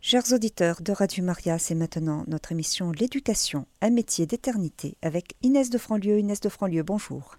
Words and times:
Chers 0.00 0.32
auditeurs 0.32 0.80
de 0.80 0.92
Radio 0.92 1.24
Maria, 1.24 1.58
c'est 1.58 1.74
maintenant 1.74 2.22
notre 2.28 2.52
émission 2.52 2.92
L'éducation, 2.92 3.66
un 3.82 3.90
métier 3.90 4.26
d'éternité 4.26 4.96
avec 5.02 5.34
Inès 5.42 5.70
de 5.70 5.76
Franlieu. 5.76 6.20
Inès 6.20 6.40
de 6.40 6.48
Franlieu, 6.48 6.84
bonjour. 6.84 7.36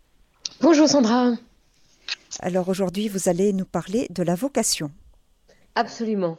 Bonjour 0.60 0.90
Sandra. 0.90 1.36
Alors 2.42 2.68
aujourd'hui, 2.68 3.08
vous 3.08 3.30
allez 3.30 3.54
nous 3.54 3.66
parler 3.66 4.08
de 4.10 4.24
la 4.24 4.36
vocation. 4.36 4.92
Absolument. 5.76 6.38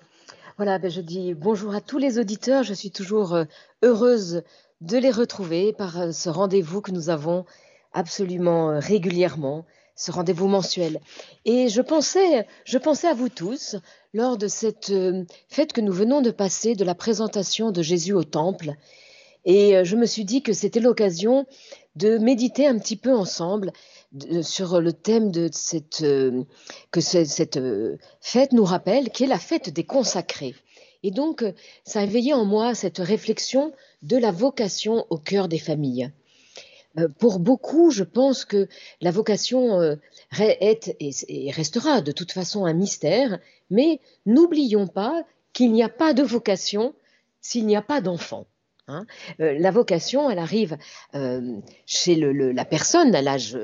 Voilà, 0.59 0.79
ben 0.79 0.91
je 0.91 1.01
dis 1.01 1.33
bonjour 1.33 1.75
à 1.75 1.81
tous 1.81 1.97
les 1.97 2.19
auditeurs. 2.19 2.65
Je 2.65 2.75
suis 2.75 2.91
toujours 2.91 3.35
euh, 3.35 3.45
heureuse 3.83 4.43
de 4.83 4.99
les 4.99 5.11
retrouver 5.11 5.73
par 5.73 5.99
euh, 5.99 6.13
ce 6.13 6.29
rendez-vous 6.29 6.83
que 6.83 6.93
nous 6.93 7.09
avons 7.09 7.47
absolument 7.95 8.71
euh, 8.71 8.79
régulièrement, 8.79 9.65
ce 9.97 10.11
rendez-vous 10.11 10.49
mensuel. 10.49 11.01
Et 11.45 11.69
je 11.69 11.81
pensais, 11.81 12.47
je 12.65 12.79
pensais 12.79 13.09
à 13.09 13.15
vous 13.15 13.29
tous 13.29 13.77
lors 14.15 14.39
de 14.39 14.49
cette 14.49 14.91
euh, 14.91 15.25
fête 15.49 15.73
que 15.73 15.81
nous 15.81 15.93
venons 15.93 16.21
de 16.21 16.31
passer 16.31 16.75
de 16.75 16.85
la 16.85 16.95
présentation 16.95 17.71
de 17.71 17.83
Jésus 17.83 18.13
au 18.13 18.25
temple. 18.25 18.73
Et 19.45 19.77
euh, 19.77 19.85
je 19.85 19.97
me 19.97 20.07
suis 20.07 20.25
dit 20.25 20.43
que 20.43 20.53
c'était 20.53 20.81
l'occasion 20.81 21.47
de 21.97 22.19
méditer 22.19 22.67
un 22.67 22.79
petit 22.79 22.97
peu 22.97 23.15
ensemble 23.15 23.73
sur 24.43 24.81
le 24.81 24.93
thème 24.93 25.31
de 25.31 25.49
cette, 25.53 26.03
euh, 26.03 26.45
que 26.91 27.01
cette 27.01 27.61
fête 28.21 28.53
nous 28.53 28.65
rappelle, 28.65 29.11
qui 29.11 29.25
est 29.25 29.29
la 29.29 29.39
fête 29.39 29.71
des 29.71 29.85
consacrés. 29.85 30.55
Et 31.03 31.11
donc, 31.11 31.45
ça 31.85 32.01
a 32.01 32.05
éveillé 32.05 32.35
en 32.35 32.45
moi 32.45 32.75
cette 32.75 32.99
réflexion 32.99 33.73
de 34.03 34.17
la 34.17 34.33
vocation 34.33 35.07
au 35.11 35.17
cœur 35.17 35.49
des 35.49 35.59
familles. 35.59 36.11
Euh, 36.99 37.09
pour 37.19 37.39
beaucoup, 37.39 37.91
je 37.91 38.05
pense 38.05 38.45
que 38.45 38.69
la 39.01 39.11
vocation 39.11 39.81
euh, 39.81 39.97
est 40.39 40.97
et 40.99 41.51
restera 41.51 42.01
de 42.01 42.13
toute 42.13 42.33
façon 42.33 42.65
un 42.65 42.73
mystère, 42.73 43.39
mais 43.71 44.01
n'oublions 44.27 44.87
pas 44.87 45.23
qu'il 45.53 45.73
n'y 45.73 45.83
a 45.83 45.89
pas 45.89 46.15
de 46.15 46.23
vocation 46.23 46.95
s'il 47.41 47.67
n'y 47.67 47.77
a 47.77 47.83
pas 47.83 48.01
d'enfant. 48.01 48.47
Hein. 48.89 49.07
Euh, 49.41 49.57
la 49.59 49.71
vocation, 49.71 50.31
elle 50.31 50.41
arrive 50.41 50.77
chez 51.87 52.17
la 52.17 52.65
personne 52.65 53.15
à 53.15 53.23
l'âge 53.23 53.57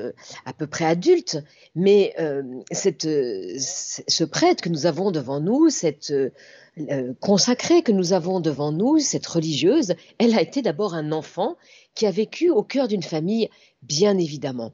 à 0.45 0.53
peu 0.53 0.67
près 0.67 0.85
adulte, 0.85 1.37
mais 1.75 2.15
ce 2.71 4.23
prêtre 4.23 4.63
que 4.63 4.69
nous 4.69 4.85
avons 4.85 5.11
devant 5.11 5.41
nous, 5.41 5.69
cette 5.69 6.13
consacrée 7.19 7.81
que 7.81 7.91
nous 7.91 8.13
avons 8.13 8.39
devant 8.39 8.71
nous, 8.71 8.99
cette 8.99 9.25
religieuse, 9.27 9.95
elle 10.17 10.35
a 10.35 10.41
été 10.41 10.61
d'abord 10.61 10.93
un 10.93 11.11
enfant 11.11 11.57
qui 11.95 12.05
a 12.05 12.11
vécu 12.11 12.49
au 12.49 12.63
cœur 12.63 12.87
d'une 12.87 13.03
famille, 13.03 13.49
bien 13.81 14.17
évidemment. 14.17 14.73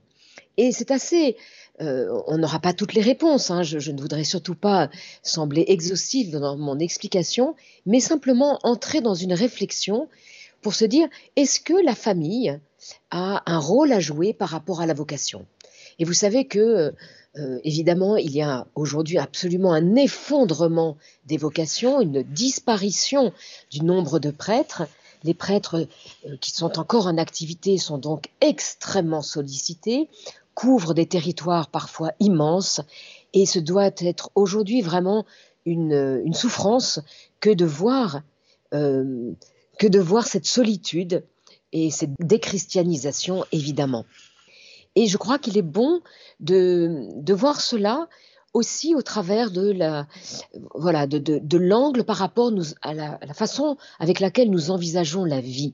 Et 0.57 0.71
c'est 0.71 0.91
assez... 0.91 1.37
Euh, 1.81 2.21
on 2.27 2.37
n'aura 2.37 2.59
pas 2.59 2.73
toutes 2.73 2.93
les 2.93 3.01
réponses, 3.01 3.49
hein, 3.49 3.63
je, 3.63 3.89
ne 3.89 3.99
voudrais 3.99 4.23
surtout 4.23 4.53
pas 4.53 4.91
sembler 5.23 5.65
exhaustive 5.67 6.37
dans 6.37 6.55
mon 6.55 6.77
explication, 6.77 7.55
mais 7.87 7.99
simplement 7.99 8.59
entrer 8.61 9.01
dans 9.01 9.15
une 9.15 9.33
réflexion 9.33 10.07
pour 10.61 10.75
se 10.75 10.85
dire, 10.85 11.07
est-ce 11.35 11.59
que 11.59 11.73
la 11.83 11.95
famille 11.95 12.59
a 13.09 13.41
un 13.51 13.57
rôle 13.57 13.91
à 13.91 13.99
jouer 13.99 14.33
par 14.33 14.49
rapport 14.49 14.81
à 14.81 14.85
la 14.85 14.93
vocation? 14.93 15.47
Et 15.99 16.05
vous 16.05 16.13
savez 16.13 16.45
que, 16.45 16.93
euh, 17.37 17.59
évidemment, 17.63 18.17
il 18.17 18.31
y 18.31 18.41
a 18.41 18.67
aujourd'hui 18.75 19.17
absolument 19.17 19.73
un 19.73 19.95
effondrement 19.95 20.97
des 21.25 21.37
vocations, 21.37 22.01
une 22.01 22.23
disparition 22.23 23.33
du 23.71 23.83
nombre 23.83 24.19
de 24.19 24.31
prêtres, 24.31 24.83
les 25.23 25.33
prêtres 25.33 25.87
euh, 26.27 26.37
qui 26.41 26.51
sont 26.51 26.79
encore 26.79 27.07
en 27.07 27.17
activité 27.17 27.77
sont 27.77 27.97
donc 27.97 28.29
extrêmement 28.41 29.21
sollicités, 29.21 30.09
couvrent 30.53 30.93
des 30.93 31.07
territoires 31.07 31.69
parfois 31.69 32.11
immenses, 32.19 32.81
et 33.33 33.45
ce 33.45 33.59
doit 33.59 33.91
être 33.97 34.29
aujourd'hui 34.35 34.81
vraiment 34.81 35.25
une, 35.65 36.33
souffrance 36.33 36.99
euh, 36.99 37.55
que 39.79 39.87
de 39.87 39.99
voir 39.99 40.27
cette 40.27 40.45
solitude 40.45 41.23
et 41.71 41.89
cette 41.89 42.11
déchristianisation 42.19 43.45
évidemment. 43.51 44.05
Et 44.95 45.07
je 45.07 45.17
crois 45.17 45.39
qu'il 45.39 45.57
est 45.57 45.61
bon 45.63 46.01
de, 46.39 47.07
de 47.15 47.33
voir 47.33 47.61
cela 47.61 48.07
aussi 48.53 48.93
au 48.93 49.01
travers 49.01 49.51
de 49.51 49.71
la 49.71 50.07
voilà 50.75 51.07
de, 51.07 51.17
de, 51.17 51.57
l'angle 51.57 52.03
par 52.03 52.17
rapport 52.17 52.51
à, 52.81 52.93
la, 52.93 53.17
façon 53.33 53.77
avec 53.99 54.19
laquelle 54.19 54.51
nous 54.51 54.69
envisageons 54.69 55.25
la 55.25 55.41
vie. 55.41 55.73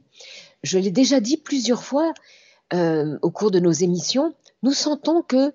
Je 0.63 0.77
l'ai 0.77 0.91
déjà 0.91 1.19
dit 1.19 1.37
plusieurs 1.37 1.83
fois 1.83 2.13
euh, 2.73 3.17
au 3.21 3.31
cours 3.31 3.51
de 3.51 3.59
nos 3.59 3.71
émissions, 3.71 4.33
nous 4.63 4.73
sentons 4.73 5.21
que 5.21 5.53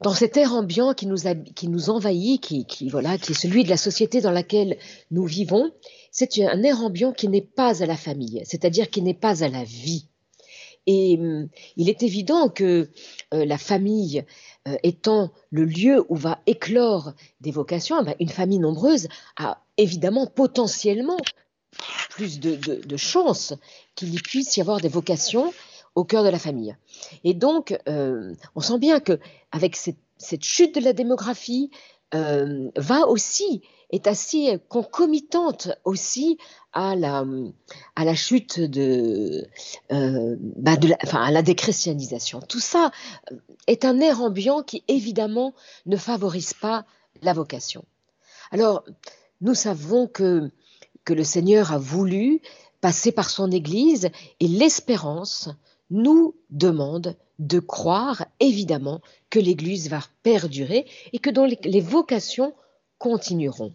dans 0.00 0.14
cet 0.14 0.36
air 0.36 0.52
ambiant 0.54 0.94
qui 0.94 1.06
nous, 1.06 1.18
qui 1.56 1.68
nous 1.68 1.90
envahit, 1.90 2.40
qui, 2.40 2.64
qui, 2.66 2.88
voilà, 2.88 3.18
qui 3.18 3.32
est 3.32 3.40
celui 3.40 3.64
de 3.64 3.68
la 3.68 3.76
société 3.76 4.20
dans 4.20 4.30
laquelle 4.30 4.78
nous 5.10 5.24
vivons, 5.24 5.72
c'est 6.12 6.38
un 6.40 6.62
air 6.62 6.80
ambiant 6.82 7.12
qui 7.12 7.28
n'est 7.28 7.40
pas 7.40 7.82
à 7.82 7.86
la 7.86 7.96
famille, 7.96 8.42
c'est-à-dire 8.44 8.90
qui 8.90 9.02
n'est 9.02 9.14
pas 9.14 9.42
à 9.42 9.48
la 9.48 9.64
vie. 9.64 10.06
Et 10.88 11.18
hum, 11.20 11.48
il 11.76 11.90
est 11.90 12.02
évident 12.02 12.48
que 12.48 12.88
euh, 13.34 13.44
la 13.44 13.58
famille 13.58 14.24
euh, 14.66 14.76
étant 14.82 15.30
le 15.50 15.66
lieu 15.66 16.04
où 16.08 16.16
va 16.16 16.40
éclore 16.46 17.12
des 17.42 17.50
vocations, 17.50 18.02
ben, 18.02 18.14
une 18.20 18.30
famille 18.30 18.58
nombreuse 18.58 19.06
a 19.36 19.62
évidemment 19.76 20.26
potentiellement 20.26 21.18
plus 22.08 22.40
de, 22.40 22.96
chances 22.96 23.52
qu'il 23.94 24.14
y 24.14 24.18
puisse 24.18 24.56
y 24.56 24.62
avoir 24.62 24.80
des 24.80 24.88
vocations 24.88 25.52
au 25.94 26.04
cœur 26.04 26.24
de 26.24 26.30
la 26.30 26.38
famille. 26.38 26.74
Et 27.22 27.34
donc, 27.34 27.78
euh, 27.86 28.34
on 28.56 28.60
sent 28.60 28.78
bien 28.78 28.98
que 28.98 29.20
avec 29.52 29.76
cette, 29.76 29.98
chute 30.42 30.74
de 30.74 30.80
la 30.80 30.94
démographie, 30.94 31.70
va 32.12 33.06
aussi, 33.06 33.60
est 33.90 34.06
assez 34.06 34.58
concomitante 34.68 35.70
aussi 35.84 36.38
à 36.72 36.94
la, 36.94 37.24
à 37.96 38.04
la 38.04 38.14
chute 38.14 38.60
de, 38.60 39.46
euh, 39.92 40.36
bah 40.38 40.76
la, 40.82 40.96
enfin, 41.02 41.22
à 41.22 41.30
la 41.30 41.42
déchristianisation. 41.42 42.40
Tout 42.40 42.60
ça 42.60 42.90
euh, 43.32 43.36
est 43.66 43.84
un 43.84 44.00
air 44.00 44.20
ambiant 44.20 44.62
qui 44.62 44.84
évidemment 44.88 45.54
ne 45.86 45.96
favorise 45.96 46.52
pas 46.52 46.84
la 47.22 47.32
vocation. 47.32 47.84
Alors, 48.50 48.84
nous 49.40 49.54
savons 49.54 50.06
que, 50.06 50.50
que 51.04 51.14
le 51.14 51.24
Seigneur 51.24 51.72
a 51.72 51.78
voulu 51.78 52.40
passer 52.80 53.12
par 53.12 53.30
son 53.30 53.50
Église 53.50 54.10
et 54.40 54.48
l'espérance 54.48 55.48
nous 55.90 56.34
demande 56.50 57.16
de 57.38 57.60
croire 57.60 58.26
évidemment 58.40 59.00
que 59.30 59.38
l'Église 59.38 59.88
va 59.88 60.00
perdurer 60.22 60.86
et 61.12 61.18
que 61.18 61.30
donc 61.30 61.56
les 61.64 61.80
vocations 61.80 62.52
continueront. 62.98 63.72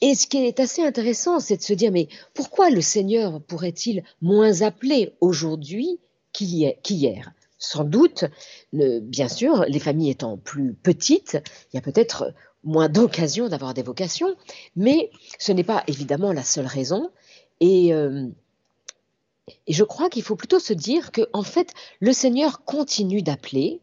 Et 0.00 0.14
ce 0.14 0.26
qui 0.26 0.38
est 0.38 0.60
assez 0.60 0.82
intéressant, 0.82 1.40
c'est 1.40 1.56
de 1.56 1.62
se 1.62 1.72
dire, 1.72 1.90
mais 1.90 2.08
pourquoi 2.34 2.70
le 2.70 2.80
Seigneur 2.80 3.40
pourrait-il 3.40 4.04
moins 4.20 4.62
appeler 4.62 5.14
aujourd'hui 5.20 5.98
qu'hier 6.32 7.32
Sans 7.58 7.84
doute, 7.84 8.24
bien 8.72 9.28
sûr, 9.28 9.64
les 9.66 9.78
familles 9.78 10.10
étant 10.10 10.36
plus 10.36 10.74
petites, 10.74 11.38
il 11.72 11.76
y 11.76 11.78
a 11.78 11.82
peut-être 11.82 12.34
moins 12.64 12.88
d'occasions 12.88 13.48
d'avoir 13.48 13.74
des 13.74 13.82
vocations, 13.82 14.34
mais 14.76 15.10
ce 15.38 15.52
n'est 15.52 15.64
pas 15.64 15.84
évidemment 15.86 16.32
la 16.32 16.42
seule 16.42 16.66
raison. 16.66 17.10
Et, 17.60 17.94
euh, 17.94 18.28
et 19.66 19.72
je 19.72 19.84
crois 19.84 20.10
qu'il 20.10 20.22
faut 20.22 20.36
plutôt 20.36 20.58
se 20.58 20.72
dire 20.72 21.12
que, 21.12 21.22
en 21.32 21.42
fait, 21.42 21.72
le 22.00 22.12
Seigneur 22.12 22.64
continue 22.64 23.22
d'appeler, 23.22 23.80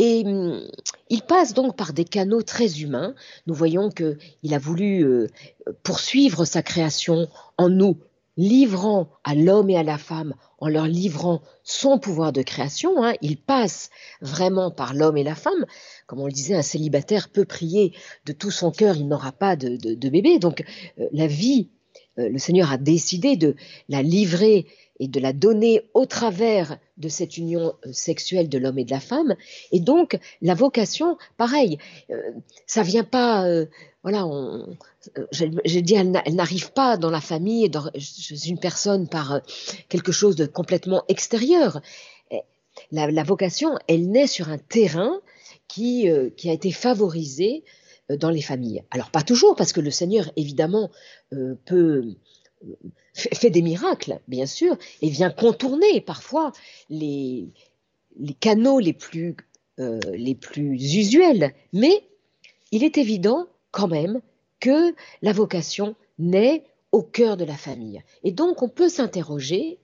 et 0.00 0.24
hum, 0.24 0.66
il 1.10 1.20
passe 1.20 1.52
donc 1.52 1.76
par 1.76 1.92
des 1.92 2.06
canaux 2.06 2.40
très 2.42 2.80
humains. 2.80 3.14
Nous 3.46 3.54
voyons 3.54 3.90
qu'il 3.90 4.54
a 4.54 4.58
voulu 4.58 5.04
euh, 5.04 5.28
poursuivre 5.82 6.46
sa 6.46 6.62
création 6.62 7.28
en 7.58 7.68
nous, 7.68 7.98
livrant 8.38 9.10
à 9.24 9.34
l'homme 9.34 9.68
et 9.68 9.76
à 9.76 9.82
la 9.82 9.98
femme, 9.98 10.34
en 10.58 10.68
leur 10.68 10.86
livrant 10.86 11.42
son 11.64 11.98
pouvoir 11.98 12.32
de 12.32 12.40
création. 12.40 13.04
Hein. 13.04 13.12
Il 13.20 13.36
passe 13.36 13.90
vraiment 14.22 14.70
par 14.70 14.94
l'homme 14.94 15.18
et 15.18 15.22
la 15.22 15.34
femme. 15.34 15.66
Comme 16.06 16.20
on 16.20 16.26
le 16.26 16.32
disait, 16.32 16.54
un 16.54 16.62
célibataire 16.62 17.28
peut 17.28 17.44
prier 17.44 17.92
de 18.24 18.32
tout 18.32 18.50
son 18.50 18.70
cœur, 18.70 18.96
il 18.96 19.06
n'aura 19.06 19.32
pas 19.32 19.54
de, 19.54 20.08
bébé. 20.08 20.38
Donc 20.38 20.64
euh, 20.98 21.08
la 21.12 21.26
vie, 21.26 21.68
euh, 22.18 22.30
le 22.30 22.38
Seigneur 22.38 22.72
a 22.72 22.78
décidé 22.78 23.36
de 23.36 23.54
la 23.90 24.00
livrer 24.00 24.66
et 25.00 25.08
de 25.08 25.18
la 25.18 25.32
donner 25.32 25.82
au 25.94 26.06
travers 26.06 26.78
de 26.98 27.08
cette 27.08 27.38
union 27.38 27.74
euh, 27.86 27.92
sexuelle 27.92 28.48
de 28.48 28.58
l'homme 28.58 28.78
et 28.78 28.84
de 28.84 28.90
la 28.90 29.00
femme. 29.00 29.34
Et 29.72 29.80
donc, 29.80 30.18
la 30.42 30.54
vocation, 30.54 31.16
pareil, 31.38 31.78
euh, 32.10 32.20
ça 32.66 32.82
vient 32.82 33.02
pas, 33.02 33.46
euh, 33.46 33.66
voilà, 34.02 34.26
j'ai 35.32 35.82
dit, 35.82 35.94
elle 35.94 36.34
n'arrive 36.34 36.72
pas 36.72 36.98
dans 36.98 37.10
la 37.10 37.22
famille, 37.22 37.68
dans, 37.70 37.90
une 38.46 38.60
personne 38.60 39.08
par 39.08 39.40
quelque 39.88 40.12
chose 40.12 40.36
de 40.36 40.46
complètement 40.46 41.02
extérieur. 41.08 41.80
La, 42.92 43.22
vocation, 43.22 43.70
elle 43.88 44.10
naît 44.10 44.26
sur 44.26 44.48
un 44.48 44.58
terrain 44.58 45.20
qui 45.68 46.08
a 46.08 46.52
été 46.52 46.72
favorisé 46.72 47.62
dans 48.08 48.30
les 48.30 48.42
familles. 48.42 48.82
Alors, 48.90 49.10
pas 49.10 49.22
toujours, 49.22 49.54
parce 49.54 49.72
que 49.72 49.80
le 49.80 49.90
Seigneur, 49.90 50.30
évidemment, 50.36 50.90
peut 51.66 52.16
fait 53.14 53.50
des 53.50 53.62
miracles, 53.62 54.20
bien 54.28 54.46
sûr, 54.46 54.76
et 55.02 55.08
vient 55.08 55.30
contourner 55.30 56.00
parfois 56.00 56.52
les, 56.88 57.48
les 58.18 58.34
canaux 58.34 58.78
les 58.78 58.92
plus, 58.92 59.36
euh, 59.78 59.98
les 60.12 60.34
plus 60.34 60.94
usuels. 60.96 61.54
Mais 61.72 62.06
il 62.70 62.84
est 62.84 62.98
évident 62.98 63.46
quand 63.70 63.88
même 63.88 64.20
que 64.60 64.94
la 65.22 65.32
vocation 65.32 65.94
naît 66.18 66.64
au 66.92 67.02
cœur 67.02 67.36
de 67.36 67.44
la 67.44 67.56
famille. 67.56 68.02
Et 68.24 68.32
donc 68.32 68.62
on 68.62 68.68
peut 68.68 68.88
s'interroger, 68.88 69.78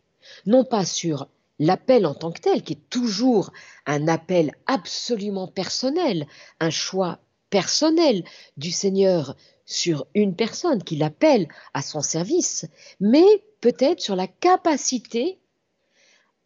non 0.45 0.65
pas 0.65 0.85
sur 0.85 1.29
l'appel 1.59 2.05
en 2.05 2.15
tant 2.15 2.33
que 2.33 2.41
tel, 2.41 2.63
qui 2.63 2.75
est 2.75 2.91
toujours 2.91 3.53
un 3.87 4.09
appel 4.09 4.53
absolument 4.67 5.49
personnel, 5.49 6.27
un 6.61 6.71
choix 6.71 7.21
personnel 7.49 8.25
du 8.57 8.71
Seigneur 8.71 9.37
sur 9.67 10.07
une 10.15 10.35
personne 10.35 10.83
qui 10.83 10.97
l'appelle 10.97 11.49
à 11.75 11.83
son 11.83 12.01
service, 12.01 12.67
mais 13.01 13.27
peut-être 13.61 14.01
sur 14.01 14.17
la 14.17 14.29
capacité 14.29 15.39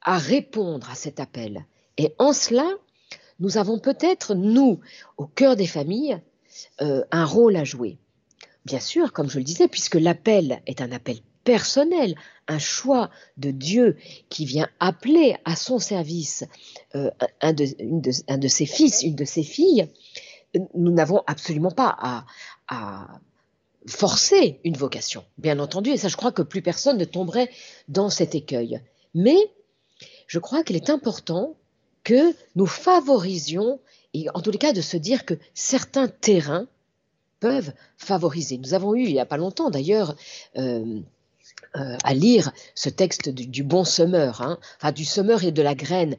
à 0.03 0.19
répondre 0.19 0.91
à 0.91 0.95
cet 0.95 1.21
appel. 1.21 1.67
Et 1.99 2.15
en 2.19 2.33
cela, 2.33 2.69
nous 3.39 3.59
avons 3.59 3.79
peut-être, 3.79 4.35
nous, 4.35 4.81
au 5.19 5.27
cœur 5.27 5.55
des 5.55 5.67
familles, 5.67 6.19
euh, 6.81 7.05
un 7.11 7.25
rôle 7.25 7.57
à 7.57 7.65
jouer. 7.65 7.99
Bien 8.65 8.81
sûr, 8.81 9.13
comme 9.13 9.31
je 9.31 9.39
le 9.39 9.45
disais, 9.45 9.69
puisque 9.69 9.95
l'appel 9.95 10.63
est 10.67 10.81
un 10.81 10.93
appel 10.93 11.19
personnel, 11.45 12.15
un 12.49 12.59
choix 12.59 13.11
de 13.37 13.51
Dieu 13.51 13.97
qui 14.29 14.45
vient 14.45 14.69
appeler 14.79 15.37
à 15.45 15.57
son 15.57 15.79
service 15.79 16.45
euh, 16.95 17.11
un, 17.41 17.53
de, 17.53 17.65
un, 18.29 18.39
de, 18.39 18.49
ses 18.49 18.67
fils, 18.67 19.03
une 19.03 19.15
de 19.15 19.25
ses 19.25 19.43
filles, 19.43 19.89
nous 20.75 20.93
n'avons 20.93 21.23
absolument 21.27 21.71
pas 21.71 21.97
à, 21.99 22.27
à, 22.71 23.21
forcer 23.87 24.61
une 24.65 24.77
vocation, 24.77 25.25
bien 25.39 25.59
entendu, 25.59 25.91
et 25.91 25.97
ça 25.97 26.09
je 26.09 26.17
crois 26.17 26.33
que 26.33 26.43
plus 26.43 26.63
personne 26.63 26.99
ne 26.99 27.05
tomberait 27.05 27.51
dans 27.89 28.11
cet 28.11 28.35
écueil. 28.35 28.81
Mais 29.15 29.39
je 30.27 30.39
crois 30.39 30.63
qu'il 30.63 30.77
est 30.77 30.91
important 30.91 31.57
que 32.05 32.35
nous 32.57 32.67
favorisions, 32.67 33.81
et 34.15 34.27
en 34.35 34.41
tous 34.41 34.51
les 34.51 34.59
cas 34.59 34.73
de 34.73 34.81
se 34.81 34.97
dire 34.97 35.25
que 35.25 35.35
certains 35.55 36.09
terrains 36.09 36.67
peuvent 37.41 37.73
favoriser. 37.97 38.59
Nous 38.59 38.75
avons 38.75 38.95
eu, 38.95 39.05
il 39.05 39.13
n'y 39.13 39.21
a 39.21 39.27
pas 39.27 39.39
longtemps 39.39 39.71
d'ailleurs, 39.71 40.15
euh, 40.57 41.01
euh, 41.77 41.97
à 42.03 42.15
lire 42.15 42.51
ce 42.75 42.89
texte 42.89 43.29
du, 43.29 43.63
bon 43.63 43.85
semeur, 43.85 44.43
hein, 44.43 44.59
enfin, 44.79 44.91
du 44.91 45.05
semeur 45.05 45.45
et 45.45 45.53
de 45.53 45.63
la 45.63 45.75
graine. 45.77 46.17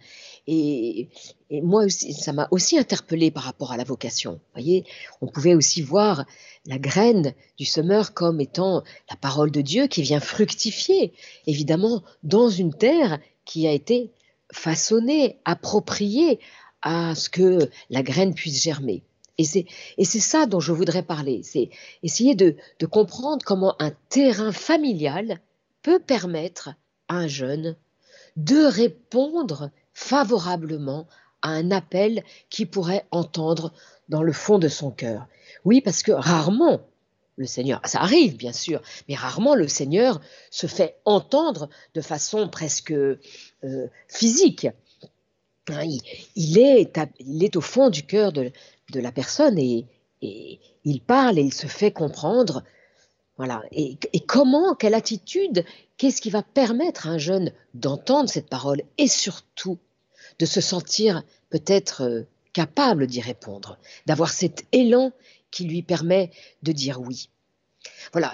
Et, 0.48 1.10
moi 1.52 1.84
aussi, 1.84 2.14
ça 2.14 2.32
m'a 2.32 2.48
aussi 2.52 2.78
interpellé 2.78 3.32
par 3.32 3.44
rapport 3.44 3.74
à 3.74 3.78
la 3.78 3.84
vocation. 3.84 4.34
Vous 4.34 4.62
voyez, 4.62 4.86
on 5.20 5.28
pouvait 5.28 5.54
aussi 5.54 5.82
voir 5.82 6.26
la 6.66 6.80
graine 6.80 7.34
du 7.58 7.66
semeur 7.66 8.14
comme 8.14 8.40
étant 8.40 8.84
la 9.10 9.18
parole 9.18 9.52
de 9.52 9.60
Dieu 9.60 9.88
qui 9.88 10.02
vient 10.02 10.22
fructifier, 10.22 11.12
évidemment, 11.48 12.02
dans 12.24 12.50
une 12.50 12.74
terre 12.74 13.20
qui 13.44 13.68
a 13.68 13.72
été 13.74 14.12
façonnée, 14.54 15.38
appropriée 15.44 16.40
à 16.82 17.14
ce 17.14 17.30
que 17.30 17.70
la 17.90 18.04
graine 18.04 18.34
puisse 18.34 18.64
germer. 18.64 19.04
Et 19.98 20.06
c'est 20.06 20.20
ça 20.20 20.46
dont 20.46 20.60
je 20.60 20.72
voudrais 20.72 21.04
parler, 21.04 21.42
c'est 21.44 21.70
essayer 22.04 22.36
de, 22.36 22.56
comprendre 22.86 23.44
comment 23.46 23.76
un 23.80 23.92
terrain 24.10 24.52
familial 24.52 25.40
peut 25.82 26.00
permettre 26.00 26.70
à 27.08 27.16
un 27.16 27.28
jeune 27.28 27.76
de 28.38 28.66
répondre 28.66 29.72
favorablement 29.94 31.08
à 31.42 31.50
un 31.50 31.72
appel 31.72 32.24
qu'il 32.50 32.70
pourrait 32.70 33.06
entendre 33.12 33.74
dans 34.10 34.24
le 34.24 34.34
fond 34.34 34.60
de 34.60 34.68
son 34.68 34.92
cœur. 34.92 35.28
Oui, 35.66 35.82
parce 35.82 36.04
que 36.04 36.12
rarement 36.12 36.82
le 37.38 37.46
Seigneur, 37.46 37.82
ça 37.86 38.02
arrive 38.02 38.36
bien 38.36 38.54
sûr, 38.54 38.82
mais 39.08 39.16
rarement 39.16 39.56
le 39.56 39.68
Seigneur 39.68 40.22
se 40.52 40.68
fait 40.68 40.98
entendre 41.06 41.70
de 41.96 42.02
façon 42.02 42.48
presque 42.50 42.92
euh, 42.92 43.18
physique. 44.08 44.68
Hein, 45.70 45.86
il, 46.36 46.58
est, 46.58 46.92
il, 47.20 47.44
est, 47.44 47.56
au 47.56 47.62
fond 47.62 47.90
du 47.90 48.04
cœur 48.04 48.32
de, 48.32 48.52
de 48.92 49.00
la 49.00 49.12
personne 49.12 49.58
et, 49.58 49.88
il 50.84 51.02
parle 51.02 51.40
et 51.40 51.42
il 51.42 51.54
se 51.54 51.66
fait 51.66 51.92
comprendre. 51.92 52.64
Voilà. 53.38 53.64
Et, 53.72 53.98
comment, 54.28 54.76
quelle 54.76 54.94
attitude, 54.94 55.66
qu'est-ce 55.98 56.22
qui 56.22 56.30
va 56.30 56.44
permettre 56.44 57.08
à 57.08 57.12
un 57.12 57.18
jeune 57.18 57.52
d'entendre 57.74 58.30
cette 58.30 58.50
parole 58.50 58.84
et 59.00 59.08
surtout 59.08 59.80
de 60.38 60.46
se 60.46 60.62
sentir 60.62 61.24
peut-être 61.50 62.04
euh, 62.04 62.22
capable 62.54 63.08
d'y 63.08 63.20
répondre, 63.20 63.80
d'avoir 64.06 64.30
cet 64.30 64.66
élan 64.72 65.12
qui 65.50 65.64
lui 65.64 65.82
permet 65.82 66.30
de 66.62 66.72
dire 66.72 67.02
oui. 67.02 67.30
Voilà. 68.12 68.34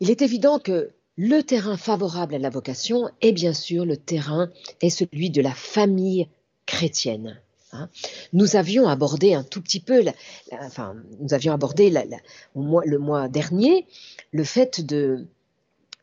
Il 0.00 0.10
est 0.10 0.20
évident 0.20 0.58
que 0.58 0.92
le 1.16 1.42
terrain 1.42 1.76
favorable 1.76 2.34
à 2.34 2.38
la 2.38 2.50
vocation 2.50 3.08
est 3.20 3.32
bien 3.32 3.52
sûr 3.52 3.84
le 3.84 3.96
terrain 3.96 4.50
est 4.80 4.90
celui 4.90 5.30
de 5.30 5.40
la 5.40 5.54
famille 5.54 6.28
chrétienne. 6.66 7.40
Hein. 7.74 7.88
Nous 8.32 8.56
avions 8.56 8.88
abordé 8.88 9.34
un 9.34 9.42
tout 9.42 9.60
petit 9.60 9.80
peu, 9.80 10.04
enfin, 10.60 10.94
nous 11.20 11.34
avions 11.34 11.52
abordé 11.52 11.92
le 12.54 12.98
mois 12.98 13.28
dernier 13.28 13.86
le 14.32 14.44
fait 14.44 14.80
de, 14.84 15.26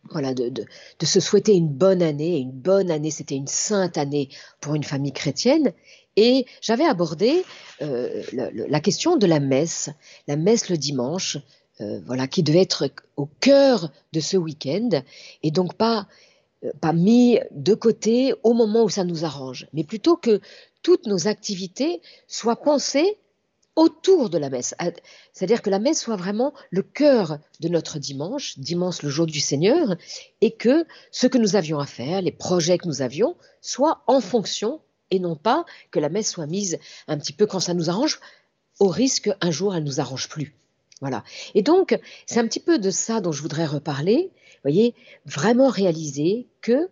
voilà, 0.10 0.34
de, 0.34 0.66
se 1.04 1.20
souhaiter 1.20 1.54
une 1.54 1.70
bonne 1.70 2.02
année. 2.02 2.40
Une 2.40 2.52
bonne 2.52 2.92
année, 2.92 3.12
c'était 3.12 3.36
une 3.36 3.48
sainte 3.48 3.98
année 3.98 4.30
pour 4.60 4.76
une 4.76 4.84
famille 4.84 5.14
chrétienne. 5.14 5.74
Et 6.18 6.46
j'avais 6.62 6.86
abordé 6.86 7.44
euh, 7.82 8.24
la, 8.34 8.80
question 8.82 9.16
de 9.16 9.26
la 9.26 9.40
messe, 9.40 9.90
la 10.28 10.36
messe 10.36 10.70
le 10.70 10.78
dimanche, 10.78 11.38
euh, 11.80 12.02
voilà, 12.06 12.28
qui 12.28 12.44
devait 12.44 12.62
être 12.62 12.92
au 13.16 13.28
cœur 13.40 13.92
de 14.12 14.20
ce 14.20 14.36
week-end, 14.36 14.90
et 15.42 15.52
donc 15.52 15.76
pas 15.76 16.08
euh, 16.64 16.72
pas 16.82 16.94
mis 16.94 17.40
de 17.52 17.74
côté 17.74 18.34
au 18.44 18.54
moment 18.54 18.84
où 18.84 18.90
ça 18.90 19.06
nous 19.06 19.24
arrange, 19.24 19.68
mais 19.74 19.84
plutôt 19.84 20.18
que 20.18 20.42
toutes 20.84 21.06
nos 21.08 21.28
activités 21.28 22.02
soient 22.28 22.62
pensées 22.62 23.18
autour 23.76 24.30
de 24.30 24.38
la 24.38 24.50
messe. 24.50 24.76
C'est-à-dire 25.32 25.62
que 25.62 25.70
la 25.70 25.80
messe 25.80 26.02
soit 26.02 26.16
vraiment 26.16 26.54
le 26.72 26.84
cœur 26.84 27.40
de 27.60 27.70
notre 27.70 28.00
dimanche, 28.00 28.60
dimanche 28.60 29.02
le 29.02 29.10
jour 29.10 29.26
du 29.26 29.40
Seigneur, 29.40 29.96
et 30.42 30.52
que 30.52 30.86
ce 31.12 31.28
que 31.28 31.38
nous 31.38 31.56
avions 31.56 31.80
à 31.80 31.86
faire, 31.86 32.22
les 32.22 32.32
projets 32.32 32.78
que 32.78 32.88
nous 32.88 33.02
avions, 33.02 33.38
soient 33.62 34.04
en 34.08 34.20
fonction 34.20 34.82
et 35.10 35.20
non 35.20 35.36
pas 35.36 35.66
que 35.92 36.00
la 36.00 36.10
messe 36.10 36.32
soit 36.32 36.48
mise 36.48 36.80
un 37.08 37.18
petit 37.18 37.34
peu 37.34 37.46
quand 37.46 37.60
ça 37.60 37.74
nous 37.74 37.90
arrange, 37.90 38.20
au 38.80 38.88
risque 38.88 39.30
un 39.42 39.52
jour 39.52 39.76
elle 39.76 39.84
nous 39.84 40.00
arrange 40.00 40.28
plus. 40.30 40.56
Voilà. 41.02 41.24
Et 41.56 41.64
donc, 41.64 42.00
c'est 42.26 42.40
un 42.40 42.48
petit 42.48 42.60
peu 42.60 42.78
de 42.78 42.92
ça 42.92 43.22
dont 43.22 43.32
je 43.32 43.42
voudrais 43.42 43.66
reparler. 43.66 44.32
Vous 44.34 44.70
voyez, 44.70 44.94
vraiment 45.26 45.70
réaliser 45.70 46.48
que 46.62 46.90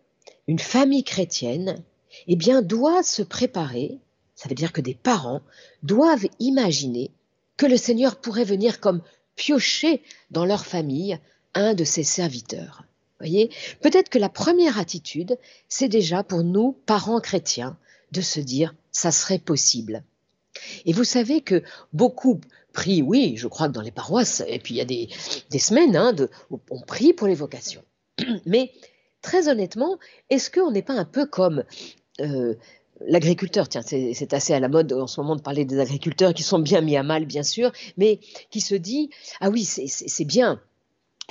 une 0.47 0.59
famille 0.59 1.03
chrétienne, 1.03 1.83
eh 2.27 2.35
bien, 2.35 2.61
doit 2.61 3.03
se 3.03 3.21
préparer, 3.21 3.99
ça 4.35 4.49
veut 4.49 4.55
dire 4.55 4.73
que 4.73 4.81
des 4.81 4.95
parents 4.95 5.41
doivent 5.83 6.27
imaginer 6.39 7.11
que 7.57 7.65
le 7.65 7.77
Seigneur 7.77 8.15
pourrait 8.15 8.45
venir 8.45 8.79
comme 8.79 9.01
piocher 9.35 10.01
dans 10.31 10.45
leur 10.45 10.65
famille 10.65 11.19
un 11.53 11.73
de 11.73 11.83
ses 11.83 12.03
serviteurs. 12.03 12.83
Voyez, 13.19 13.49
peut-être 13.81 14.09
que 14.09 14.17
la 14.17 14.29
première 14.29 14.79
attitude, 14.79 15.37
c'est 15.67 15.89
déjà 15.89 16.23
pour 16.23 16.43
nous, 16.43 16.77
parents 16.85 17.19
chrétiens, 17.19 17.77
de 18.11 18.21
se 18.21 18.39
dire 18.39 18.73
ça 18.91 19.11
serait 19.11 19.39
possible. 19.39 20.03
Et 20.85 20.93
vous 20.93 21.03
savez 21.03 21.41
que 21.41 21.63
beaucoup 21.93 22.39
prient, 22.73 23.01
oui, 23.01 23.35
je 23.37 23.47
crois 23.47 23.67
que 23.67 23.73
dans 23.73 23.81
les 23.81 23.91
paroisses, 23.91 24.43
et 24.47 24.59
puis 24.59 24.75
il 24.75 24.77
y 24.77 24.81
a 24.81 24.85
des, 24.85 25.59
semaines, 25.59 25.95
hein, 25.95 26.15
on 26.69 26.79
prie 26.81 27.13
pour 27.13 27.27
les 27.27 27.35
vocations. 27.35 27.83
Mais 28.45 28.71
très 29.21 29.49
honnêtement, 29.49 29.99
est-ce 30.29 30.49
qu'on 30.49 30.71
n'est 30.71 30.81
pas 30.81 30.93
un 30.93 31.05
peu 31.05 31.25
comme 31.25 31.63
l'agriculteur, 33.01 33.69
tiens, 33.69 33.81
c'est 33.81 34.33
assez 34.33 34.53
à 34.53 34.59
la 34.59 34.67
mode 34.67 34.91
en 34.93 35.07
ce 35.07 35.19
moment 35.21 35.35
de 35.35 35.41
parler 35.41 35.65
des 35.65 35.79
agriculteurs 35.79 36.33
qui 36.33 36.43
sont 36.43 36.59
bien 36.59 36.81
mis 36.81 36.97
à 36.97 37.03
mal, 37.03 37.25
bien 37.25 37.43
sûr, 37.43 37.71
mais 37.97 38.19
qui 38.49 38.61
se 38.61 38.75
dit, 38.75 39.09
ah 39.39 39.49
oui, 39.49 39.63
c'est 39.63 40.25
bien, 40.25 40.61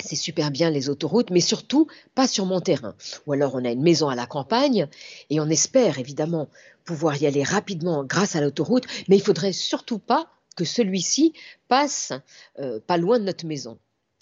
c'est 0.03 0.15
super 0.15 0.51
bien 0.51 0.69
les 0.69 0.89
autoroutes, 0.89 1.31
mais 1.31 1.41
surtout 1.41 1.87
pas 2.15 2.27
sur 2.27 2.45
mon 2.45 2.61
terrain. 2.61 2.95
Ou 3.27 3.33
alors 3.33 3.55
on 3.55 3.65
a 3.65 3.71
une 3.71 3.81
maison 3.81 4.09
à 4.09 4.15
la 4.15 4.25
campagne 4.25 4.87
et 5.29 5.39
on 5.39 5.49
espère 5.49 5.99
évidemment 5.99 6.49
pouvoir 6.85 7.21
y 7.21 7.27
aller 7.27 7.43
rapidement 7.43 8.03
grâce 8.03 8.35
à 8.35 8.41
l'autoroute, 8.41 8.85
mais 9.07 9.17
il 9.17 9.21
faudrait 9.21 9.53
surtout 9.53 9.99
pas 9.99 10.27
que 10.55 10.65
celui-ci 10.65 11.33
passe 11.67 12.13
euh, 12.59 12.79
pas 12.85 12.97
loin 12.97 13.19
de 13.19 13.25
notre 13.25 13.45
maison, 13.45 13.77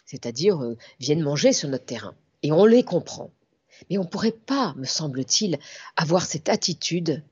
c'est-à-dire 0.05 0.62
euh, 0.62 0.77
vienne 1.00 1.21
manger 1.21 1.53
sur 1.53 1.69
notre 1.69 1.86
terrain. 1.86 2.15
Et 2.43 2.51
on 2.51 2.65
les 2.65 2.83
comprend. 2.83 3.31
Mais 3.89 3.98
on 3.98 4.03
ne 4.03 4.07
pourrait 4.07 4.31
pas, 4.31 4.74
me 4.77 4.86
semble-t-il, 4.86 5.60
avoir 5.96 6.25
cette 6.25 6.50
attitude 6.50 7.24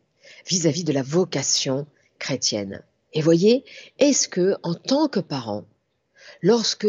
vis-à-vis 0.47 0.83
de 0.83 0.93
la 0.93 1.03
vocation 1.03 1.87
chrétienne. 2.19 2.81
Et 3.13 3.21
voyez, 3.21 3.63
est-ce 3.99 4.27
que, 4.27 4.55
en 4.63 4.73
tant 4.73 5.07
que 5.07 5.19
parents, 5.19 5.65
lorsque 6.41 6.87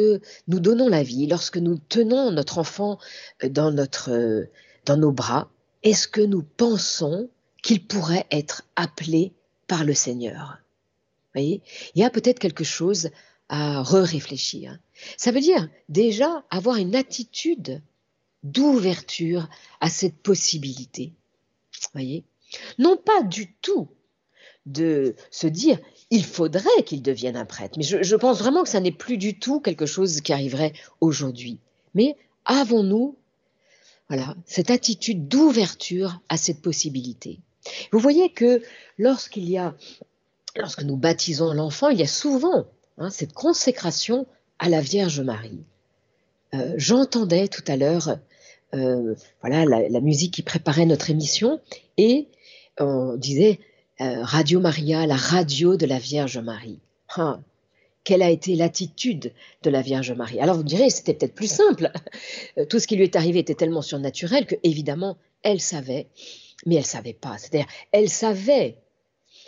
nous 0.48 0.60
donnons 0.60 0.88
la 0.88 1.02
vie, 1.02 1.26
lorsque 1.26 1.56
nous 1.56 1.78
tenons 1.78 2.30
notre 2.32 2.58
enfant 2.58 2.98
euh, 3.44 3.48
dans, 3.48 3.70
notre, 3.70 4.10
euh, 4.10 4.50
dans 4.84 4.96
nos 4.96 5.12
bras, 5.12 5.50
est-ce 5.82 6.08
que 6.08 6.20
nous 6.20 6.42
pensons 6.42 7.28
qu'il 7.62 7.86
pourrait 7.86 8.26
être 8.30 8.62
appelé 8.76 9.32
par 9.66 9.84
le 9.84 9.94
Seigneur? 9.94 10.58
Voyez 11.34 11.62
Il 11.94 12.00
y 12.00 12.04
a 12.04 12.10
peut-être 12.10 12.38
quelque 12.38 12.64
chose 12.64 13.10
à 13.48 13.82
re-réfléchir. 13.82 14.78
Ça 15.16 15.30
veut 15.30 15.40
dire 15.40 15.68
déjà 15.88 16.44
avoir 16.50 16.76
une 16.76 16.96
attitude 16.96 17.82
d'ouverture 18.52 19.48
à 19.80 19.88
cette 19.88 20.16
possibilité. 20.16 21.12
Voyez? 21.92 22.24
Non 22.78 22.96
pas 22.96 23.22
du 23.22 23.52
tout 23.54 23.88
de 24.66 25.14
se 25.30 25.46
dire 25.46 25.78
il 26.10 26.24
faudrait 26.24 26.82
qu'il 26.84 27.02
devienne 27.02 27.36
un 27.36 27.44
prêtre. 27.44 27.74
Mais 27.76 27.84
je, 27.84 28.16
pense 28.16 28.38
vraiment 28.38 28.62
que 28.62 28.68
ça 28.68 28.80
n'est 28.80 28.92
plus 28.92 29.18
du 29.18 29.38
tout 29.38 29.60
quelque 29.60 29.86
chose 29.86 30.20
qui 30.20 30.32
arriverait 30.32 30.72
aujourd'hui. 31.00 31.58
Mais 31.94 32.16
avons-nous 32.44 33.16
voilà, 34.08 34.36
cette 34.44 34.70
attitude 34.70 35.26
d'ouverture 35.26 36.20
à 36.28 36.36
cette 36.36 36.62
possibilité? 36.62 37.40
Vous 37.90 37.98
voyez 37.98 38.30
que 38.30 38.62
lorsqu'il 38.98 39.48
y 39.48 39.58
a, 39.58 39.74
lorsque 40.54 40.82
nous 40.82 40.96
baptisons 40.96 41.52
l'enfant, 41.52 41.88
il 41.88 41.98
y 41.98 42.04
a 42.04 42.08
souvent 42.08 42.66
hein, 42.98 43.10
cette 43.10 43.32
consécration 43.32 44.26
à 44.60 44.68
la 44.68 44.80
Vierge 44.80 45.20
Marie. 45.20 45.64
Euh, 46.54 46.74
j'entendais 46.76 47.48
tout 47.48 47.64
à 47.66 47.76
l'heure 47.76 48.18
voilà, 48.72 49.64
la, 49.64 50.00
musique 50.00 50.34
qui 50.34 50.42
préparait 50.42 50.86
notre 50.86 51.10
émission 51.10 51.60
et 51.96 52.28
on 52.78 53.16
disait 53.16 53.60
euh, 54.00 54.22
Radio 54.22 54.60
Maria, 54.60 55.06
la 55.06 55.16
radio 55.16 55.76
de 55.76 55.86
la 55.86 55.98
Vierge 55.98 56.38
Marie. 56.38 56.80
Ah, 57.16 57.40
quelle 58.04 58.22
a 58.22 58.30
été 58.30 58.54
l'attitude 58.54 59.32
de 59.62 59.70
la 59.70 59.82
Vierge 59.82 60.12
Marie? 60.12 60.40
Alors 60.40 60.56
vous 60.56 60.62
direz, 60.62 60.90
c'était 60.90 61.14
peut-être 61.14 61.34
plus 61.34 61.50
simple. 61.50 61.90
Tout 62.68 62.78
ce 62.78 62.86
qui 62.86 62.96
lui 62.96 63.04
est 63.04 63.16
arrivé 63.16 63.40
était 63.40 63.54
tellement 63.54 63.82
surnaturel 63.82 64.46
que, 64.46 64.56
évidemment, 64.62 65.16
elle 65.42 65.60
savait, 65.60 66.08
mais 66.66 66.76
elle 66.76 66.84
savait 66.84 67.14
pas. 67.14 67.38
C'est-à-dire, 67.38 67.68
elle 67.92 68.08
savait 68.08 68.76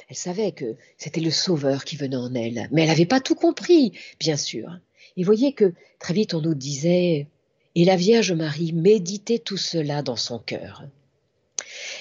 elle 0.09 0.17
savait 0.17 0.53
que 0.53 0.77
c'était 0.97 1.21
le 1.21 1.31
Sauveur 1.31 1.85
qui 1.85 1.97
venait 1.97 2.17
en 2.17 2.35
elle, 2.35 2.69
mais 2.73 2.83
elle 2.83 2.89
n'avait 2.89 3.05
pas 3.05 3.21
tout 3.21 3.35
compris, 3.35 3.93
bien 4.19 4.37
sûr. 4.37 4.79
Et 5.17 5.25
voyez 5.25 5.53
que 5.53 5.75
très 5.99 6.15
vite 6.15 6.33
on 6.33 6.41
nous 6.41 6.55
disait, 6.55 7.27
et 7.75 7.85
la 7.85 7.97
Vierge 7.97 8.33
Marie 8.33 8.73
méditait 8.73 9.39
tout 9.39 9.57
cela 9.57 10.03
dans 10.03 10.17
son 10.17 10.39
cœur. 10.39 10.85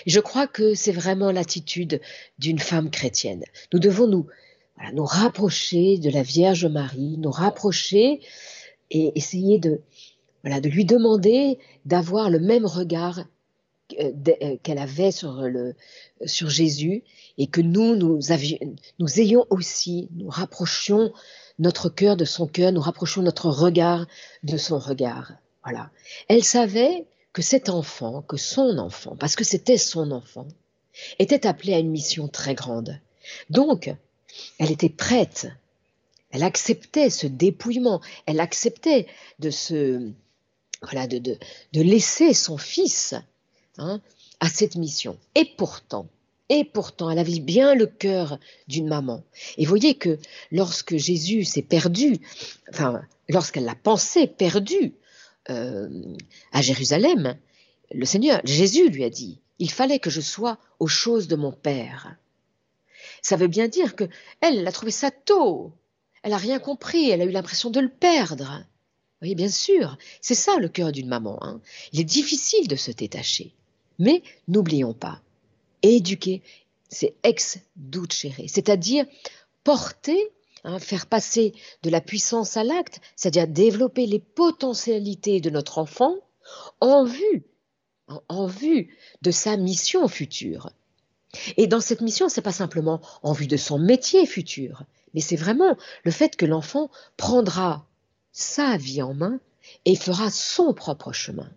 Je 0.06 0.20
crois 0.20 0.48
que 0.48 0.74
c'est 0.74 0.92
vraiment 0.92 1.32
l'attitude 1.32 2.02
d'une 2.40 2.60
femme 2.60 2.90
chrétienne. 2.90 3.44
Nous 3.74 3.80
devons 3.80 4.08
nous, 4.08 4.28
nous 4.94 5.06
rapprocher 5.06 5.98
de 5.98 6.10
la 6.10 6.24
Vierge 6.24 6.66
Marie, 6.66 7.18
nous 7.18 7.32
rapprocher 7.32 8.22
et 8.90 9.12
essayer 9.16 9.60
de, 9.60 9.82
voilà, 10.44 10.62
de 10.62 10.70
lui 10.70 10.86
demander 10.86 11.60
d'avoir 11.86 12.30
le 12.30 12.40
même 12.40 12.66
regard 12.66 13.26
euh, 14.00 14.12
euh, 14.42 14.58
qu'elle 14.64 14.80
avait 14.80 15.12
sur, 15.12 15.42
le, 15.42 15.76
sur 16.26 16.50
Jésus 16.50 17.04
et 17.38 17.48
que 17.48 17.62
nous, 17.62 17.96
nous, 17.96 18.32
avions, 18.32 18.58
nous 19.00 19.20
ayons 19.20 19.46
aussi, 19.50 20.10
nous 20.16 20.30
rapprochions 20.30 21.14
notre 21.60 21.90
cœur 21.90 22.18
de 22.18 22.26
son 22.26 22.48
cœur, 22.48 22.72
nous 22.72 22.82
rapprochons 22.82 23.22
notre 23.22 23.50
regard 23.50 24.06
de 24.44 24.58
son 24.58 24.78
regard. 24.78 25.34
Elle 26.28 26.44
savait 26.44 27.06
que 27.34 27.42
cet 27.42 27.70
enfant, 27.70 28.22
que 28.22 28.38
son 28.38 28.78
enfant, 28.78 29.16
parce 29.16 29.36
que 29.36 29.44
c'était 29.44 29.78
son 29.78 30.12
enfant, 30.12 30.48
était 31.20 31.46
appelé 31.46 31.74
à 31.74 31.80
une 31.80 31.92
mission 31.92 32.28
très 32.28 32.56
grande. 32.56 33.00
Donc, 33.50 33.94
elle 34.60 34.72
était 34.72 34.90
prête. 34.90 35.48
Elle 36.32 36.44
acceptait 36.44 37.10
ce 37.10 37.28
dépouillement. 37.28 38.02
Elle 38.26 38.40
acceptait 38.40 39.08
de 39.40 39.50
se, 39.50 40.10
voilà, 40.82 41.08
de, 41.08 41.20
de, 41.20 41.38
de 41.74 41.82
laisser 41.82 42.34
son 42.34 42.58
fils 42.58 43.16
hein, 43.78 44.02
à 44.40 44.50
cette 44.50 44.76
mission. 44.76 45.18
Et 45.36 45.46
pourtant, 45.46 46.08
et 46.50 46.64
pourtant, 46.64 47.10
elle 47.10 47.20
avait 47.20 47.40
bien 47.40 47.76
le 47.76 47.88
cœur 47.88 48.40
d'une 48.68 48.88
maman. 48.88 49.24
Et 49.58 49.66
voyez 49.66 49.96
que 49.96 50.18
lorsque 50.52 50.96
Jésus 50.96 51.44
s'est 51.44 51.62
perdu, 51.62 52.20
enfin, 52.70 53.02
lorsqu'elle 53.28 53.66
l'a 53.66 53.76
pensé 53.76 54.28
perdu 54.28 54.94
euh, 55.50 56.16
à 56.51 56.62
Jérusalem, 56.62 57.38
le 57.92 58.06
Seigneur, 58.06 58.42
Jésus 58.44 58.89
lui 58.89 59.04
a 59.04 59.10
dit, 59.10 59.39
il 59.60 59.72
fallait 59.72 60.00
que 60.00 60.10
je 60.10 60.22
sois 60.22 60.58
aux 60.80 60.88
choses 60.88 61.27
de 61.27 61.36
mon 61.36 61.51
Père. 61.51 62.16
Ça 63.22 63.36
veut 63.36 63.48
bien 63.48 63.68
dire 63.68 63.96
que 63.96 64.06
elle 64.42 64.68
a 64.68 64.72
trouvé 64.72 64.92
ça 64.92 65.12
tôt. 65.12 65.74
Elle 66.24 66.32
n'a 66.32 66.38
rien 66.38 66.60
compris, 66.60 67.10
elle 67.10 67.22
a 67.22 67.25
eu 67.25 67.32
l'impression 67.32 67.70
de 67.70 67.80
le 67.80 67.89
perdre. 67.89 68.66
Oui, 69.22 69.34
bien 69.34 69.50
sûr, 69.50 69.98
c'est 70.22 70.36
ça 70.36 70.58
le 70.58 70.70
cœur 70.70 70.92
d'une 70.92 71.08
maman. 71.08 71.39
Hein. 71.42 71.62
Il 71.92 72.00
est 72.00 72.04
difficile 72.04 72.68
de 72.68 72.75
se 72.75 72.92
détacher. 72.92 73.54
Mais 74.00 74.22
n'oublions 74.48 74.94
pas, 74.94 75.22
éduquer, 75.82 76.44
c'est 76.89 77.16
ex 77.24 77.60
ducere, 77.75 78.48
c'est-à-dire 78.48 79.06
porter, 79.63 80.32
hein, 80.64 80.80
faire 80.80 81.08
passer 81.08 81.54
de 81.84 81.90
la 81.90 82.02
puissance 82.02 82.58
à 82.58 82.64
l'acte, 82.64 83.02
c'est-à-dire 83.16 83.48
développer 83.48 84.06
les 84.06 84.20
potentialités 84.20 85.42
de 85.42 85.50
notre 85.50 85.78
enfant 85.78 86.16
en 86.80 87.04
vue, 87.04 87.46
en, 88.30 88.48
vue 88.48 88.96
de 89.22 89.32
sa 89.32 89.58
mission 89.58 90.08
future. 90.08 90.72
Et 91.58 91.68
dans 91.68 91.82
cette 91.82 92.02
mission, 92.02 92.30
c'est 92.30 92.42
pas 92.42 92.52
simplement 92.52 93.02
en 93.22 93.34
vue 93.34 93.48
de 93.48 93.58
son 93.58 93.80
métier 93.80 94.26
futur, 94.26 94.84
mais 95.14 95.22
c'est 95.22 95.36
vraiment 95.36 95.78
le 96.04 96.12
fait 96.12 96.36
que 96.36 96.46
l'enfant 96.46 96.90
prendra 97.18 97.86
sa 98.32 98.78
vie 98.78 99.02
en 99.02 99.14
main 99.14 99.40
et 99.86 99.96
fera 99.96 100.30
son 100.30 100.74
propre 100.74 101.12
chemin. 101.12 101.52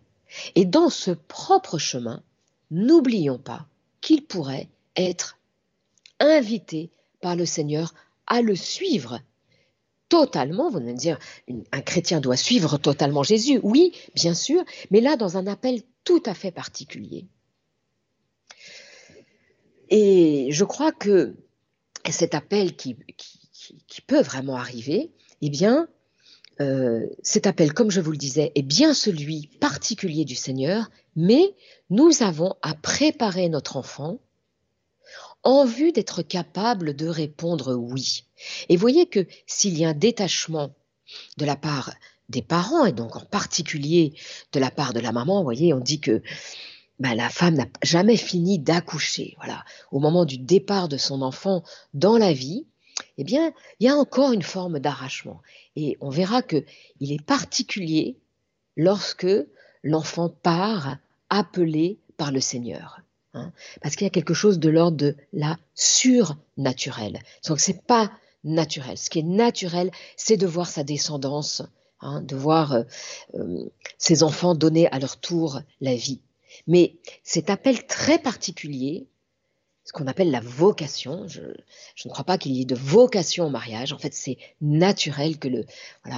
Et 0.55 0.65
dans 0.65 0.91
ce 0.91 1.11
propre 1.11 1.79
chemin, 1.79 2.23
n'oublions 2.71 3.39
pas 3.39 3.67
qu'il 4.01 4.25
pourrait 4.25 4.69
être 4.97 5.39
invité 6.19 6.91
par 7.21 7.37
le 7.37 7.47
Seigneur 7.47 7.95
à 8.31 8.41
le 8.41 8.57
suivre 8.57 9.21
totalement. 10.09 10.71
Vous 10.71 10.79
allez 10.79 10.95
me 10.95 10.99
dire, 10.99 11.19
un 11.73 11.83
chrétien 11.83 12.21
doit 12.21 12.37
suivre 12.37 12.79
totalement 12.79 13.23
Jésus. 13.23 13.61
Oui, 13.63 13.93
bien 14.15 14.33
sûr, 14.33 14.65
mais 14.91 15.03
là, 15.03 15.17
dans 15.17 15.37
un 15.37 15.47
appel 15.47 15.83
tout 16.05 16.23
à 16.25 16.33
fait 16.33 16.51
particulier. 16.51 17.27
Et 19.91 20.49
je 20.51 20.65
crois 20.65 20.93
que 20.93 21.35
cet 22.09 22.35
appel 22.35 22.77
qui, 22.77 22.97
peut 24.07 24.23
vraiment 24.23 24.57
arriver, 24.57 25.13
eh 25.43 25.51
bien, 25.51 25.89
euh, 26.61 27.07
cet 27.23 27.47
appel, 27.47 27.73
comme 27.73 27.91
je 27.91 28.01
vous 28.01 28.13
le 28.13 28.17
disais, 28.17 28.53
est 28.55 28.63
bien 28.63 28.95
celui 28.95 29.49
particulier 29.61 30.25
du 30.25 30.35
Seigneur, 30.35 30.91
mais 31.17 31.55
nous 31.91 32.23
avons 32.23 32.55
à 32.63 32.75
préparer 32.75 33.49
notre 33.49 33.77
enfant 33.77 34.21
en 35.43 35.65
vue 35.65 35.93
d'être 35.93 36.23
capable 36.23 36.95
de 36.95 37.07
répondre 37.07 37.75
oui. 37.75 38.25
Et 38.69 38.77
voyez 38.77 39.07
que 39.07 39.27
s'il 39.47 39.79
y 39.79 39.85
a 39.85 39.91
un 39.91 39.95
détachement 39.95 40.75
de 41.39 41.45
la 41.45 41.57
part 41.57 41.93
des 42.29 42.43
parents, 42.43 42.87
et 42.87 42.93
donc 42.93 43.17
en 43.17 43.25
particulier 43.25 44.15
de 44.53 44.61
la 44.61 44.71
part 44.71 44.93
de 44.93 45.01
la 45.01 45.13
maman, 45.13 45.39
vous 45.39 45.45
voyez, 45.45 45.75
on 45.75 45.81
dit 45.81 46.01
que 46.01 46.23
ben, 47.01 47.15
la 47.15 47.31
femme 47.31 47.55
n'a 47.55 47.67
jamais 47.83 48.17
fini 48.17 48.59
d'accoucher. 48.59 49.35
Voilà, 49.39 49.65
au 49.91 49.99
moment 49.99 50.25
du 50.25 50.39
départ 50.39 50.89
de 50.89 50.99
son 50.99 51.23
enfant 51.23 51.65
dans 51.95 52.19
la 52.19 52.33
vie, 52.33 52.67
eh 53.17 53.25
bien, 53.25 53.53
il 53.79 53.87
y 53.87 53.89
a 53.89 53.97
encore 53.97 54.33
une 54.33 54.43
forme 54.43 54.79
d'arrachement. 54.79 55.41
Et 55.77 55.97
on 56.01 56.11
verra 56.11 56.43
que 56.43 56.65
il 57.01 57.13
est 57.13 57.25
particulier 57.25 58.19
lorsque 58.77 59.27
l'enfant 59.83 60.29
part 60.29 60.99
appelé 61.31 61.99
par 62.17 62.33
le 62.33 62.41
Seigneur. 62.41 63.01
Hein. 63.33 63.53
parce 63.81 63.95
qu'il 63.95 64.07
y 64.07 64.09
a 64.09 64.11
quelque 64.11 64.35
chose 64.35 64.59
de 64.59 64.69
l'ordre 64.69 64.97
de 64.97 65.17
la 65.33 65.57
surnaturelle. 65.75 67.21
Donc 67.47 67.61
c'est 67.61 67.83
pas 67.87 68.11
naturel. 68.43 68.99
Ce 68.99 69.09
qui 69.09 69.21
est 69.21 69.25
naturel, 69.25 69.91
c'est 70.17 70.37
de 70.37 70.47
voir 70.47 70.69
sa 70.69 70.83
descendance, 70.83 71.63
hein, 72.01 72.23
de 72.23 72.35
voir 72.35 72.73
euh, 72.73 72.83
euh, 73.35 73.71
ses 73.99 74.25
enfants 74.25 74.55
donner 74.55 74.89
à 74.89 74.99
leur 74.99 75.19
tour 75.19 75.61
la 75.81 75.95
vie. 75.95 76.21
Mais 76.67 76.97
cet 77.23 77.51
appel 77.51 77.87
très 77.87 78.19
particulier, 78.19 79.07
ce 79.91 79.93
qu'on 79.93 80.07
appelle 80.07 80.31
la 80.31 80.41
vocation. 80.41 81.27
Je, 81.27 81.41
ne 81.41 82.11
crois 82.11 82.25
pas 82.25 82.39
qu'il 82.39 82.53
y 82.53 82.63
ait 82.63 82.67
de 82.67 82.77
vocation 82.77 83.47
au 83.47 83.51
mariage. 83.51 83.93
En 83.93 83.99
fait, 83.99 84.15
c'est 84.15 84.39
naturel 84.61 85.39
que 85.39 85.49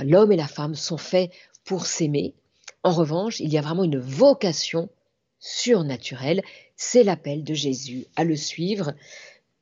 l'homme 0.05 0.33
et 0.33 0.37
la 0.37 0.49
femme 0.49 0.75
sont 0.75 0.99
faits 0.99 1.31
pour 1.65 1.87
s'aimer. 1.87 2.35
En 2.83 2.93
revanche, 2.93 3.41
il 3.41 3.53
y 3.53 3.57
a 3.57 3.63
vraiment 3.63 3.85
une 3.85 3.99
vocation 3.99 4.91
surnaturelle. 5.39 6.43
C'est 6.85 7.05
l'appel 7.05 7.45
de 7.45 7.55
Jésus 7.55 8.07
à 8.17 8.25
le 8.25 8.35
suivre 8.35 8.93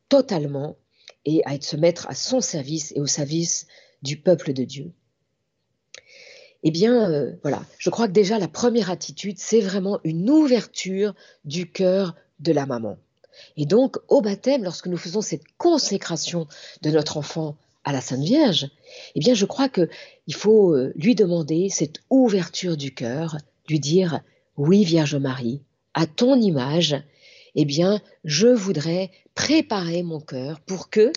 totalement 0.08 0.76
et 1.26 1.42
à 1.44 1.60
se 1.60 1.76
mettre 1.76 2.08
à 2.08 2.14
son 2.14 2.40
service 2.40 2.92
et 2.96 3.00
au 3.00 3.06
service 3.06 3.66
du 4.00 4.16
peuple 4.16 4.54
de 4.54 4.64
Dieu. 4.64 4.90
Eh 6.62 6.70
bien, 6.70 7.10
euh, 7.10 7.32
voilà, 7.42 7.62
je 7.76 7.90
crois 7.90 8.08
que 8.08 8.12
déjà 8.12 8.38
la 8.38 8.48
première 8.48 8.90
attitude, 8.90 9.38
c'est 9.38 9.60
vraiment 9.60 10.00
une 10.02 10.30
ouverture 10.30 11.14
du 11.44 11.70
cœur 11.70 12.16
de 12.40 12.52
la 12.52 12.64
maman. 12.64 12.96
Et 13.58 13.66
donc, 13.66 13.98
au 14.08 14.22
baptême, 14.22 14.64
lorsque 14.64 14.86
nous 14.86 14.96
faisons 14.96 15.20
cette 15.20 15.46
consécration 15.58 16.48
de 16.80 16.90
notre 16.90 17.18
enfant 17.18 17.58
à 17.84 17.92
la 17.92 18.00
Sainte 18.00 18.24
Vierge, 18.24 18.70
eh 19.14 19.20
bien, 19.20 19.34
je 19.34 19.44
crois 19.44 19.68
que 19.68 19.90
il 20.26 20.34
faut 20.34 20.74
euh, 20.74 20.90
lui 20.96 21.14
demander 21.14 21.68
cette 21.68 22.00
ouverture 22.08 22.78
du 22.78 22.94
cœur, 22.94 23.36
lui 23.68 23.78
dire 23.78 24.20
oui, 24.56 24.84
Vierge 24.84 25.16
Marie, 25.16 25.60
à 25.94 26.06
ton 26.06 26.40
image, 26.40 26.96
eh 27.54 27.64
bien, 27.64 28.00
je 28.24 28.48
voudrais 28.48 29.10
préparer 29.34 30.02
mon 30.02 30.20
cœur 30.20 30.60
pour 30.60 30.90
que, 30.90 31.12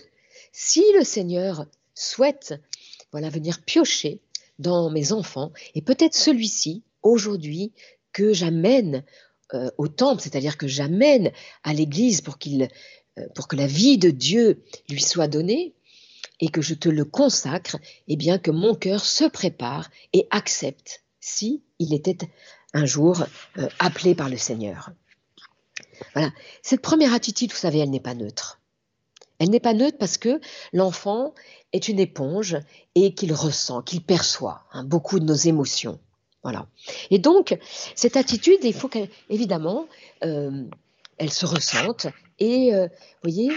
si 0.52 0.84
le 0.98 1.04
Seigneur 1.04 1.66
souhaite, 1.94 2.56
voilà, 3.12 3.30
venir 3.30 3.62
piocher 3.64 4.22
dans 4.60 4.90
mes 4.90 5.12
enfants, 5.12 5.52
et 5.76 5.82
peut-être 5.82 6.16
celui-ci, 6.16 6.84
aujourd'hui, 7.02 7.72
que 8.12 8.34
j'amène 8.34 9.04
euh, 9.54 9.70
au 9.78 9.88
temple, 9.88 10.22
c'est-à-dire 10.22 10.58
que 10.58 10.68
j'amène 10.68 11.32
à 11.64 11.74
l'Église 11.74 12.22
pour 12.22 12.38
qu'il 12.38 12.70
euh, 13.20 13.28
pour 13.36 13.48
que 13.48 13.56
la 13.56 13.68
vie 13.68 13.98
de 13.98 14.10
Dieu 14.10 14.64
lui 14.90 15.02
soit 15.02 15.28
donnée 15.28 15.76
et 16.40 16.50
que 16.50 16.62
je 16.62 16.74
te 16.74 16.90
le 16.90 17.06
consacre, 17.06 17.78
eh 18.08 18.16
bien 18.16 18.40
que 18.40 18.50
mon 18.50 18.74
cœur 18.74 19.06
se 19.06 19.26
prépare 19.26 19.90
et 20.14 20.28
accepte 20.32 21.04
si 21.20 21.64
il 21.80 21.94
était 21.94 22.18
un 22.74 22.86
jour 22.86 23.24
euh, 23.58 23.68
appelé 23.80 24.16
par 24.16 24.30
le 24.30 24.38
Seigneur. 24.38 24.92
Voilà. 26.14 26.32
Cette 26.62 26.82
première 26.82 27.14
attitude, 27.14 27.52
vous 27.52 27.58
savez, 27.58 27.80
elle 27.80 27.90
n'est 27.90 28.00
pas 28.00 28.16
neutre. 28.16 28.60
Elle 29.40 29.50
n'est 29.50 29.60
pas 29.60 29.74
neutre 29.74 29.98
parce 29.98 30.18
que 30.18 30.40
l'enfant 30.72 31.34
est 31.72 31.88
une 31.88 32.00
éponge 32.00 32.58
et 32.96 33.14
qu'il 33.14 33.34
ressent, 33.34 33.82
qu'il 33.82 34.02
perçoit 34.02 34.64
hein, 34.72 34.84
beaucoup 34.84 35.20
de 35.20 35.26
nos 35.26 35.34
émotions. 35.34 36.00
Voilà. 36.44 36.68
Et 37.10 37.20
donc, 37.20 37.58
cette 37.96 38.18
attitude, 38.18 38.60
il 38.64 38.74
faut 38.74 38.90
qu'évidemment, 38.90 39.88
euh, 40.24 40.66
elle 41.18 41.32
se 41.32 41.46
ressente. 41.46 42.08
Et, 42.40 42.74
euh, 42.74 42.88
vous 42.88 43.32
voyez, 43.32 43.52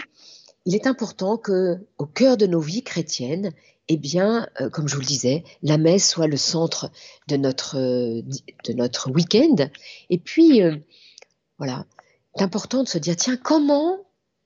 il 0.66 0.74
est 0.74 0.86
important 0.86 1.36
que, 1.36 1.78
au 1.98 2.06
cœur 2.06 2.36
de 2.36 2.46
nos 2.46 2.60
vies 2.60 2.84
chrétiennes, 2.84 3.52
eh 3.88 3.96
bien, 3.96 4.48
euh, 4.60 4.68
comme 4.70 4.88
je 4.88 4.94
vous 4.94 5.00
le 5.00 5.06
disais, 5.06 5.44
la 5.62 5.78
messe 5.78 6.08
soit 6.08 6.26
le 6.26 6.36
centre 6.36 6.90
de 7.28 7.36
notre, 7.36 7.76
de 7.76 8.72
notre 8.72 9.10
week-end. 9.10 9.68
Et 10.10 10.18
puis, 10.18 10.60
voilà, 11.58 11.86
c'est 12.34 12.42
important 12.42 12.82
de 12.82 12.88
se 12.88 12.98
dire, 12.98 13.16
tiens, 13.16 13.36
comment, 13.36 13.98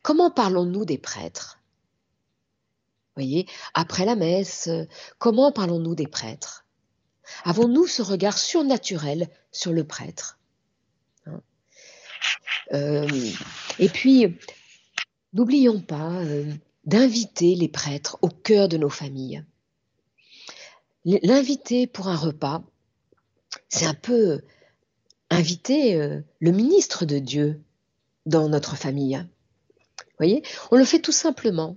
comment 0.03 0.31
parlons-nous 0.31 0.85
des 0.85 0.99
prêtres? 0.99 1.59
Voyez, 3.17 3.47
après 3.75 4.05
la 4.05 4.15
messe, 4.15 4.69
comment 5.19 5.53
parlons-nous 5.53 5.95
des 5.95 6.07
prêtres? 6.07 6.65
Avons-nous 7.45 7.87
ce 7.87 8.03
regard 8.03 8.39
surnaturel 8.39 9.29
sur 9.53 9.73
le 9.73 9.85
prêtre? 9.85 10.39
Hein? 11.27 11.41
Euh, 12.73 13.09
Et 13.79 13.89
puis, 13.89 14.37
n'oublions 15.33 15.81
pas 15.81 16.23
euh, 16.23 16.53
d'inviter 16.91 17.55
les 17.55 17.69
prêtres 17.69 18.19
au 18.21 18.29
cœur 18.29 18.69
de 18.69 18.77
nos 18.77 18.89
familles. 18.89 19.45
L'inviter 21.05 21.87
pour 21.87 22.09
un 22.09 22.17
repas, 22.17 22.65
c'est 23.69 23.87
un 23.87 23.95
peu 23.95 24.43
inviter 25.31 25.95
euh, 25.95 26.21
le 26.41 26.51
ministre 26.51 27.05
de 27.05 27.21
Dieu 27.21 27.63
dans 28.27 28.49
notre 28.49 28.77
famille. 28.77 29.25
Vous 29.99 30.17
voyez, 30.19 30.43
on 30.73 30.77
le 30.77 30.85
fait 30.85 30.99
tout 30.99 31.13
simplement. 31.13 31.77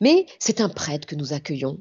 Mais 0.00 0.24
c'est 0.38 0.62
un 0.62 0.70
prêtre 0.70 1.06
que 1.06 1.16
nous 1.16 1.34
accueillons. 1.34 1.78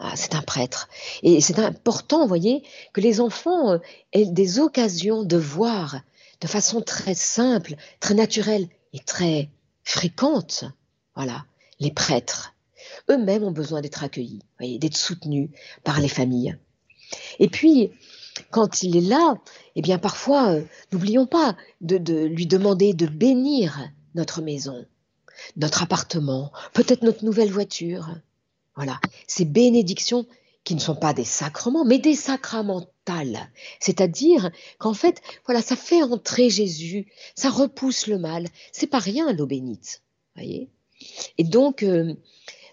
Ah, 0.00 0.16
c'est 0.16 0.34
un 0.34 0.42
prêtre. 0.42 0.88
Et 1.22 1.40
c'est 1.40 1.60
important, 1.60 2.22
vous 2.22 2.28
voyez, 2.28 2.64
que 2.92 3.00
les 3.00 3.20
enfants 3.20 3.74
euh, 3.74 3.78
aient 4.12 4.26
des 4.26 4.58
occasions 4.58 5.22
de 5.22 5.36
voir 5.36 6.00
de 6.40 6.48
façon 6.48 6.82
très 6.82 7.14
simple, 7.14 7.76
très 8.00 8.14
naturelle 8.14 8.68
et 8.92 8.98
très 8.98 9.50
fréquente, 9.84 10.64
voilà, 11.14 11.44
les 11.80 11.90
prêtres. 11.90 12.54
Eux-mêmes 13.10 13.44
ont 13.44 13.52
besoin 13.52 13.80
d'être 13.80 14.04
accueillis, 14.04 14.42
d'être 14.60 14.96
soutenus 14.96 15.50
par 15.84 16.00
les 16.00 16.08
familles. 16.08 16.56
Et 17.38 17.48
puis, 17.48 17.90
quand 18.50 18.82
il 18.82 18.96
est 18.96 19.08
là, 19.08 19.38
eh 19.76 19.82
bien 19.82 19.98
parfois, 19.98 20.50
euh, 20.50 20.62
n'oublions 20.92 21.26
pas 21.26 21.56
de 21.80 22.24
lui 22.24 22.46
demander 22.46 22.92
de 22.92 23.06
bénir 23.06 23.90
notre 24.14 24.42
maison, 24.42 24.86
notre 25.56 25.82
appartement, 25.82 26.52
peut-être 26.72 27.02
notre 27.02 27.24
nouvelle 27.24 27.50
voiture, 27.50 28.08
voilà, 28.76 29.00
ces 29.26 29.44
bénédictions 29.44 30.26
qui 30.64 30.74
ne 30.74 30.80
sont 30.80 30.94
pas 30.94 31.14
des 31.14 31.24
sacrements, 31.24 31.84
mais 31.84 31.98
des 31.98 32.14
sacramentales. 32.14 33.50
C'est-à-dire 33.80 34.50
qu'en 34.78 34.94
fait, 34.94 35.22
voilà, 35.46 35.62
ça 35.62 35.76
fait 35.76 36.02
entrer 36.02 36.50
Jésus, 36.50 37.06
ça 37.34 37.48
repousse 37.48 38.06
le 38.06 38.18
mal. 38.18 38.46
C'est 38.72 38.86
pas 38.86 38.98
rien 38.98 39.32
l'eau 39.32 39.46
bénite, 39.46 40.02
voyez. 40.36 40.70
Et 41.38 41.44
donc, 41.44 41.82
euh, 41.82 42.14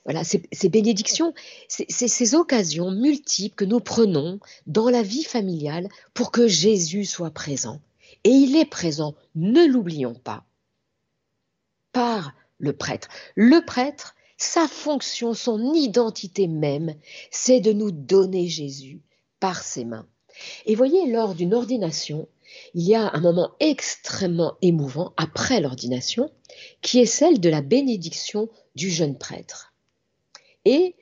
voilà, 0.05 0.23
ces, 0.23 0.69
bénédictions, 0.69 1.33
c'est 1.67 1.89
ces 1.89 2.35
occasions 2.35 2.91
multiples 2.91 3.55
que 3.55 3.65
nous 3.65 3.79
prenons 3.79 4.39
dans 4.67 4.89
la 4.89 5.01
vie 5.01 5.23
familiale 5.23 5.89
pour 6.13 6.31
que 6.31 6.47
Jésus 6.47 7.05
soit 7.05 7.31
présent. 7.31 7.81
Et 8.23 8.29
il 8.29 8.55
est 8.55 8.69
présent, 8.69 9.15
ne 9.33 9.65
l'oublions 9.65 10.13
pas, 10.13 10.45
par 11.91 12.33
le 12.59 12.73
prêtre. 12.73 13.07
Le 13.35 13.65
prêtre, 13.65 14.15
sa 14.37 14.67
fonction, 14.67 15.33
son 15.33 15.73
identité 15.73 16.47
même, 16.47 16.95
c'est 17.31 17.59
de 17.59 17.73
nous 17.73 17.91
donner 17.91 18.47
Jésus 18.47 19.01
par 19.39 19.63
ses 19.63 19.85
mains. 19.85 20.07
Et 20.65 20.75
voyez, 20.75 21.11
lors 21.11 21.33
d'une 21.33 21.53
ordination, 21.53 22.27
il 22.73 22.83
y 22.83 22.95
a 22.95 23.11
un 23.13 23.21
moment 23.21 23.51
extrêmement 23.59 24.57
émouvant 24.61 25.13
après 25.17 25.61
l'ordination, 25.61 26.31
qui 26.81 26.99
est 26.99 27.05
celle 27.05 27.39
de 27.39 27.49
la 27.49 27.61
bénédiction 27.61 28.49
du 28.75 28.89
jeune 28.89 29.17
prêtre. 29.17 29.73
Et 30.65 30.95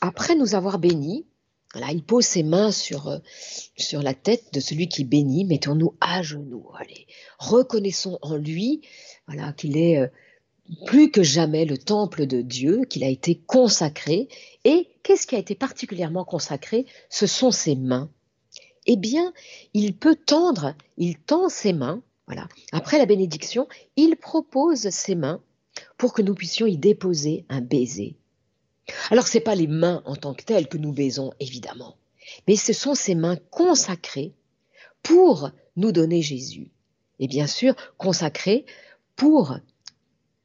après 0.00 0.34
nous 0.34 0.54
avoir 0.54 0.78
bénis, 0.78 1.26
il 1.92 2.02
pose 2.02 2.24
ses 2.24 2.42
mains 2.42 2.72
sur, 2.72 3.08
euh, 3.08 3.18
sur 3.76 4.02
la 4.02 4.14
tête 4.14 4.52
de 4.52 4.60
celui 4.60 4.88
qui 4.88 5.04
bénit, 5.04 5.44
mettons-nous 5.44 5.94
à 6.00 6.22
genoux, 6.22 6.66
reconnaissons 7.38 8.18
en 8.22 8.36
lui 8.36 8.82
qu'il 9.56 9.76
est 9.76 9.98
euh, 9.98 10.08
plus 10.86 11.10
que 11.10 11.22
jamais 11.22 11.64
le 11.64 11.78
temple 11.78 12.26
de 12.26 12.40
Dieu, 12.40 12.84
qu'il 12.88 13.04
a 13.04 13.08
été 13.08 13.40
consacré. 13.46 14.28
Et 14.64 14.88
qu'est-ce 15.02 15.26
qui 15.26 15.34
a 15.34 15.38
été 15.38 15.54
particulièrement 15.54 16.24
consacré? 16.24 16.86
Ce 17.10 17.26
sont 17.26 17.50
ses 17.50 17.74
mains. 17.74 18.10
Eh 18.88 18.96
bien, 18.96 19.34
il 19.74 19.94
peut 19.94 20.16
tendre, 20.16 20.74
il 20.96 21.18
tend 21.18 21.50
ses 21.50 21.74
mains, 21.74 22.02
voilà. 22.26 22.48
Après 22.72 22.98
la 22.98 23.06
bénédiction, 23.06 23.68
il 23.96 24.16
propose 24.16 24.88
ses 24.88 25.14
mains 25.14 25.42
pour 25.98 26.14
que 26.14 26.22
nous 26.22 26.34
puissions 26.34 26.66
y 26.66 26.78
déposer 26.78 27.44
un 27.50 27.60
baiser. 27.60 28.16
Alors, 29.10 29.28
ce 29.28 29.36
n'est 29.36 29.44
pas 29.44 29.54
les 29.54 29.66
mains 29.66 30.02
en 30.06 30.16
tant 30.16 30.32
que 30.32 30.42
telles 30.42 30.68
que 30.68 30.78
nous 30.78 30.92
baisons, 30.92 31.32
évidemment, 31.38 31.96
mais 32.46 32.56
ce 32.56 32.72
sont 32.72 32.94
ces 32.94 33.14
mains 33.14 33.36
consacrées 33.50 34.32
pour 35.02 35.50
nous 35.76 35.92
donner 35.92 36.22
Jésus. 36.22 36.70
Et 37.18 37.28
bien 37.28 37.46
sûr, 37.46 37.74
consacrées 37.98 38.64
pour 39.16 39.58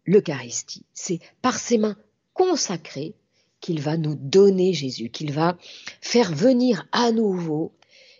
l'Eucharistie. 0.06 0.86
C'est 0.94 1.20
par 1.42 1.58
ses 1.58 1.78
mains 1.78 1.98
consacrées 2.34 3.16
qu'il 3.62 3.80
va 3.80 3.96
nous 3.96 4.16
donner 4.16 4.74
Jésus, 4.74 5.10
qu'il 5.10 5.32
va 5.32 5.58
faire 6.02 6.34
venir 6.34 6.86
à 6.92 7.14
nouveau 7.14 7.74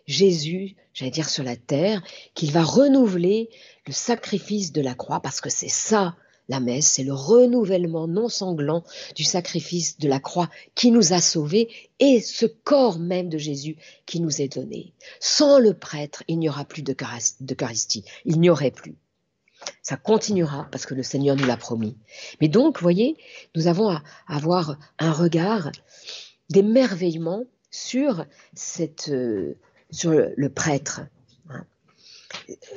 Jésus, 0.06 0.76
j'allais 0.94 1.12
dire 1.12 1.30
sur 1.30 1.44
la 1.44 1.56
terre, 1.56 2.02
qu'il 2.34 2.52
va 2.52 2.64
renouveler 2.64 3.50
le 3.88 3.94
sacrifice 3.94 4.72
de 4.72 4.82
la 4.82 4.96
croix, 4.96 5.20
parce 5.20 5.42
que 5.42 5.50
c'est 5.50 5.70
ça 5.70 6.16
la 6.50 6.60
messe, 6.60 6.88
c'est 6.88 7.04
le 7.04 7.14
renouvellement 7.14 8.08
non 8.08 8.28
sanglant 8.28 8.84
du 9.16 9.24
sacrifice 9.24 9.98
de 10.00 10.10
la 10.10 10.20
croix 10.20 10.50
qui 10.76 10.92
nous 10.92 11.14
a 11.14 11.22
sauvés 11.22 11.70
et 12.00 12.20
ce 12.20 12.46
corps 12.46 13.00
même 13.00 13.30
de 13.30 13.38
Jésus 13.38 13.78
qui 14.06 14.20
nous 14.20 14.42
est 14.42 14.56
donné. 14.56 14.94
Sans 15.20 15.60
le 15.60 15.74
prêtre, 15.74 16.24
il 16.28 16.40
n'y 16.40 16.50
aura 16.50 16.66
plus 16.66 16.82
d'Eucharistie, 16.82 18.04
il 18.26 18.40
n'y 18.40 18.50
aurait 18.50 18.72
plus. 18.72 18.96
Ça 19.82 19.96
continuera 19.96 20.68
parce 20.72 20.86
que 20.86 20.94
le 20.94 21.04
Seigneur 21.04 21.38
nous 21.38 21.46
l'a 21.46 21.56
promis. 21.56 21.96
Mais 22.42 22.50
donc, 22.50 22.82
voyez, 22.82 23.16
nous 23.56 23.68
avons 23.68 23.90
à 23.90 24.04
avoir 24.28 24.78
un 25.00 25.14
regard 25.14 25.72
d'émerveillement 26.50 27.46
sur, 27.72 28.26
cette, 28.54 29.10
euh, 29.10 29.58
sur 29.94 30.12
le, 30.12 30.50
prêtre. 30.50 31.02
Hein. 31.50 31.66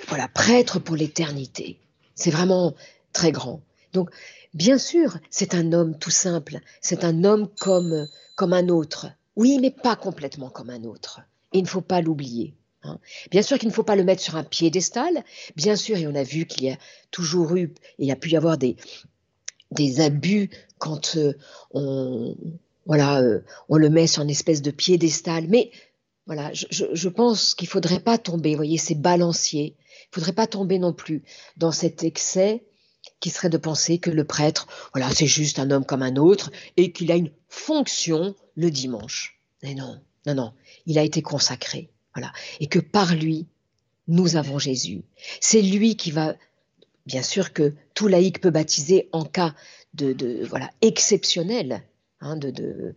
Voilà, 0.09 0.29
prêtre 0.29 0.79
pour 0.79 0.97
l'éternité. 0.97 1.81
C'est 2.15 2.31
vraiment 2.31 2.75
très 3.13 3.33
grand. 3.33 3.63
Donc, 3.93 4.11
bien 4.55 4.79
sûr, 4.79 5.19
c'est 5.31 5.55
un 5.55 5.73
homme 5.73 5.99
tout 5.99 6.11
simple. 6.11 6.61
C'est 6.81 7.05
un 7.05 7.25
homme 7.25 7.49
comme, 7.59 8.07
comme 8.37 8.53
un 8.53 8.69
autre. 8.69 9.09
Oui, 9.35 9.59
mais 9.61 9.71
pas 9.71 9.97
complètement 9.97 10.51
comme 10.51 10.71
un 10.71 10.85
autre. 10.85 11.21
il 11.53 11.63
ne 11.63 11.69
faut 11.69 11.81
pas 11.81 12.01
l'oublier. 12.01 12.55
Hein. 12.83 12.99
Bien 13.31 13.43
sûr 13.43 13.59
qu'il 13.59 13.69
ne 13.69 13.75
faut 13.75 13.83
pas 13.83 13.97
le 13.97 14.05
mettre 14.05 14.23
sur 14.23 14.37
un 14.37 14.45
piédestal. 14.45 15.25
Bien 15.57 15.77
sûr, 15.77 15.97
et 15.97 16.07
on 16.07 16.15
a 16.15 16.23
vu 16.23 16.47
qu'il 16.47 16.65
y 16.65 16.71
a 16.71 16.79
toujours 17.11 17.57
eu, 17.57 17.75
et 17.99 18.05
il 18.05 18.07
y 18.07 18.13
a 18.13 18.17
pu 18.17 18.31
y 18.31 18.37
avoir 18.37 18.59
des, 18.59 18.77
des 19.71 20.01
abus 20.01 20.51
quand 20.79 21.17
euh, 21.17 21.35
on, 21.73 22.37
voilà, 22.87 23.21
euh, 23.21 23.41
on 23.69 23.77
le 23.77 23.91
met 23.91 24.07
sur 24.07 24.23
une 24.23 24.31
espèce 24.31 24.63
de 24.63 24.71
piédestal. 24.71 25.47
Mais 25.49 25.71
voilà, 26.27 26.51
je, 26.53 27.09
pense 27.09 27.55
qu'il 27.55 27.67
ne 27.67 27.71
faudrait 27.71 28.01
pas 28.01 28.19
tomber, 28.19 28.51
vous 28.51 28.57
voyez, 28.57 28.79
c'est 28.79 28.97
balancier. 28.97 29.77
Il 29.79 30.09
ne 30.11 30.15
faudrait 30.15 30.33
pas 30.33 30.49
tomber 30.49 30.79
non 30.79 30.93
plus 30.93 31.23
dans 31.57 31.73
cet 31.73 32.03
excès 32.03 32.65
qui 33.21 33.31
serait 33.31 33.49
de 33.49 33.57
penser 33.57 33.99
que 33.99 34.11
le 34.11 34.25
prêtre, 34.25 34.67
voilà, 34.93 35.09
c'est 35.15 35.27
juste 35.27 35.61
un 35.61 35.71
homme 35.71 35.85
comme 35.85 36.03
un 36.03 36.17
autre 36.17 36.51
et 36.77 36.91
qu'il 36.91 37.13
a 37.13 37.17
une 37.17 37.31
fonction 37.49 38.35
le 38.57 38.71
dimanche. 38.71 39.41
Mais 39.63 39.75
non, 39.75 40.01
non, 40.27 40.35
non, 40.35 40.53
il 40.87 40.99
a 40.99 41.03
été 41.03 41.23
consacré. 41.23 41.91
Et 42.61 42.67
que 42.67 42.79
par 42.79 43.15
lui, 43.15 43.47
nous 44.09 44.37
avons 44.37 44.59
Jésus. 44.59 45.05
C'est 45.41 45.63
lui 45.63 45.97
qui 45.97 46.11
va, 46.11 46.35
bien 47.07 47.23
sûr 47.23 47.53
que 47.53 47.75
tout 47.95 48.09
laïc 48.09 48.41
peut 48.41 48.51
baptiser 48.51 49.09
en 49.13 49.25
cas 49.25 49.55
de, 49.95 50.45
voilà 50.45 50.71
exceptionnel, 50.83 51.83
hein, 52.27 52.37
de, 52.37 52.95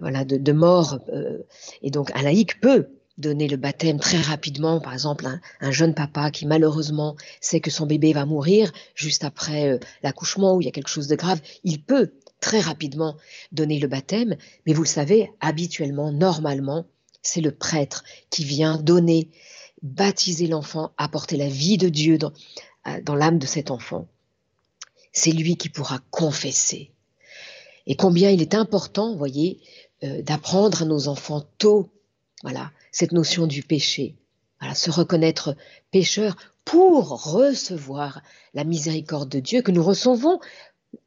voilà 0.00 0.24
de, 0.24 0.52
mort, 0.52 0.98
euh, 1.08 1.38
et 1.82 1.90
donc 1.90 2.10
un 2.14 2.22
laïc 2.22 2.60
peut 2.60 2.88
donner 3.18 3.46
le 3.46 3.56
baptême 3.56 4.00
très 4.00 4.20
rapidement, 4.20 4.80
par 4.80 4.92
exemple 4.94 5.26
un, 5.60 5.70
jeune 5.70 5.94
papa 5.94 6.30
qui 6.30 6.46
malheureusement 6.46 7.16
sait 7.40 7.60
que 7.60 7.70
son 7.70 7.86
bébé 7.86 8.12
va 8.12 8.24
mourir 8.24 8.72
juste 8.94 9.24
après 9.24 9.70
euh, 9.70 9.78
l'accouchement 10.02 10.54
ou 10.56 10.60
il 10.60 10.64
y 10.64 10.68
a 10.68 10.72
quelque 10.72 10.88
chose 10.88 11.08
de 11.08 11.16
grave, 11.16 11.40
il 11.64 11.82
peut 11.82 12.12
très 12.40 12.60
rapidement 12.60 13.16
donner 13.52 13.78
le 13.78 13.88
baptême, 13.88 14.36
mais 14.66 14.72
vous 14.72 14.82
le 14.82 14.88
savez, 14.88 15.30
habituellement, 15.40 16.10
normalement, 16.10 16.86
c'est 17.22 17.40
le 17.40 17.52
prêtre 17.52 18.02
qui 18.30 18.44
vient 18.44 18.76
donner, 18.78 19.30
baptiser 19.82 20.48
l'enfant, 20.48 20.92
apporter 20.96 21.36
la 21.36 21.48
vie 21.48 21.78
de 21.78 21.88
Dieu 21.88 22.18
dans, 22.18 22.32
euh, 22.88 23.00
dans 23.02 23.14
l'âme 23.14 23.38
de 23.38 23.46
cet 23.46 23.70
enfant. 23.70 24.08
C'est 25.12 25.30
lui 25.30 25.56
qui 25.56 25.68
pourra 25.68 26.00
confesser. 26.10 26.90
Et 27.86 27.96
combien 27.96 28.30
il 28.30 28.42
est 28.42 28.54
important, 28.54 29.16
voyez, 29.16 29.60
euh, 30.04 30.22
d'apprendre 30.22 30.82
à 30.82 30.84
nos 30.84 31.08
enfants 31.08 31.44
tôt, 31.58 31.90
voilà, 32.42 32.70
cette 32.90 33.12
notion 33.12 33.46
du 33.46 33.62
péché, 33.62 34.16
voilà, 34.60 34.74
se 34.74 34.90
reconnaître 34.90 35.56
pécheur 35.90 36.36
pour 36.64 37.32
recevoir 37.32 38.22
la 38.54 38.64
miséricorde 38.64 39.28
de 39.28 39.40
Dieu 39.40 39.62
que 39.62 39.72
nous 39.72 39.82
recevons 39.82 40.38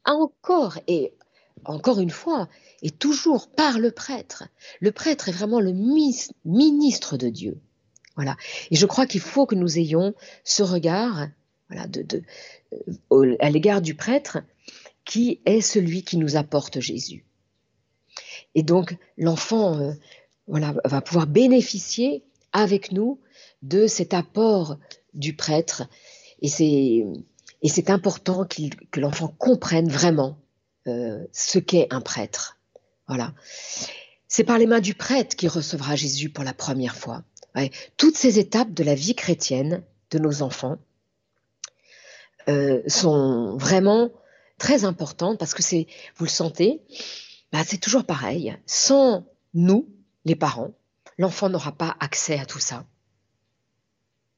encore 0.04 0.78
et 0.86 1.12
encore 1.64 2.00
une 2.00 2.10
fois 2.10 2.48
et 2.82 2.90
toujours 2.90 3.48
par 3.48 3.78
le 3.78 3.90
prêtre. 3.90 4.44
Le 4.80 4.92
prêtre 4.92 5.28
est 5.28 5.32
vraiment 5.32 5.60
le 5.60 5.72
ministre 6.44 7.16
de 7.16 7.28
Dieu. 7.28 7.58
Voilà. 8.16 8.36
Et 8.70 8.76
je 8.76 8.86
crois 8.86 9.06
qu'il 9.06 9.20
faut 9.20 9.46
que 9.46 9.54
nous 9.54 9.78
ayons 9.78 10.14
ce 10.44 10.62
regard 10.62 11.28
voilà, 11.68 11.86
de, 11.86 12.22
euh, 13.12 13.36
à 13.40 13.50
l'égard 13.50 13.80
du 13.80 13.94
prêtre 13.94 14.38
qui 15.06 15.40
est 15.46 15.62
celui 15.62 16.02
qui 16.02 16.18
nous 16.18 16.36
apporte 16.36 16.80
Jésus. 16.80 17.24
Et 18.54 18.62
donc 18.62 18.96
l'enfant 19.16 19.78
euh, 19.78 19.92
voilà, 20.46 20.74
va 20.84 21.00
pouvoir 21.00 21.26
bénéficier 21.26 22.24
avec 22.52 22.92
nous 22.92 23.20
de 23.62 23.86
cet 23.86 24.12
apport 24.12 24.76
du 25.14 25.34
prêtre. 25.34 25.84
Et 26.42 26.48
c'est, 26.48 27.06
et 27.62 27.68
c'est 27.68 27.88
important 27.88 28.44
que 28.44 29.00
l'enfant 29.00 29.28
comprenne 29.38 29.88
vraiment 29.88 30.38
euh, 30.86 31.24
ce 31.32 31.58
qu'est 31.58 31.86
un 31.90 32.00
prêtre. 32.00 32.58
Voilà. 33.08 33.32
C'est 34.28 34.44
par 34.44 34.58
les 34.58 34.66
mains 34.66 34.80
du 34.80 34.94
prêtre 34.94 35.36
qu'il 35.36 35.48
recevra 35.48 35.96
Jésus 35.96 36.30
pour 36.30 36.44
la 36.44 36.52
première 36.52 36.96
fois. 36.96 37.22
Toutes 37.96 38.16
ces 38.16 38.38
étapes 38.38 38.74
de 38.74 38.84
la 38.84 38.94
vie 38.94 39.14
chrétienne 39.14 39.82
de 40.10 40.18
nos 40.18 40.42
enfants 40.42 40.76
euh, 42.48 42.82
sont 42.86 43.56
vraiment 43.56 44.10
très 44.58 44.84
importantes 44.84 45.38
parce 45.38 45.54
que 45.54 45.62
c'est, 45.62 45.86
vous 46.16 46.24
le 46.24 46.30
sentez, 46.30 46.82
bah, 47.52 47.62
c'est 47.64 47.78
toujours 47.78 48.04
pareil. 48.04 48.56
Sans 48.66 49.26
nous, 49.54 49.88
les 50.24 50.36
parents, 50.36 50.74
l'enfant 51.18 51.48
n'aura 51.48 51.72
pas 51.72 51.96
accès 52.00 52.38
à 52.38 52.46
tout 52.46 52.58
ça. 52.58 52.84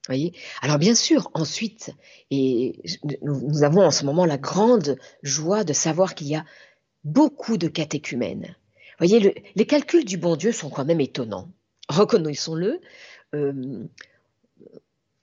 Voyez? 0.06 0.32
Alors 0.62 0.78
bien 0.78 0.94
sûr, 0.94 1.30
ensuite, 1.34 1.90
et 2.30 2.80
nous, 3.22 3.62
avons 3.62 3.82
en 3.82 3.90
ce 3.90 4.06
moment 4.06 4.24
la 4.24 4.38
grande 4.38 4.96
joie 5.22 5.64
de 5.64 5.74
savoir 5.74 6.14
qu'il 6.14 6.28
y 6.28 6.34
a 6.34 6.46
beaucoup 7.04 7.58
de 7.58 7.68
catéchumènes. 7.68 8.56
Voyez, 8.98 9.44
les 9.54 9.66
calculs 9.66 10.06
du 10.06 10.16
bon 10.16 10.36
Dieu 10.36 10.50
sont 10.50 10.70
quand 10.70 10.86
même 10.86 11.00
étonnants. 11.00 11.50
Reconnaissons-le. 11.90 12.80
Euh, 13.34 13.84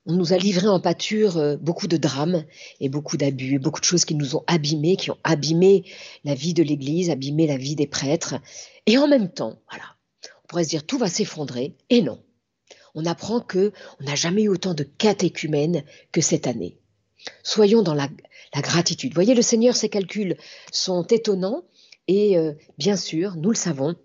on 0.05 0.13
nous 0.13 0.33
a 0.33 0.37
livré 0.37 0.67
en 0.67 0.79
pâture 0.79 1.37
euh, 1.37 1.57
beaucoup 1.57 1.87
de 1.87 1.97
drames 1.97 2.43
et 2.79 2.89
beaucoup 2.89 3.17
d'abus, 3.17 3.59
beaucoup 3.59 3.79
de 3.79 3.85
choses 3.85 4.05
qui 4.05 4.15
nous 4.15 4.35
ont 4.35 4.43
abîmés, 4.47 4.97
qui 4.97 5.11
ont 5.11 5.17
abîmé 5.23 5.83
la 6.23 6.35
vie 6.35 6.53
de 6.53 6.63
l'Église, 6.63 7.09
abîmé 7.09 7.47
la 7.47 7.57
vie 7.57 7.75
des 7.75 7.87
prêtres. 7.87 8.35
Et 8.85 8.97
en 8.97 9.07
même 9.07 9.31
temps, 9.31 9.59
voilà, 9.69 9.85
on 10.43 10.47
pourrait 10.47 10.63
se 10.63 10.69
dire 10.69 10.85
tout 10.85 10.97
va 10.97 11.09
s'effondrer. 11.09 11.75
Et 11.89 12.01
non, 12.01 12.21
on 12.93 13.05
apprend 13.05 13.41
que 13.41 13.71
on 13.99 14.03
n'a 14.03 14.15
jamais 14.15 14.43
eu 14.43 14.49
autant 14.49 14.73
de 14.73 14.83
catéchumènes 14.83 15.83
que 16.11 16.21
cette 16.21 16.47
année. 16.47 16.77
Soyons 17.43 17.81
dans 17.81 17.95
la, 17.95 18.09
gratitude. 18.55 19.13
Voyez, 19.13 19.33
le 19.33 19.41
Seigneur, 19.41 19.75
ses 19.75 19.89
calculs 19.89 20.37
sont 20.71 21.05
étonnants 21.07 21.63
et 22.07 22.37
euh, 22.37 22.53
bien 22.77 22.95
sûr, 22.95 23.35
nous 23.35 23.49
le 23.49 23.55
savons, 23.55 23.95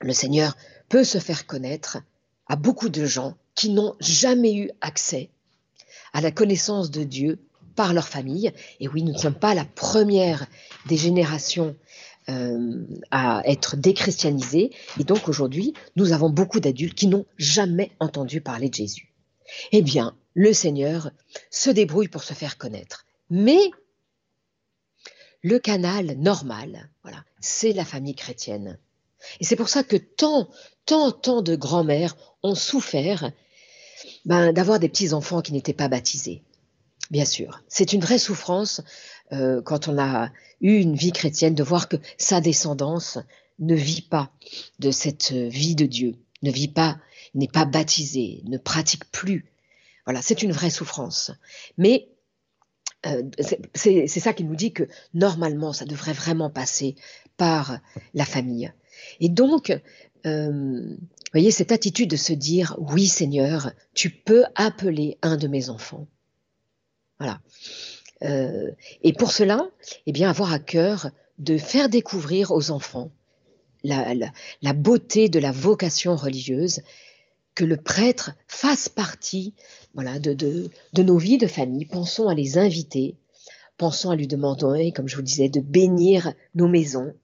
le 0.00 0.12
Seigneur 0.12 0.56
peut 0.88 1.04
se 1.04 1.18
faire 1.18 1.46
connaître 1.46 1.98
à 2.46 2.56
beaucoup 2.56 2.88
de 2.88 3.04
gens 3.04 3.36
qui 3.54 3.70
n'ont 3.70 3.94
jamais 4.00 4.54
eu 4.54 4.70
accès 4.80 5.30
à 6.12 6.20
la 6.20 6.30
connaissance 6.30 6.90
de 6.90 7.04
Dieu 7.04 7.38
par 7.74 7.92
leur 7.92 8.08
famille. 8.08 8.52
Et 8.80 8.88
oui, 8.88 9.02
nous 9.02 9.12
ne 9.12 9.18
sommes 9.18 9.38
pas 9.38 9.54
la 9.54 9.64
première 9.64 10.46
des 10.86 10.96
générations 10.96 11.76
euh, 12.28 12.84
à 13.10 13.42
être 13.44 13.76
déchristianisées. 13.76 14.70
Et 14.98 15.04
donc 15.04 15.28
aujourd'hui, 15.28 15.74
nous 15.94 16.12
avons 16.12 16.30
beaucoup 16.30 16.60
d'adultes 16.60 16.96
qui 16.96 17.06
n'ont 17.06 17.26
jamais 17.36 17.92
entendu 18.00 18.40
parler 18.40 18.68
de 18.68 18.74
Jésus. 18.74 19.12
Eh 19.72 19.82
bien, 19.82 20.16
le 20.34 20.52
Seigneur 20.52 21.10
se 21.50 21.70
débrouille 21.70 22.08
pour 22.08 22.24
se 22.24 22.34
faire 22.34 22.58
connaître. 22.58 23.06
Mais 23.30 23.70
le 25.42 25.58
canal 25.58 26.16
normal, 26.18 26.90
voilà, 27.02 27.24
c'est 27.40 27.72
la 27.72 27.84
famille 27.84 28.16
chrétienne. 28.16 28.78
Et 29.40 29.44
c'est 29.44 29.56
pour 29.56 29.68
ça 29.68 29.84
que 29.84 29.96
tant, 29.96 30.48
tant, 30.86 31.12
tant 31.12 31.42
de 31.42 31.56
grands-mères 31.56 32.16
ont 32.42 32.54
souffert 32.54 33.30
ben, 34.24 34.52
d'avoir 34.52 34.78
des 34.78 34.88
petits-enfants 34.88 35.42
qui 35.42 35.52
n'étaient 35.52 35.72
pas 35.72 35.88
baptisés. 35.88 36.42
Bien 37.10 37.24
sûr, 37.24 37.60
c'est 37.68 37.92
une 37.92 38.00
vraie 38.00 38.18
souffrance 38.18 38.80
euh, 39.32 39.62
quand 39.62 39.88
on 39.88 39.98
a 39.98 40.30
eu 40.60 40.76
une 40.76 40.96
vie 40.96 41.12
chrétienne 41.12 41.54
de 41.54 41.62
voir 41.62 41.88
que 41.88 41.96
sa 42.18 42.40
descendance 42.40 43.18
ne 43.58 43.74
vit 43.74 44.02
pas 44.02 44.30
de 44.78 44.90
cette 44.90 45.32
vie 45.32 45.74
de 45.74 45.86
Dieu, 45.86 46.14
ne 46.42 46.50
vit 46.50 46.68
pas, 46.68 46.98
n'est 47.34 47.48
pas 47.48 47.64
baptisé, 47.64 48.42
ne 48.44 48.58
pratique 48.58 49.10
plus. 49.10 49.46
Voilà, 50.04 50.22
c'est 50.22 50.42
une 50.42 50.52
vraie 50.52 50.70
souffrance. 50.70 51.30
Mais 51.78 52.08
euh, 53.06 53.22
c'est 53.74 54.08
ça 54.08 54.32
qui 54.32 54.44
nous 54.44 54.56
dit 54.56 54.72
que 54.72 54.88
normalement, 55.14 55.72
ça 55.72 55.84
devrait 55.84 56.12
vraiment 56.12 56.50
passer 56.50 56.96
par 57.36 57.78
la 58.14 58.24
famille. 58.24 58.72
Et 59.20 59.28
donc, 59.28 59.76
euh, 60.24 60.96
voyez, 61.32 61.50
cette 61.50 61.72
attitude 61.72 62.10
de 62.10 62.16
se 62.16 62.32
dire, 62.32 62.76
oui 62.78 63.06
Seigneur, 63.06 63.72
tu 63.94 64.10
peux 64.10 64.44
appeler 64.54 65.18
un 65.22 65.36
de 65.36 65.48
mes 65.48 65.68
enfants. 65.68 66.06
Voilà. 67.18 67.40
Euh, 68.22 68.70
et 69.02 69.12
pour 69.12 69.32
cela, 69.32 69.68
eh 70.06 70.12
bien, 70.12 70.30
avoir 70.30 70.52
à 70.52 70.58
cœur 70.58 71.10
de 71.38 71.58
faire 71.58 71.88
découvrir 71.88 72.50
aux 72.50 72.70
enfants 72.70 73.10
la, 73.84 74.14
la, 74.62 74.72
beauté 74.72 75.28
de 75.28 75.38
la 75.38 75.52
vocation 75.52 76.16
religieuse, 76.16 76.80
que 77.54 77.64
le 77.64 77.76
prêtre 77.76 78.32
fasse 78.48 78.88
partie 78.88 79.54
voilà, 79.94 80.18
de, 80.18 80.32
de, 80.32 80.70
de, 80.92 81.02
nos 81.02 81.18
vies 81.18 81.38
de 81.38 81.46
famille. 81.46 81.84
Pensons 81.84 82.28
à 82.28 82.34
les 82.34 82.58
inviter, 82.58 83.16
pensons 83.76 84.10
à 84.10 84.16
lui 84.16 84.26
demander, 84.26 84.92
comme 84.92 85.08
je 85.08 85.16
vous 85.16 85.22
disais, 85.22 85.48
de 85.48 85.60
bénir 85.60 86.32
nos 86.54 86.68
maisons. 86.68 87.14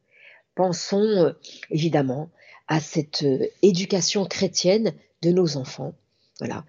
Pensons 0.55 1.01
euh, 1.01 1.33
évidemment 1.71 2.31
à 2.69 2.81
cette 2.81 3.23
euh, 3.23 3.47
éducation 3.63 4.25
chrétienne 4.25 4.93
de 5.23 5.31
nos 5.31 5.57
enfants. 5.57 5.95
Voilà, 6.39 6.65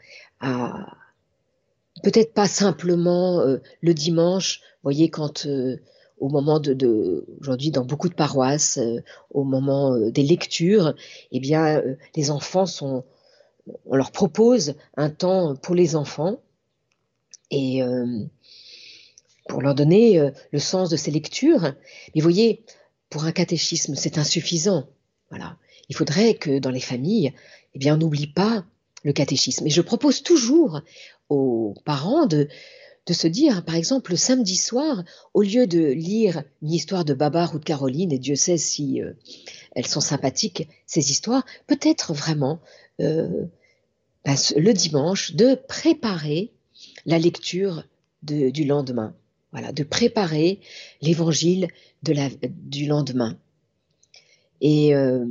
peut-être 2.03 2.33
pas 2.33 2.47
simplement 2.47 3.39
euh, 3.39 3.57
le 3.81 3.93
dimanche, 3.93 4.61
voyez, 4.83 5.09
quand 5.09 5.45
euh, 5.45 5.77
au 6.19 6.29
moment 6.29 6.59
de, 6.59 7.25
aujourd'hui 7.41 7.71
dans 7.71 7.85
beaucoup 7.85 8.09
de 8.09 8.13
paroisses, 8.13 8.79
au 9.31 9.43
moment 9.43 9.97
des 9.97 10.23
lectures, 10.23 10.93
eh 11.31 11.39
bien, 11.41 11.81
les 12.15 12.31
enfants 12.31 12.65
sont, 12.65 13.03
on 13.85 13.95
leur 13.97 14.11
propose 14.11 14.75
un 14.95 15.09
temps 15.09 15.55
pour 15.55 15.75
les 15.75 15.97
enfants 15.97 16.39
et 17.51 17.81
pour 19.49 19.61
leur 19.61 19.75
donner 19.75 20.31
le 20.51 20.59
sens 20.59 20.89
de 20.89 20.95
ces 20.95 21.11
lectures. 21.11 21.73
Mais 22.15 22.21
vous 22.21 22.21
voyez, 22.21 22.63
pour 23.09 23.25
un 23.25 23.33
catéchisme, 23.33 23.95
c'est 23.95 24.17
insuffisant. 24.17 24.87
Voilà. 25.29 25.57
Il 25.89 25.95
faudrait 25.95 26.35
que 26.35 26.59
dans 26.59 26.69
les 26.69 26.79
familles, 26.79 27.33
eh 27.73 27.79
bien, 27.79 27.95
on 27.95 27.97
n'oublie 27.97 28.27
pas 28.27 28.65
le 29.03 29.13
catéchisme. 29.13 29.67
Et 29.67 29.69
je 29.69 29.81
propose 29.81 30.23
toujours 30.23 30.81
aux 31.29 31.73
parents 31.85 32.25
de, 32.25 32.47
se 33.09 33.27
dire, 33.27 33.65
par 33.65 33.75
exemple, 33.75 34.11
le 34.11 34.17
samedi 34.17 34.55
soir, 34.55 35.03
au 35.33 35.41
lieu 35.41 35.67
de 35.67 35.85
lire 35.85 36.43
une 36.61 36.71
histoire 36.71 37.05
de 37.05 37.13
Babar 37.13 37.53
ou 37.53 37.59
de 37.59 37.65
Caroline, 37.65 38.11
et 38.11 38.19
Dieu 38.19 38.35
sait 38.35 38.57
si 38.57 39.01
euh, 39.01 39.13
elles 39.75 39.87
sont 39.87 40.01
sympathiques, 40.01 40.67
ces 40.85 41.11
histoires, 41.11 41.45
peut-être 41.67 42.13
vraiment 42.13 42.61
euh, 43.01 43.45
ben, 44.25 44.35
le 44.55 44.73
dimanche, 44.73 45.33
de 45.33 45.55
préparer 45.55 46.51
la 47.05 47.19
lecture 47.19 47.83
du 48.21 48.63
lendemain. 48.63 49.13
Voilà, 49.51 49.71
de 49.71 49.83
préparer 49.83 50.59
l'évangile 51.01 51.67
du 52.01 52.87
lendemain. 52.87 53.37
Et, 54.63 54.95
euh, 54.95 55.25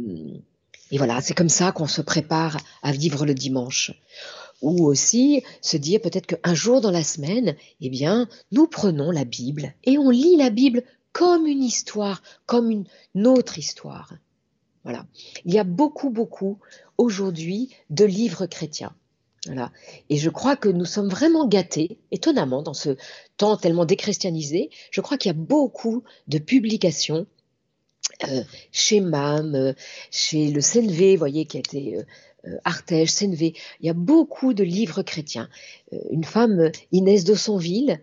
et 0.92 0.98
voilà, 0.98 1.20
c'est 1.20 1.34
comme 1.34 1.48
ça 1.48 1.72
qu'on 1.72 1.88
se 1.88 2.02
prépare 2.02 2.58
à 2.82 2.92
vivre 2.92 3.26
le 3.26 3.34
dimanche. 3.34 3.92
Ou 4.60 4.86
aussi 4.86 5.42
se 5.60 5.76
dire 5.76 6.00
peut-être 6.00 6.26
qu'un 6.26 6.54
jour 6.54 6.80
dans 6.80 6.92
la 6.92 7.02
semaine, 7.02 7.56
eh 7.80 7.90
bien, 7.90 8.28
nous 8.52 8.68
prenons 8.68 9.10
la 9.10 9.24
Bible 9.24 9.74
et 9.82 9.98
on 9.98 10.10
lit 10.10 10.36
la 10.36 10.50
Bible 10.50 10.84
comme 11.12 11.46
une 11.46 11.64
histoire, 11.64 12.22
comme 12.46 12.70
une 12.70 13.26
autre 13.26 13.58
histoire. 13.58 14.12
Voilà. 14.84 15.06
Il 15.44 15.54
y 15.54 15.58
a 15.58 15.64
beaucoup, 15.64 16.10
beaucoup 16.10 16.58
aujourd'hui 16.98 17.70
de 17.90 18.04
livres 18.04 18.46
chrétiens. 18.46 18.94
Voilà. 19.46 19.72
Et 20.10 20.18
je 20.18 20.30
crois 20.30 20.56
que 20.56 20.68
nous 20.68 20.84
sommes 20.84 21.08
vraiment 21.08 21.48
gâtés, 21.48 21.98
étonnamment, 22.12 22.62
dans 22.62 22.74
ce 22.74 22.96
temps 23.36 23.56
tellement 23.56 23.84
déchristianisé. 23.84 24.70
Je 24.90 25.00
crois 25.00 25.16
qu'il 25.16 25.30
y 25.30 25.34
a 25.34 25.38
beaucoup 25.38 26.04
de 26.28 26.38
publications 26.38 27.26
euh, 28.28 28.42
chez 28.70 29.00
MAM, 29.00 29.54
euh, 29.54 29.72
chez 30.10 30.50
le 30.50 30.60
CNV, 30.60 31.12
vous 31.12 31.18
voyez, 31.18 31.44
qui 31.44 31.56
a 31.56 31.60
été 31.60 31.96
euh, 31.96 32.02
euh 32.66 33.06
CNV. 33.06 33.54
Il 33.80 33.86
y 33.86 33.90
a 33.90 33.94
beaucoup 33.94 34.54
de 34.54 34.64
livres 34.64 35.02
chrétiens. 35.02 35.48
une 36.10 36.24
femme, 36.24 36.70
Inès 36.90 37.24
de 37.24 37.34
Sonville, 37.34 38.00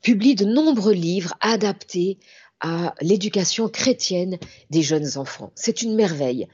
publie 0.00 0.34
de 0.34 0.46
nombreux 0.46 0.94
livres 0.94 1.34
adaptés 1.40 2.18
à 2.60 2.94
l'éducation 3.02 3.68
chrétienne 3.68 4.38
des 4.70 4.82
jeunes 4.82 5.18
enfants. 5.18 5.52
C'est 5.54 5.82
une 5.82 5.94
merveille. 5.94 6.48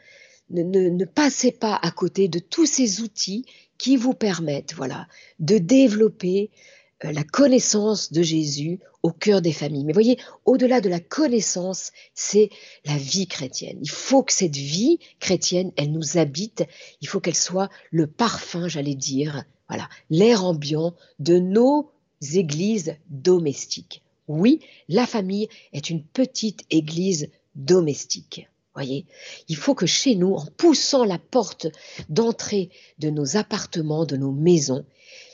Ne, 0.50 0.62
ne, 0.62 1.04
passez 1.04 1.52
pas 1.52 1.78
à 1.80 1.90
côté 1.90 2.28
de 2.28 2.38
tous 2.38 2.66
ces 2.66 3.00
outils 3.00 3.46
qui 3.78 3.96
vous 3.96 4.12
permettent 4.12 4.74
voilà, 4.74 5.07
de 5.38 5.59
développer 5.59 6.50
euh, 6.52 6.84
la 7.12 7.25
connaissance 7.25 8.12
de 8.12 8.23
Jésus 8.23 8.81
au 9.03 9.11
cœur 9.11 9.43
des 9.43 9.53
familles. 9.53 9.85
Mais 9.85 9.93
voyez, 9.93 10.19
au-delà 10.45 10.81
de 10.81 10.88
la 10.88 11.01
connaissance, 11.01 11.93
c'est 12.14 12.51
la 12.85 12.97
vie 12.97 13.27
chrétienne. 13.27 13.79
Il 13.83 13.90
faut 13.90 14.23
que 14.23 14.33
cette 14.33 14.57
vie 14.57 14.99
chrétienne, 15.21 15.73
elle 15.77 15.93
nous 15.93 16.17
habite. 16.17 16.64
Il 17.01 17.09
faut 17.09 17.21
qu'elle 17.21 17.35
soit 17.35 17.69
le 17.90 18.07
parfum, 18.07 18.69
j'allais 18.69 18.95
dire, 18.95 19.45
voilà, 19.69 19.88
l'air 20.11 20.45
ambiant 20.45 20.95
de 21.19 21.38
nos 21.38 21.90
églises 22.33 22.97
domestiques. 23.11 24.03
Oui, 24.29 24.61
la 24.88 25.07
famille 25.07 25.49
est 25.73 25.90
une 25.90 26.03
petite 26.03 26.62
église 26.71 27.31
domestique. 27.55 28.49
Voyez, 28.75 29.07
il 29.49 29.57
faut 29.57 29.75
que 29.75 29.87
chez 29.87 30.17
nous, 30.17 30.35
en 30.35 30.47
poussant 30.57 31.05
la 31.05 31.19
porte 31.19 31.69
d'entrée 32.09 32.71
de 32.99 33.09
nos 33.09 33.37
appartements, 33.37 34.05
de 34.05 34.17
nos 34.17 34.33
maisons, 34.33 34.85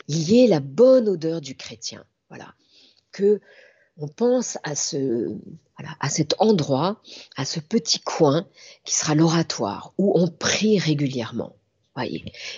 il 0.08 0.30
y 0.30 0.44
ait 0.44 0.46
la 0.46 0.60
bonne 0.60 1.08
odeur 1.08 1.40
du 1.40 1.56
chrétien. 1.56 2.04
Voilà, 2.28 2.54
que 3.12 3.40
on 3.96 4.08
pense 4.08 4.56
à 4.62 4.74
ce, 4.74 5.36
à 6.00 6.08
cet 6.08 6.34
endroit, 6.38 7.02
à 7.36 7.44
ce 7.44 7.60
petit 7.60 8.00
coin 8.00 8.46
qui 8.84 8.94
sera 8.94 9.14
l'oratoire 9.14 9.92
où 9.98 10.12
on 10.18 10.28
prie 10.28 10.78
régulièrement. 10.78 11.54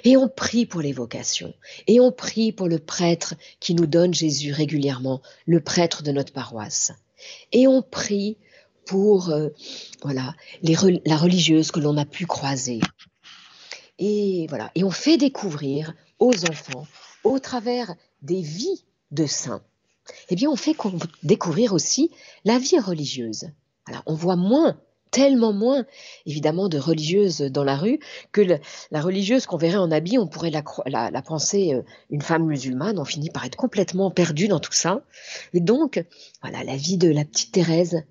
Et 0.05 0.17
on 0.17 0.29
prie 0.29 0.67
pour 0.67 0.81
les 0.81 0.93
vocations. 0.93 1.55
Et 1.87 2.01
on 2.01 2.13
prie 2.13 2.53
pour 2.53 2.69
le 2.69 2.79
prêtre 2.79 3.35
qui 3.61 3.75
nous 3.75 3.87
donne 3.87 4.15
Jésus 4.15 4.53
régulièrement, 4.53 5.21
le 5.47 5.61
prêtre 5.61 6.03
de 6.03 6.13
notre 6.13 6.33
paroisse. 6.33 6.93
Et 7.53 7.67
on 7.67 7.83
prie 7.83 8.37
pour 8.87 9.31
euh, 9.31 9.49
voilà 10.03 10.35
la 10.63 11.17
religieuse 11.17 11.71
que 11.71 11.81
l'on 11.81 11.97
a 11.97 12.05
pu 12.05 12.27
croiser. 12.27 12.81
Et 13.99 14.47
voilà. 14.49 14.71
Et 14.75 14.85
on 14.85 14.91
fait 14.91 15.17
découvrir 15.17 15.95
aux 16.19 16.45
enfants, 16.49 16.87
au 17.25 17.39
travers 17.39 17.95
des 18.23 18.41
vies 18.41 18.85
de 19.11 19.27
saints, 19.27 19.63
eh 20.29 20.35
bien, 20.35 20.51
on 20.51 20.57
fait 20.57 20.77
découvrir 21.23 21.73
aussi 21.73 22.11
la 22.45 22.59
vie 22.59 22.79
religieuse. 22.79 23.51
Alors, 23.87 24.03
on 24.07 24.15
voit 24.15 24.37
moins 24.37 24.79
tellement 25.13 25.53
moins, 25.53 25.85
évidemment, 26.27 26.69
de 26.69 26.79
religieuses 26.79 27.43
dans 27.43 27.65
la 27.65 27.77
rue 27.77 28.01
que 28.33 28.41
la 28.41 29.01
religieuse 29.01 29.47
qu'on 29.47 29.59
verrait 29.59 29.77
en 29.77 29.93
habit, 29.93 30.19
on 30.19 30.27
pourrait 30.27 30.51
la, 30.51 31.23
penser 31.23 31.75
euh, 31.75 31.83
une 32.11 32.23
femme 32.23 32.47
musulmane. 32.47 32.99
On 32.99 33.05
finit 33.05 33.31
par 33.31 33.45
être 33.45 33.57
complètement 33.57 34.11
perdu 34.11 34.49
dans 34.49 34.59
tout 34.59 34.73
ça. 34.73 35.05
Et 35.53 35.61
donc, 35.61 36.03
voilà, 36.41 36.65
la 36.65 36.77
vie 36.77 36.97
de 36.97 37.11
la 37.11 37.25
petite 37.25 37.53
Thérèse. 37.53 38.03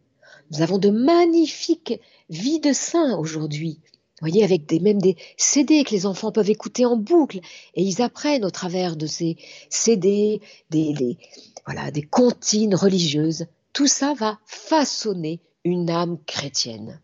Nous 0.52 0.62
avons 0.62 0.78
de 0.78 0.90
magnifiques 0.90 2.00
vies 2.30 2.60
de 2.60 2.72
saints 2.72 3.18
aujourd'hui. 3.18 3.80
Voyez, 4.22 4.44
avec 4.44 4.68
des, 4.68 4.80
même 4.80 5.02
des 5.02 5.18
CD 5.36 5.84
que 5.84 5.92
les 5.92 6.06
enfants 6.06 6.32
peuvent 6.32 6.50
écouter 6.50 6.86
en 6.86 6.96
boucle 6.96 7.40
et 7.76 7.84
ils 7.84 8.02
apprennent 8.02 8.46
au 8.46 8.52
travers 8.52 8.96
de 8.96 9.08
ces 9.08 9.36
CD, 9.70 10.42
des, 10.70 10.94
des, 10.94 11.18
voilà, 11.66 11.92
des 11.92 12.04
comptines 12.04 12.76
religieuses. 12.76 13.48
Tout 13.74 13.88
ça 13.88 14.14
va 14.14 14.40
façonner 14.46 15.42
une 15.64 15.90
âme 15.90 16.18
chrétienne. 16.26 17.02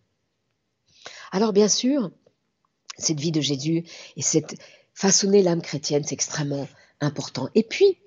Alors 1.32 1.54
bien 1.54 1.68
sûr, 1.68 2.12
cette 2.98 3.20
vie 3.20 3.32
de 3.32 3.42
Jésus 3.42 3.84
et 4.16 4.22
cette 4.22 4.56
façonner 4.94 5.44
l'âme 5.44 5.62
chrétienne, 5.62 6.04
c'est 6.04 6.14
extrêmement 6.14 6.68
important. 7.02 7.50
Et 7.54 7.64
puis, 7.64 8.00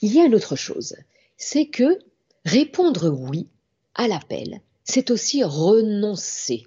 il 0.00 0.14
y 0.14 0.20
a 0.20 0.24
une 0.24 0.34
autre 0.34 0.56
chose, 0.56 0.96
c'est 1.36 1.66
que 1.66 1.98
répondre 2.44 3.10
oui 3.10 3.48
à 3.94 4.08
l'appel, 4.08 4.60
c'est 4.84 5.10
aussi 5.10 5.44
renoncer. 5.44 6.66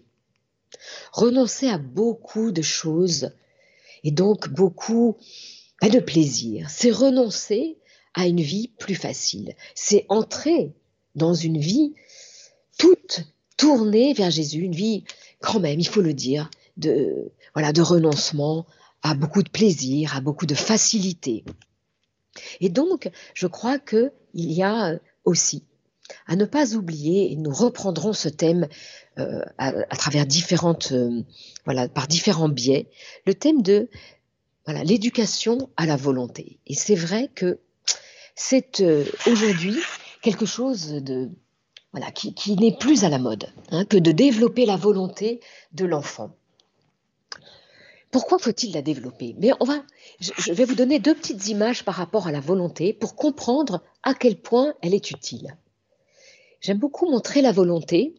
Renoncer 1.12 1.68
à 1.68 1.78
beaucoup 1.78 2.52
de 2.52 2.62
choses 2.62 3.32
et 4.04 4.12
donc 4.12 4.50
beaucoup 4.50 5.18
de 5.82 6.00
plaisir. 6.00 6.70
C'est 6.70 6.92
renoncer 6.92 7.78
à 8.14 8.28
une 8.28 8.42
vie 8.42 8.70
plus 8.80 8.96
facile. 8.96 9.56
C'est 9.76 10.06
entrer 10.10 10.74
dans 11.16 11.34
une 11.34 11.60
vie 11.60 11.94
toute 12.78 13.22
tournée 13.58 14.14
vers 14.14 14.32
Jésus, 14.32 14.62
une 14.62 14.76
vie 14.76 15.04
quand 15.40 15.60
même, 15.60 15.80
il 15.80 15.88
faut 15.88 16.02
le 16.02 16.14
dire, 16.14 16.50
de, 16.78 17.32
voilà, 17.54 17.74
de 17.74 17.82
renoncement 17.82 18.66
à 19.02 19.14
beaucoup 19.14 19.44
de 19.44 19.50
plaisir, 19.50 20.16
à 20.16 20.22
beaucoup 20.22 20.46
de 20.46 20.56
facilité. 20.56 21.44
Et 22.60 22.70
donc, 22.70 23.10
je 23.34 23.48
crois 23.48 23.80
qu'il 23.80 24.12
y 24.34 24.64
a 24.64 25.00
aussi 25.26 25.64
à 26.28 26.36
ne 26.36 26.46
pas 26.46 26.76
oublier, 26.76 27.32
et 27.32 27.36
nous 27.36 27.54
reprendrons 27.54 28.14
ce 28.14 28.30
thème 28.30 28.68
euh, 29.20 29.42
à, 29.58 29.96
travers 29.98 30.26
différentes, 30.26 30.92
euh, 30.92 31.24
voilà, 31.66 31.88
par 31.88 32.08
différents 32.08 32.50
biais, 32.50 32.88
le 33.26 33.34
thème 33.34 33.62
de 33.62 33.90
voilà, 34.66 34.84
l'éducation 34.84 35.70
à 35.78 35.86
la 35.86 35.96
volonté. 35.96 36.60
Et 36.68 36.76
c'est 36.76 36.96
vrai 36.96 37.30
que 37.34 37.60
c'est 38.36 38.80
euh, 38.82 39.06
aujourd'hui 39.28 39.78
quelque 40.22 40.46
chose 40.46 40.88
de 40.88 41.30
voilà, 41.92 42.10
qui, 42.12 42.56
n'est 42.56 42.78
plus 42.78 43.04
à 43.04 43.10
la 43.10 43.20
mode, 43.20 43.48
hein, 43.72 43.84
que 43.84 43.98
de 43.98 44.12
développer 44.12 44.66
la 44.66 44.78
volonté 44.78 45.42
de 45.74 45.86
l'enfant. 45.86 46.32
Pourquoi 48.12 48.40
faut-il 48.40 48.74
la 48.74 48.82
développer? 48.82 49.36
Mais 49.40 49.52
on 49.60 49.66
va, 49.66 49.84
je, 50.20 50.52
vais 50.52 50.66
vous 50.66 50.76
donner 50.76 51.00
deux 51.00 51.16
petites 51.16 51.48
images 51.48 51.84
par 51.84 51.96
rapport 51.96 52.28
à 52.28 52.32
la 52.32 52.40
volonté 52.40 52.94
pour 52.94 53.16
comprendre 53.16 53.82
à 54.04 54.14
quel 54.14 54.38
point 54.38 54.74
elle 54.82 54.94
est 54.94 55.12
utile. 55.12 55.58
J'aime 56.62 56.78
beaucoup 56.78 57.10
montrer 57.10 57.42
la 57.42 57.52
volonté 57.52 58.14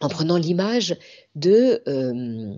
en 0.00 0.08
prenant 0.08 0.36
l'image 0.36 0.96
de 1.34 1.82
euh, 1.88 2.54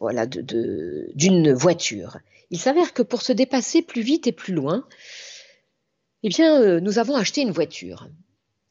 voilà 0.00 0.26
d'une 0.26 1.52
voiture. 1.52 2.18
Il 2.50 2.58
s'avère 2.58 2.92
que 2.92 3.02
pour 3.02 3.22
se 3.22 3.32
dépasser 3.32 3.82
plus 3.82 4.02
vite 4.02 4.26
et 4.26 4.32
plus 4.32 4.54
loin, 4.54 4.86
eh 6.24 6.28
bien, 6.28 6.60
euh, 6.60 6.80
nous 6.80 6.98
avons 6.98 7.14
acheté 7.14 7.42
une 7.42 7.52
voiture. 7.52 8.08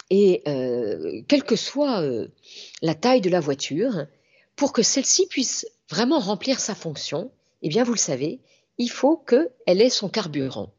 Et 0.09 0.43
euh, 0.47 1.21
quelle 1.29 1.43
que 1.43 1.55
soit 1.55 2.03
la 2.81 2.95
taille 2.95 3.21
de 3.21 3.29
la 3.29 3.39
voiture, 3.39 4.05
pour 4.55 4.73
que 4.73 4.83
celle-ci 4.83 5.27
puisse 5.27 5.65
vraiment 5.89 6.19
remplir 6.19 6.59
sa 6.59 6.75
fonction, 6.75 7.31
eh 7.61 7.69
bien, 7.69 7.83
vous 7.83 7.93
le 7.93 7.97
savez, 7.97 8.41
il 8.77 8.91
faut 8.91 9.17
qu'elle 9.17 9.81
ait 9.81 9.89
son 9.89 10.09
carburant. 10.09 10.73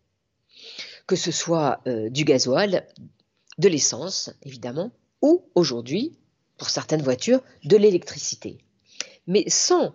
Que 1.06 1.16
ce 1.16 1.32
soit 1.32 1.80
du 1.86 2.24
gasoil, 2.24 2.86
de 3.58 3.68
l'essence, 3.68 4.30
évidemment, 4.42 4.92
ou 5.22 5.48
aujourd'hui, 5.54 6.18
pour 6.58 6.70
certaines 6.70 7.02
voitures, 7.02 7.42
de 7.64 7.76
l'électricité. 7.76 8.58
Mais 9.26 9.44
sans 9.48 9.94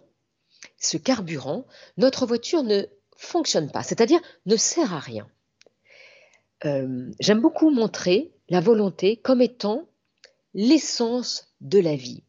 ce 0.78 0.98
carburant, 0.98 1.66
notre 1.98 2.26
voiture 2.26 2.64
ne 2.64 2.84
fonctionne 3.16 3.72
pas, 3.72 3.84
c'est-à-dire 3.84 4.20
ne 4.46 4.56
sert 4.56 4.94
à 4.94 5.00
rien. 5.00 5.28
J'aime 6.64 7.42
beaucoup 7.42 7.72
montrer 7.72 8.32
la 8.50 8.60
volonté 8.60 9.18
comme 9.18 9.42
étant 9.42 9.88
l'essence 10.54 11.48
de 11.62 11.80
la 11.80 11.96
vie. 11.96 12.24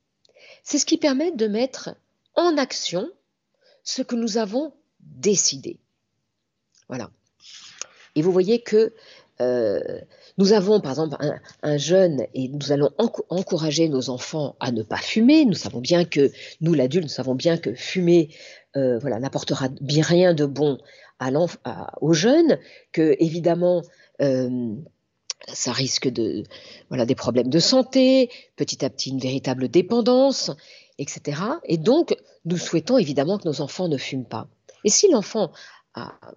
C'est 0.62 0.78
ce 0.78 0.86
qui 0.86 0.96
permet 0.96 1.32
de 1.32 1.46
mettre 1.48 1.90
en 2.34 2.56
action 2.56 3.10
ce 3.82 4.02
que 4.02 4.14
nous 4.14 4.38
avons 4.38 4.72
décidé. 5.00 5.80
Voilà. 6.88 7.10
Et 8.14 8.22
vous 8.22 8.32
voyez 8.32 8.62
que 8.62 8.94
euh, 9.40 10.00
nous 10.38 10.52
avons 10.52 10.80
par 10.80 10.92
exemple 10.92 11.16
un, 11.62 11.76
jeune 11.76 12.26
et 12.34 12.48
nous 12.48 12.72
allons 12.72 12.90
encourager 13.28 13.88
nos 13.88 14.10
enfants 14.10 14.56
à 14.60 14.72
ne 14.72 14.82
pas 14.82 14.96
fumer. 14.96 15.44
Nous 15.44 15.54
savons 15.54 15.80
bien 15.80 16.04
que 16.04 16.30
nous 16.60 16.74
l'adulte, 16.74 17.04
nous 17.04 17.10
savons 17.10 17.34
bien 17.34 17.56
que 17.58 17.74
fumer 17.74 18.30
euh, 18.76 18.98
voilà 18.98 19.18
n'apportera 19.18 19.68
bien 19.80 20.02
rien 20.02 20.34
de 20.34 20.46
bon 20.46 20.78
aux 22.00 22.12
jeunes, 22.12 22.58
que 22.90 23.14
évidemment 23.20 23.82
euh, 24.20 24.74
ça 25.46 25.70
risque 25.72 26.08
de 26.08 26.42
voilà 26.88 27.06
des 27.06 27.14
problèmes 27.14 27.48
de 27.48 27.58
santé, 27.58 28.28
petit 28.56 28.84
à 28.84 28.90
petit 28.90 29.10
une 29.10 29.20
véritable 29.20 29.68
dépendance, 29.68 30.50
etc. 30.98 31.40
Et 31.64 31.78
donc 31.78 32.16
nous 32.44 32.56
souhaitons 32.56 32.98
évidemment 32.98 33.38
que 33.38 33.46
nos 33.46 33.60
enfants 33.60 33.88
ne 33.88 33.98
fument 33.98 34.24
pas. 34.24 34.48
Et 34.84 34.90
si 34.90 35.08
l'enfant 35.10 35.52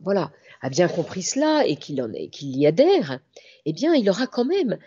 voilà 0.02 0.32
a 0.62 0.70
bien 0.70 0.88
compris 0.88 1.24
cela 1.24 1.65
et 1.65 1.76
qu'il 1.76 2.04
qu'il 2.32 2.58
y 2.58 2.68
adhère, 2.68 3.20
eh 3.65 3.74
bien 3.74 3.94
il 3.94 4.10
aura 4.10 4.28
quand 4.28 4.46
même 4.46 4.78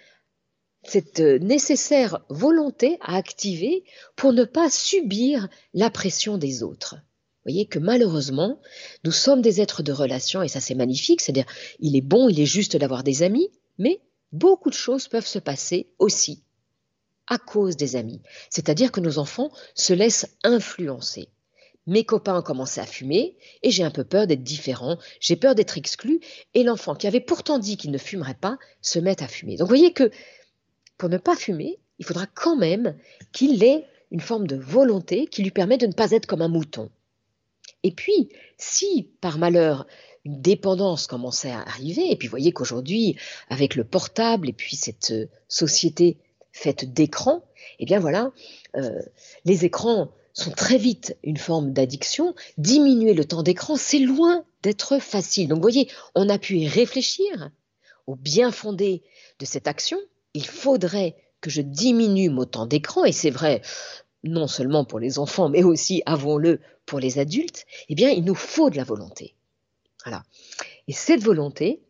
cette 0.84 1.20
nécessaire 1.20 2.20
volonté 2.28 2.98
à 3.00 3.16
activer 3.16 3.84
pour 4.16 4.32
ne 4.32 4.44
pas 4.44 4.70
subir 4.70 5.48
la 5.74 5.90
pression 5.90 6.38
des 6.38 6.62
autres. 6.62 6.96
voyez 7.44 7.66
que 7.66 7.78
malheureusement, 7.78 8.60
nous 9.04 9.12
sommes 9.12 9.42
des 9.42 9.60
êtres 9.60 9.82
de 9.82 9.92
relation, 9.92 10.42
et 10.42 10.48
ça 10.48 10.60
c'est 10.60 10.74
magnifique, 10.74 11.20
c'est-à-dire 11.20 11.46
il 11.80 11.96
est 11.96 12.02
bon, 12.02 12.28
il 12.28 12.40
est 12.40 12.46
juste 12.46 12.76
d'avoir 12.76 13.02
des 13.02 13.22
amis, 13.22 13.50
mais 13.78 14.00
beaucoup 14.32 14.70
de 14.70 14.74
choses 14.74 15.08
peuvent 15.08 15.26
se 15.26 15.38
passer 15.38 15.88
aussi 15.98 16.44
à 17.26 17.38
cause 17.38 17.76
des 17.76 17.96
amis. 17.96 18.22
C'est-à-dire 18.50 18.92
que 18.92 19.00
nos 19.00 19.18
enfants 19.18 19.50
se 19.74 19.92
laissent 19.92 20.36
influencer. 20.42 21.28
Mes 21.88 22.04
copains 22.04 22.38
ont 22.38 22.42
commencé 22.42 22.82
à 22.82 22.86
fumer 22.86 23.34
et 23.62 23.70
j'ai 23.70 23.82
un 23.82 23.90
peu 23.90 24.04
peur 24.04 24.26
d'être 24.26 24.42
différent, 24.42 24.98
j'ai 25.20 25.36
peur 25.36 25.54
d'être 25.54 25.78
exclu 25.78 26.20
et 26.52 26.62
l'enfant 26.62 26.94
qui 26.94 27.06
avait 27.06 27.18
pourtant 27.18 27.58
dit 27.58 27.78
qu'il 27.78 27.90
ne 27.90 27.96
fumerait 27.96 28.34
pas 28.34 28.58
se 28.82 28.98
met 28.98 29.22
à 29.22 29.26
fumer. 29.26 29.56
Donc 29.56 29.68
vous 29.68 29.74
voyez 29.74 29.94
que 29.94 30.10
pour 30.98 31.08
ne 31.08 31.16
pas 31.16 31.34
fumer, 31.34 31.78
il 31.98 32.04
faudra 32.04 32.26
quand 32.26 32.56
même 32.56 32.94
qu'il 33.32 33.64
ait 33.64 33.86
une 34.10 34.20
forme 34.20 34.46
de 34.46 34.56
volonté 34.56 35.28
qui 35.28 35.42
lui 35.42 35.50
permet 35.50 35.78
de 35.78 35.86
ne 35.86 35.94
pas 35.94 36.10
être 36.10 36.26
comme 36.26 36.42
un 36.42 36.48
mouton. 36.48 36.90
Et 37.82 37.92
puis, 37.92 38.28
si 38.58 39.08
par 39.22 39.38
malheur 39.38 39.86
une 40.26 40.42
dépendance 40.42 41.06
commençait 41.06 41.52
à 41.52 41.60
arriver, 41.60 42.10
et 42.10 42.16
puis 42.16 42.28
vous 42.28 42.32
voyez 42.32 42.52
qu'aujourd'hui, 42.52 43.16
avec 43.48 43.76
le 43.76 43.84
portable 43.84 44.50
et 44.50 44.52
puis 44.52 44.76
cette 44.76 45.12
euh, 45.12 45.26
société 45.48 46.18
faite 46.52 46.92
d'écrans, 46.92 47.44
eh 47.78 47.86
bien 47.86 47.98
voilà, 47.98 48.32
euh, 48.76 49.00
les 49.46 49.64
écrans 49.64 50.10
sont 50.38 50.50
très 50.50 50.78
vite 50.78 51.16
une 51.22 51.36
forme 51.36 51.72
d'addiction. 51.72 52.34
Diminuer 52.58 53.14
le 53.14 53.24
temps 53.24 53.42
d'écran, 53.42 53.76
c'est 53.76 53.98
loin 53.98 54.44
d'être 54.62 54.98
facile. 54.98 55.48
Donc 55.48 55.56
vous 55.56 55.62
voyez, 55.62 55.90
on 56.14 56.28
a 56.28 56.38
pu 56.38 56.58
y 56.58 56.68
réfléchir 56.68 57.50
au 58.06 58.16
bien 58.16 58.50
fondé 58.50 59.02
de 59.38 59.44
cette 59.44 59.66
action. 59.66 59.98
Il 60.34 60.46
faudrait 60.46 61.16
que 61.40 61.50
je 61.50 61.62
diminue 61.62 62.30
mon 62.30 62.44
temps 62.44 62.66
d'écran, 62.66 63.04
et 63.04 63.12
c'est 63.12 63.30
vrai 63.30 63.62
non 64.24 64.48
seulement 64.48 64.84
pour 64.84 64.98
les 64.98 65.18
enfants, 65.18 65.48
mais 65.48 65.62
aussi, 65.62 66.02
avouons-le, 66.06 66.60
pour 66.86 66.98
les 66.98 67.18
adultes, 67.18 67.66
eh 67.88 67.94
bien, 67.94 68.10
il 68.10 68.24
nous 68.24 68.34
faut 68.34 68.70
de 68.70 68.76
la 68.76 68.84
volonté. 68.84 69.34
Voilà. 70.04 70.24
Et 70.88 70.92
cette 70.92 71.22
volonté, 71.22 71.82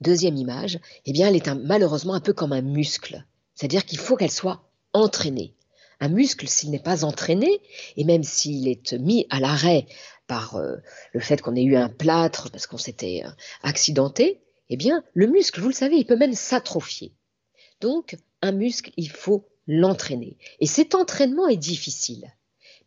deuxième 0.00 0.36
image, 0.36 0.80
eh 1.06 1.12
bien, 1.12 1.28
elle 1.28 1.36
est 1.36 1.54
malheureusement 1.54 2.14
un 2.14 2.20
peu 2.20 2.32
comme 2.32 2.52
un 2.52 2.62
muscle. 2.62 3.24
C'est-à-dire 3.54 3.86
qu'il 3.86 3.98
faut 3.98 4.16
qu'elle 4.16 4.30
soit 4.30 4.68
entraînée. 4.92 5.54
Un 6.02 6.08
muscle, 6.08 6.48
s'il 6.48 6.72
n'est 6.72 6.82
pas 6.82 7.04
entraîné, 7.04 7.60
et 7.96 8.02
même 8.02 8.24
s'il 8.24 8.66
est 8.66 8.92
mis 8.94 9.24
à 9.30 9.38
l'arrêt 9.38 9.86
par 10.26 10.56
euh, 10.56 10.74
le 11.12 11.20
fait 11.20 11.40
qu'on 11.40 11.54
ait 11.54 11.62
eu 11.62 11.76
un 11.76 11.88
plâtre 11.88 12.50
parce 12.50 12.66
qu'on 12.66 12.76
s'était 12.76 13.22
euh, 13.24 13.30
accidenté, 13.62 14.42
eh 14.68 14.76
bien, 14.76 15.04
le 15.14 15.28
muscle, 15.28 15.60
vous 15.60 15.68
le 15.68 15.74
savez, 15.74 15.94
il 15.94 16.04
peut 16.04 16.16
même 16.16 16.34
s'atrophier. 16.34 17.14
Donc, 17.80 18.16
un 18.40 18.50
muscle, 18.50 18.90
il 18.96 19.10
faut 19.10 19.48
l'entraîner. 19.68 20.38
Et 20.58 20.66
cet 20.66 20.96
entraînement 20.96 21.46
est 21.46 21.56
difficile. 21.56 22.32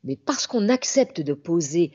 Mais 0.03 0.17
parce 0.17 0.45
qu'on 0.45 0.67
accepte 0.67 1.21
de 1.21 1.33
poser 1.33 1.93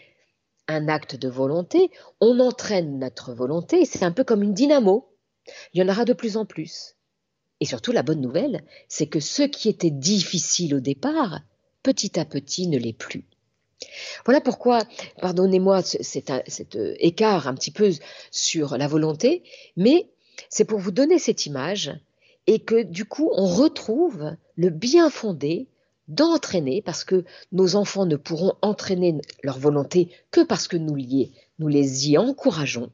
un 0.68 0.88
acte 0.88 1.16
de 1.16 1.28
volonté, 1.28 1.90
on 2.22 2.40
entraîne 2.40 2.98
notre 2.98 3.34
volonté. 3.34 3.84
C'est 3.84 4.04
un 4.04 4.12
peu 4.12 4.24
comme 4.24 4.42
une 4.42 4.54
dynamo. 4.54 5.14
Il 5.74 5.82
y 5.82 5.84
en 5.84 5.88
aura 5.90 6.06
de 6.06 6.14
plus 6.14 6.38
en 6.38 6.46
plus. 6.46 6.96
Et 7.60 7.66
surtout, 7.66 7.92
la 7.92 8.02
bonne 8.02 8.20
nouvelle, 8.20 8.62
c'est 8.88 9.06
que 9.06 9.20
ce 9.20 9.42
qui 9.42 9.68
était 9.68 9.90
difficile 9.90 10.74
au 10.74 10.80
départ, 10.80 11.40
petit 11.82 12.18
à 12.18 12.24
petit, 12.24 12.66
ne 12.66 12.78
l'est 12.78 12.94
plus. 12.94 13.24
Voilà 14.24 14.40
pourquoi, 14.40 14.82
pardonnez-moi 15.20 15.82
cet, 15.82 16.30
euh, 16.76 16.94
écart 16.98 17.48
un 17.48 17.54
petit 17.54 17.70
peu 17.70 17.90
sur 18.30 18.76
la 18.76 18.88
volonté, 18.88 19.42
mais 19.76 20.08
c'est 20.48 20.64
pour 20.64 20.78
vous 20.78 20.90
donner 20.90 21.18
cette 21.18 21.46
image 21.46 21.92
et 22.46 22.60
que 22.60 22.82
du 22.82 23.04
coup, 23.04 23.30
on 23.34 23.46
retrouve 23.46 24.36
le 24.56 24.70
bien 24.70 25.10
fondé 25.10 25.68
d'entraîner, 26.08 26.82
parce 26.82 27.04
que 27.04 27.24
nos 27.52 27.76
enfants 27.76 28.04
ne 28.04 28.16
pourront 28.16 28.54
entraîner 28.62 29.20
leur 29.44 29.58
volonté 29.58 30.10
que 30.32 30.40
parce 30.40 30.66
que 30.66 30.76
nous 30.76 30.96
les 30.96 32.10
y 32.10 32.18
encourageons. 32.18 32.90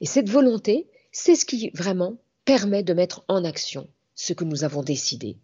Et 0.00 0.06
cette 0.06 0.28
volonté, 0.28 0.86
c'est 1.10 1.36
ce 1.36 1.46
qui 1.46 1.70
vraiment 1.70 2.18
permet 2.44 2.82
de 2.82 2.94
mettre 2.94 3.24
en 3.28 3.44
action 3.44 3.88
ce 4.14 4.32
que 4.32 4.44
nous 4.44 4.64
avons 4.64 4.82
décidé. 4.82 5.36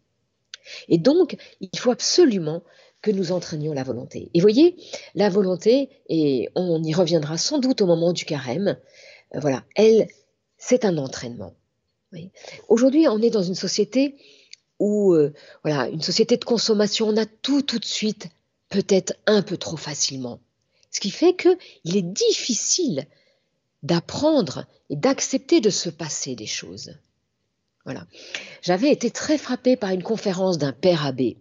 Et 0.89 0.99
donc, 0.99 1.37
il 1.61 1.79
faut 1.79 1.91
absolument 1.91 2.63
que 3.03 3.11
nous 3.11 3.33
entraînions 3.33 3.73
la 3.73 3.83
volonté. 3.83 4.31
Et 4.35 4.41
voyez, 4.41 4.77
la 5.15 5.31
volonté, 5.31 5.89
et 6.09 6.51
on 6.55 6.83
y 6.83 6.93
reviendra 6.93 7.39
sans 7.39 7.59
doute 7.59 7.81
au 7.81 7.87
moment 7.87 8.13
du 8.13 8.25
carême, 8.25 8.77
euh, 9.35 9.41
voilà, 9.41 9.65
elle, 9.75 10.09
c'est 10.59 10.85
un 10.85 10.99
entraînement. 10.99 11.55
Aujourd'hui, 12.69 13.07
on 13.09 13.23
est 13.23 13.31
dans 13.31 13.43
une 13.43 13.55
société 13.55 14.17
où, 14.79 15.15
euh, 15.15 15.33
voilà, 15.63 15.89
une 15.89 16.03
société 16.03 16.37
de 16.37 16.45
consommation, 16.45 17.09
on 17.09 17.17
a 17.17 17.27
tout 17.27 17.63
tout 17.63 17.79
de 17.79 17.85
suite, 17.85 18.29
peut-être 18.69 19.15
un 19.27 19.43
peu 19.43 19.57
trop 19.57 19.77
facilement. 19.77 20.41
Ce 20.91 21.01
qui 21.01 21.11
fait 21.11 21.37
qu'il 21.37 21.97
est 21.97 22.03
difficile 22.03 23.07
d'apprendre 23.83 24.67
et 24.91 24.97
d'accepter 24.97 25.61
de 25.61 25.71
se 25.71 25.89
passer 25.89 26.35
des 26.35 26.47
choses. 26.47 26.95
Voilà. 27.85 28.07
J'avais 28.63 28.91
été 28.91 29.11
très 29.11 29.39
frappée 29.39 29.77
par 29.77 29.91
une 29.91 30.03
conférence 30.03 30.59
d'un 30.59 30.73
père 30.73 31.07
abbé 31.07 31.39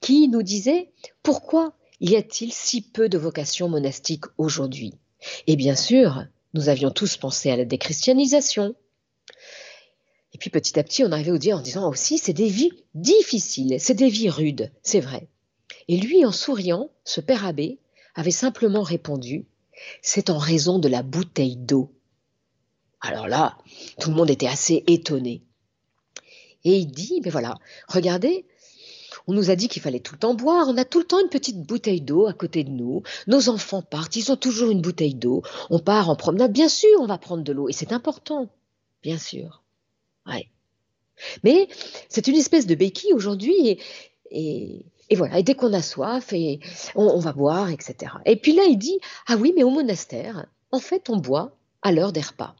qui 0.00 0.28
nous 0.28 0.42
disait 0.42 0.90
pourquoi 1.22 1.72
y 2.00 2.16
a-t-il 2.16 2.52
si 2.52 2.82
peu 2.82 3.08
de 3.08 3.18
vocations 3.18 3.68
monastiques 3.68 4.26
aujourd'hui? 4.36 4.94
Et 5.46 5.56
bien 5.56 5.74
sûr, 5.74 6.24
nous 6.54 6.68
avions 6.68 6.90
tous 6.90 7.16
pensé 7.16 7.50
à 7.50 7.56
la 7.56 7.64
déchristianisation. 7.64 8.74
Et 10.32 10.38
puis 10.38 10.50
petit 10.50 10.78
à 10.78 10.84
petit, 10.84 11.02
on 11.02 11.12
arrivait 11.12 11.30
au 11.30 11.38
dire 11.38 11.56
en 11.56 11.62
disant 11.62 11.88
aussi, 11.88 12.18
c'est 12.18 12.32
des 12.32 12.48
vies 12.48 12.72
difficiles, 12.94 13.76
c'est 13.80 13.94
des 13.94 14.10
vies 14.10 14.30
rudes, 14.30 14.70
c'est 14.82 15.00
vrai. 15.00 15.28
Et 15.88 15.96
lui, 15.96 16.24
en 16.24 16.32
souriant, 16.32 16.90
ce 17.04 17.20
père 17.20 17.46
abbé 17.46 17.78
avait 18.14 18.30
simplement 18.30 18.82
répondu, 18.82 19.46
c'est 20.02 20.30
en 20.30 20.38
raison 20.38 20.78
de 20.78 20.88
la 20.88 21.02
bouteille 21.02 21.56
d'eau. 21.56 21.92
Alors 23.00 23.28
là, 23.28 23.56
tout 24.00 24.10
le 24.10 24.16
monde 24.16 24.30
était 24.30 24.46
assez 24.46 24.84
étonné. 24.86 25.42
Et 26.64 26.76
il 26.76 26.86
dit, 26.86 27.20
mais 27.24 27.30
voilà, 27.30 27.56
regardez, 27.86 28.46
on 29.28 29.32
nous 29.32 29.50
a 29.50 29.56
dit 29.56 29.68
qu'il 29.68 29.82
fallait 29.82 30.00
tout 30.00 30.14
le 30.14 30.18
temps 30.18 30.34
boire, 30.34 30.66
on 30.68 30.76
a 30.76 30.84
tout 30.84 30.98
le 30.98 31.04
temps 31.04 31.20
une 31.20 31.28
petite 31.28 31.62
bouteille 31.62 32.00
d'eau 32.00 32.26
à 32.26 32.32
côté 32.32 32.64
de 32.64 32.70
nous, 32.70 33.02
nos 33.26 33.48
enfants 33.48 33.82
partent, 33.82 34.16
ils 34.16 34.32
ont 34.32 34.36
toujours 34.36 34.70
une 34.70 34.80
bouteille 34.80 35.14
d'eau, 35.14 35.42
on 35.70 35.78
part 35.78 36.10
en 36.10 36.16
promenade, 36.16 36.52
bien 36.52 36.68
sûr, 36.68 37.00
on 37.00 37.06
va 37.06 37.18
prendre 37.18 37.44
de 37.44 37.52
l'eau, 37.52 37.68
et 37.68 37.72
c'est 37.72 37.92
important, 37.92 38.48
bien 39.02 39.18
sûr. 39.18 39.62
Mais 41.44 41.68
c'est 42.08 42.26
une 42.28 42.36
espèce 42.36 42.66
de 42.66 42.74
béquille 42.74 43.12
aujourd'hui, 43.12 43.78
et, 44.30 44.86
voilà, 45.16 45.38
et 45.38 45.42
dès 45.42 45.54
qu'on 45.54 45.72
a 45.72 45.82
soif, 45.82 46.32
et 46.32 46.60
on, 46.94 47.18
va 47.18 47.32
boire, 47.32 47.70
etc. 47.70 48.12
Et 48.26 48.36
puis 48.36 48.52
là, 48.52 48.64
il 48.64 48.76
dit, 48.76 48.98
ah 49.26 49.36
oui, 49.36 49.52
mais 49.56 49.62
au 49.62 49.70
monastère, 49.70 50.46
en 50.70 50.80
fait, 50.80 51.08
on 51.08 51.16
boit 51.16 51.56
à 51.82 51.92
l'heure 51.92 52.12
des 52.12 52.20
repas. 52.20 52.54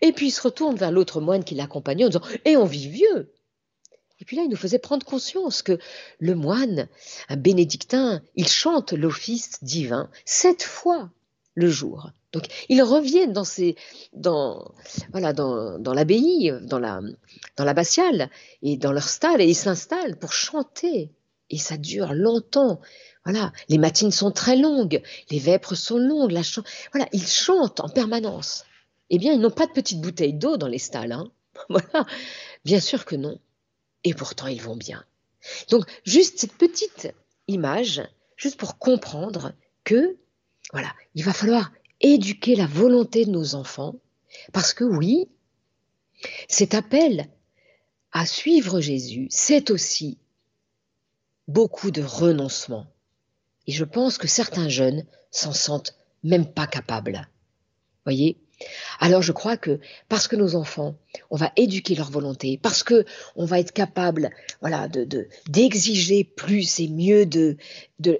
Et 0.00 0.12
puis 0.12 0.28
il 0.28 0.30
se 0.32 0.42
retourne 0.42 0.76
vers 0.76 0.90
l'autre 0.90 1.20
moine 1.20 1.44
qui 1.44 1.54
l'accompagnait 1.54 2.04
en 2.04 2.08
disant 2.08 2.24
Et 2.44 2.56
on 2.56 2.64
vit 2.64 2.88
vieux 2.88 3.32
Et 4.20 4.24
puis 4.24 4.36
là, 4.36 4.42
il 4.42 4.50
nous 4.50 4.56
faisait 4.56 4.78
prendre 4.78 5.06
conscience 5.06 5.62
que 5.62 5.78
le 6.18 6.34
moine, 6.34 6.88
un 7.28 7.36
bénédictin, 7.36 8.22
il 8.34 8.48
chante 8.48 8.92
l'office 8.92 9.62
divin 9.62 10.10
sept 10.24 10.62
fois 10.62 11.10
le 11.54 11.70
jour. 11.70 12.10
Donc 12.32 12.44
ils 12.68 12.82
reviennent 12.82 13.32
dans, 13.32 13.44
ces, 13.44 13.76
dans, 14.12 14.72
voilà, 15.10 15.32
dans, 15.32 15.78
l'abbaye, 15.94 16.52
dans 16.62 16.78
la, 16.78 17.00
dans 17.56 17.64
l'abbatiale 17.64 18.30
et 18.62 18.76
dans 18.76 18.92
leur 18.92 19.08
stalle 19.08 19.40
et 19.40 19.46
ils 19.46 19.54
s'installent 19.54 20.18
pour 20.18 20.32
chanter. 20.32 21.10
Et 21.50 21.58
ça 21.58 21.76
dure 21.76 22.14
longtemps. 22.14 22.80
Voilà, 23.24 23.52
les 23.68 23.78
matines 23.78 24.10
sont 24.10 24.32
très 24.32 24.56
longues, 24.56 25.02
les 25.30 25.38
vêpres 25.38 25.74
sont 25.74 25.98
longues, 25.98 26.32
la 26.32 26.42
voilà, 26.92 27.08
ils 27.12 27.26
chantent 27.26 27.80
en 27.80 27.88
permanence. 27.88 28.64
Eh 29.10 29.18
bien, 29.18 29.32
ils 29.34 29.40
n'ont 29.40 29.50
pas 29.50 29.66
de 29.66 29.72
petites 29.72 30.00
bouteilles 30.00 30.32
d'eau 30.32 30.56
dans 30.56 30.66
les 30.66 30.78
stalles. 30.78 31.12
Hein. 31.12 31.30
voilà, 31.68 32.06
bien 32.64 32.80
sûr 32.80 33.04
que 33.04 33.14
non. 33.14 33.38
Et 34.04 34.14
pourtant, 34.14 34.48
ils 34.48 34.62
vont 34.62 34.76
bien. 34.76 35.04
Donc, 35.70 35.84
juste 36.04 36.38
cette 36.38 36.54
petite 36.54 37.12
image, 37.46 38.02
juste 38.36 38.58
pour 38.58 38.78
comprendre 38.78 39.52
que, 39.84 40.16
voilà, 40.72 40.92
il 41.14 41.24
va 41.24 41.32
falloir 41.32 41.70
éduquer 42.02 42.56
la 42.56 42.66
volonté 42.66 43.24
de 43.24 43.30
nos 43.30 43.54
enfants, 43.54 43.94
parce 44.52 44.74
que 44.74 44.84
oui, 44.84 45.28
cet 46.48 46.74
appel 46.74 47.28
à 48.12 48.26
suivre 48.26 48.80
Jésus, 48.80 49.26
c'est 49.30 49.70
aussi 49.70 50.18
beaucoup 51.48 51.90
de 51.90 52.02
renoncement. 52.02 52.86
Et 53.66 53.72
je 53.72 53.84
pense 53.84 54.18
que 54.18 54.28
certains 54.28 54.68
jeunes 54.68 55.04
s'en 55.30 55.52
sentent 55.52 55.96
même 56.22 56.46
pas 56.46 56.66
capables. 56.66 57.28
Voyez? 58.04 58.38
Alors 59.00 59.22
je 59.22 59.32
crois 59.32 59.56
que 59.56 59.80
parce 60.08 60.28
que 60.28 60.36
nos 60.36 60.54
enfants, 60.54 60.94
on 61.30 61.36
va 61.36 61.52
éduquer 61.56 61.94
leur 61.94 62.10
volonté, 62.10 62.58
parce 62.62 62.82
que 62.82 63.04
on 63.34 63.44
va 63.44 63.58
être 63.58 63.72
capable, 63.72 64.30
voilà, 64.60 64.88
de 64.88 65.28
d'exiger 65.48 66.22
plus 66.24 66.78
et 66.78 66.88
mieux 66.88 67.26
de, 67.26 67.56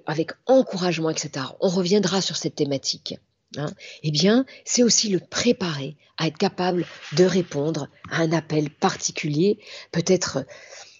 avec 0.07 0.33
encouragement, 0.47 1.11
etc. 1.11 1.47
On 1.61 1.69
reviendra 1.69 2.21
sur 2.21 2.37
cette 2.37 2.57
thématique. 2.57 3.19
Hein, 3.57 3.71
eh 4.03 4.11
bien, 4.11 4.47
c'est 4.65 4.83
aussi 4.83 5.09
le 5.09 5.21
préparer 5.21 5.97
à 6.17 6.27
être 6.27 6.39
capable 6.39 6.87
de 7.17 7.25
répondre 7.25 7.89
à 8.11 8.23
un 8.23 8.33
appel 8.33 8.71
particulier, 8.71 9.59
peut-être, 9.91 10.47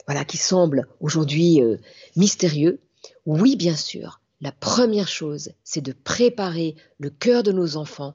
voilà, 0.07 0.25
qui 0.25 0.37
semble 0.37 0.87
aujourd'hui 1.01 1.63
euh, 1.63 1.79
mystérieux. 2.17 2.81
Oui, 3.25 3.57
bien 3.57 3.77
sûr, 3.77 4.21
la 4.41 4.53
première 4.53 5.09
chose, 5.09 5.53
c'est 5.65 5.81
de 5.81 5.93
préparer 5.93 6.77
le 6.99 7.11
cœur 7.11 7.43
de 7.43 7.53
nos 7.53 7.77
enfants 7.77 8.15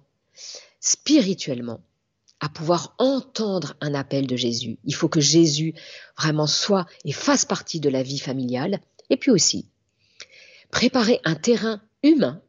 spirituellement 0.80 1.82
à 2.40 2.50
pouvoir 2.50 2.94
entendre 3.00 3.76
un 3.82 3.94
appel 3.94 4.28
de 4.28 4.36
Jésus. 4.36 4.78
Il 4.84 4.94
faut 4.94 5.10
que 5.10 5.22
Jésus 5.22 5.74
vraiment 6.18 6.46
soit 6.46 6.86
et 7.04 7.12
fasse 7.12 7.46
partie 7.46 7.80
de 7.80 7.90
la 7.90 8.04
vie 8.04 8.20
familiale. 8.20 8.80
Et 9.10 9.18
puis 9.18 9.32
aussi, 9.32 9.70
préparer 10.70 11.20
un 11.24 11.36
terrain 11.36 11.82
humain 12.04 12.42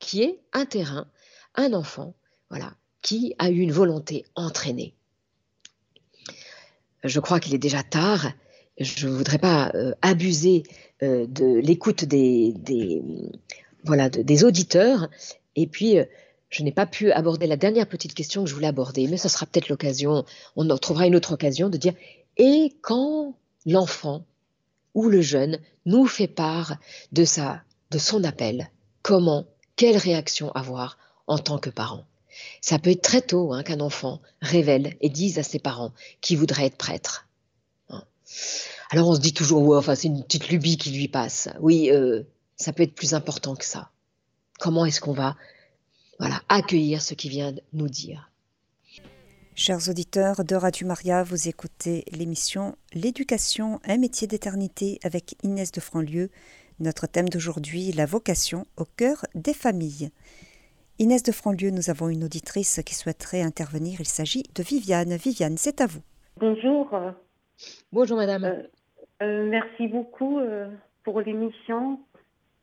qui 0.00 0.22
est 0.22 0.40
un 0.52 0.64
terrain, 0.64 1.06
un 1.54 1.72
enfant, 1.72 2.14
voilà, 2.48 2.74
qui 3.02 3.34
a 3.38 3.50
eu 3.50 3.60
une 3.60 3.72
volonté 3.72 4.24
entraînée. 4.34 4.94
Je 7.04 7.20
crois 7.20 7.38
qu'il 7.38 7.54
est 7.54 7.58
déjà 7.58 7.82
tard. 7.82 8.32
Je 8.78 9.06
ne 9.06 9.12
voudrais 9.12 9.38
pas 9.38 9.70
euh, 9.74 9.94
abuser 10.02 10.64
euh, 11.02 11.26
de 11.26 11.58
l'écoute 11.60 12.04
des, 12.04 12.54
voilà, 13.84 14.08
des 14.10 14.44
auditeurs. 14.44 15.08
Et 15.56 15.66
puis, 15.66 15.98
euh, 15.98 16.04
je 16.48 16.62
n'ai 16.62 16.72
pas 16.72 16.86
pu 16.86 17.12
aborder 17.12 17.46
la 17.46 17.56
dernière 17.56 17.88
petite 17.88 18.14
question 18.14 18.42
que 18.44 18.50
je 18.50 18.54
voulais 18.54 18.66
aborder, 18.66 19.06
mais 19.06 19.16
ce 19.16 19.28
sera 19.28 19.46
peut-être 19.46 19.68
l'occasion, 19.68 20.24
on 20.56 20.76
trouvera 20.76 21.06
une 21.06 21.14
autre 21.14 21.34
occasion 21.34 21.68
de 21.68 21.76
dire, 21.76 21.94
et 22.36 22.74
quand 22.82 23.34
l'enfant 23.66 24.24
ou 24.94 25.08
le 25.08 25.20
jeune 25.20 25.60
nous 25.86 26.06
fait 26.06 26.26
part 26.26 26.76
de, 27.12 27.24
sa, 27.24 27.62
de 27.92 27.98
son 27.98 28.24
appel, 28.24 28.70
comment, 29.02 29.46
quelle 29.80 29.96
réaction 29.96 30.52
avoir 30.52 30.98
en 31.26 31.38
tant 31.38 31.56
que 31.56 31.70
parent? 31.70 32.04
Ça 32.60 32.78
peut 32.78 32.90
être 32.90 33.00
très 33.00 33.22
tôt 33.22 33.54
hein, 33.54 33.62
qu'un 33.62 33.80
enfant 33.80 34.20
révèle 34.42 34.94
et 35.00 35.08
dise 35.08 35.38
à 35.38 35.42
ses 35.42 35.58
parents 35.58 35.92
qu'il 36.20 36.36
voudrait 36.36 36.66
être 36.66 36.76
prêtre. 36.76 37.26
Hein. 37.88 38.04
Alors 38.90 39.08
on 39.08 39.14
se 39.14 39.20
dit 39.20 39.32
toujours, 39.32 39.62
ouais, 39.62 39.78
enfin 39.78 39.94
c'est 39.94 40.08
une 40.08 40.22
petite 40.22 40.50
lubie 40.50 40.76
qui 40.76 40.90
lui 40.90 41.08
passe. 41.08 41.48
Oui, 41.60 41.90
euh, 41.90 42.24
ça 42.56 42.74
peut 42.74 42.82
être 42.82 42.94
plus 42.94 43.14
important 43.14 43.56
que 43.56 43.64
ça. 43.64 43.90
Comment 44.58 44.84
est-ce 44.84 45.00
qu'on 45.00 45.14
va 45.14 45.34
voilà, 46.18 46.42
accueillir 46.50 47.00
ce 47.00 47.14
qui 47.14 47.30
vient 47.30 47.54
nous 47.72 47.88
dire? 47.88 48.30
Chers 49.54 49.88
auditeurs 49.88 50.44
de 50.44 50.56
Radio 50.56 50.86
Maria, 50.86 51.22
vous 51.22 51.48
écoutez 51.48 52.04
l'émission 52.12 52.76
L'éducation, 52.92 53.80
un 53.84 53.96
métier 53.96 54.26
d'éternité 54.26 55.00
avec 55.04 55.36
Inès 55.42 55.72
de 55.72 55.80
Franlieu. 55.80 56.30
Notre 56.80 57.06
thème 57.06 57.28
d'aujourd'hui, 57.28 57.92
la 57.92 58.06
vocation 58.06 58.66
au 58.76 58.84
cœur 58.84 59.26
des 59.34 59.54
familles. 59.54 60.10
Inès 60.98 61.22
de 61.22 61.32
Franlieu, 61.32 61.70
nous 61.70 61.90
avons 61.90 62.08
une 62.08 62.24
auditrice 62.24 62.80
qui 62.84 62.94
souhaiterait 62.94 63.42
intervenir. 63.42 64.00
Il 64.00 64.06
s'agit 64.06 64.44
de 64.54 64.62
Viviane. 64.62 65.14
Viviane, 65.16 65.56
c'est 65.56 65.80
à 65.80 65.86
vous. 65.86 66.02
Bonjour. 66.38 66.90
Bonjour 67.92 68.16
madame. 68.16 68.44
Euh, 68.44 68.62
euh, 69.22 69.46
merci 69.48 69.88
beaucoup 69.88 70.38
euh, 70.38 70.68
pour 71.04 71.20
l'émission. 71.20 72.00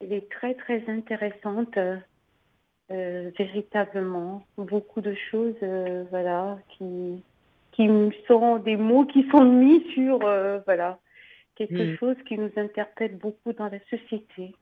Elle 0.02 0.14
est 0.14 0.30
très 0.32 0.56
très 0.56 0.84
intéressante. 0.88 1.78
Euh, 2.90 3.32
véritablement 3.38 4.46
beaucoup 4.58 5.02
de 5.02 5.14
choses, 5.30 5.56
euh, 5.62 6.06
voilà, 6.10 6.58
qui 6.70 7.22
qui 7.74 7.90
sont 8.28 8.58
des 8.60 8.78
mots 8.78 9.06
qui 9.06 9.28
sont 9.30 9.44
mis 9.44 9.84
sur, 9.94 10.26
euh, 10.26 10.60
voilà, 10.66 10.98
quelque 11.58 11.94
mm. 11.94 11.98
chose 11.98 12.16
qui 12.28 12.38
nous 12.38 12.52
interpelle 12.56 13.16
beaucoup 13.18 13.54
dans 13.54 13.70
la 13.70 13.80
société. 13.90 14.56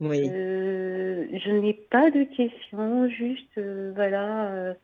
Oui. 0.00 0.26
je 0.26 1.50
n'ai 1.50 1.74
pas 1.74 2.10
de 2.10 2.24
questions, 2.24 3.08
juste, 3.08 3.60
voilà, 3.94 4.74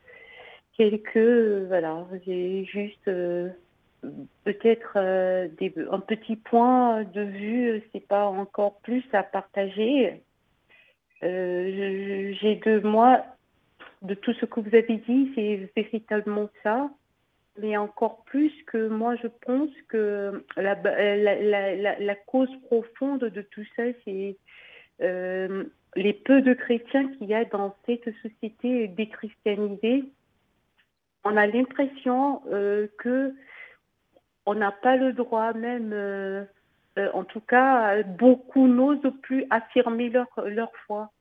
quelques, 0.77 1.67
voilà, 1.67 2.07
j'ai 2.25 2.63
juste 2.63 3.09
peut-être 4.45 4.97
un 4.97 5.99
petit 5.99 6.37
point 6.37 7.03
de 7.03 7.21
vue, 7.21 7.83
c'est 7.91 8.07
pas 8.07 8.25
encore 8.25 8.79
plus 8.79 9.03
à 9.11 9.23
partager. 9.23 10.21
Euh, 11.23 12.33
j'ai 12.41 12.55
de 12.55 12.79
moi, 12.79 13.23
de 14.01 14.15
tout 14.15 14.33
ce 14.33 14.45
que 14.45 14.59
vous 14.59 14.75
avez 14.75 14.97
dit, 15.07 15.31
c'est 15.35 15.69
véritablement 15.75 16.49
ça. 16.63 16.89
Mais 17.61 17.77
encore 17.77 18.23
plus 18.23 18.51
que 18.65 18.87
moi, 18.87 19.15
je 19.17 19.27
pense 19.45 19.69
que 19.87 20.45
la, 20.57 20.75
la, 20.75 21.75
la, 21.75 21.99
la 21.99 22.15
cause 22.15 22.49
profonde 22.63 23.23
de 23.23 23.41
tout 23.41 23.65
ça, 23.75 23.83
c'est 24.03 24.37
euh, 25.01 25.63
les 25.95 26.13
peu 26.13 26.41
de 26.41 26.53
chrétiens 26.53 27.07
qu'il 27.13 27.27
y 27.27 27.33
a 27.33 27.45
dans 27.45 27.75
cette 27.85 28.09
société 28.21 28.87
déchristianisée. 28.87 30.05
On 31.23 31.37
a 31.37 31.45
l'impression 31.45 32.41
euh, 32.51 32.87
que 32.97 33.33
on 34.45 34.55
n'a 34.55 34.71
pas 34.71 34.95
le 34.95 35.13
droit 35.13 35.53
même 35.53 35.91
euh, 35.93 36.43
euh, 36.97 37.09
en 37.13 37.23
tout 37.23 37.41
cas, 37.41 38.03
beaucoup 38.03 38.67
n'osent 38.67 39.13
plus 39.21 39.45
affirmer 39.49 40.09
leur, 40.09 40.27
leur 40.45 40.71
foi. 40.87 41.11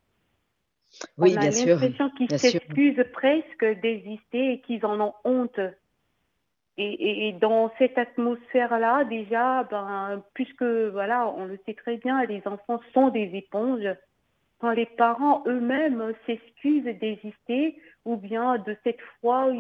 Oui, 1.17 1.35
On 1.37 1.41
a 1.41 1.51
l'impression 1.51 2.11
qu'ils 2.11 2.39
s'excusent 2.39 3.05
presque 3.13 3.65
d'exister 3.81 4.55
et 4.55 4.61
qu'ils 4.63 4.85
en 4.85 5.01
ont 5.01 5.15
honte. 5.25 5.61
Et, 6.83 7.33
dans 7.41 7.71
cette 7.79 7.99
atmosphère-là, 7.99 9.05
déjà, 9.05 9.65
ben, 9.65 10.23
puisque 10.33 10.63
voilà, 10.63 11.29
on 11.37 11.45
le 11.45 11.59
sait 11.67 11.75
très 11.75 11.99
bien, 11.99 12.25
les 12.25 12.41
enfants 12.47 12.81
sont 12.95 13.09
des 13.11 13.31
éponges. 13.35 13.89
Quand 14.61 14.71
les 14.71 14.87
parents 14.87 15.43
eux-mêmes 15.47 16.15
s'excusent 16.27 16.85
d'exister, 16.85 17.79
ou 18.07 18.17
bien 18.17 18.59
de 18.59 18.77
cette 18.83 19.01
foi, 19.21 19.51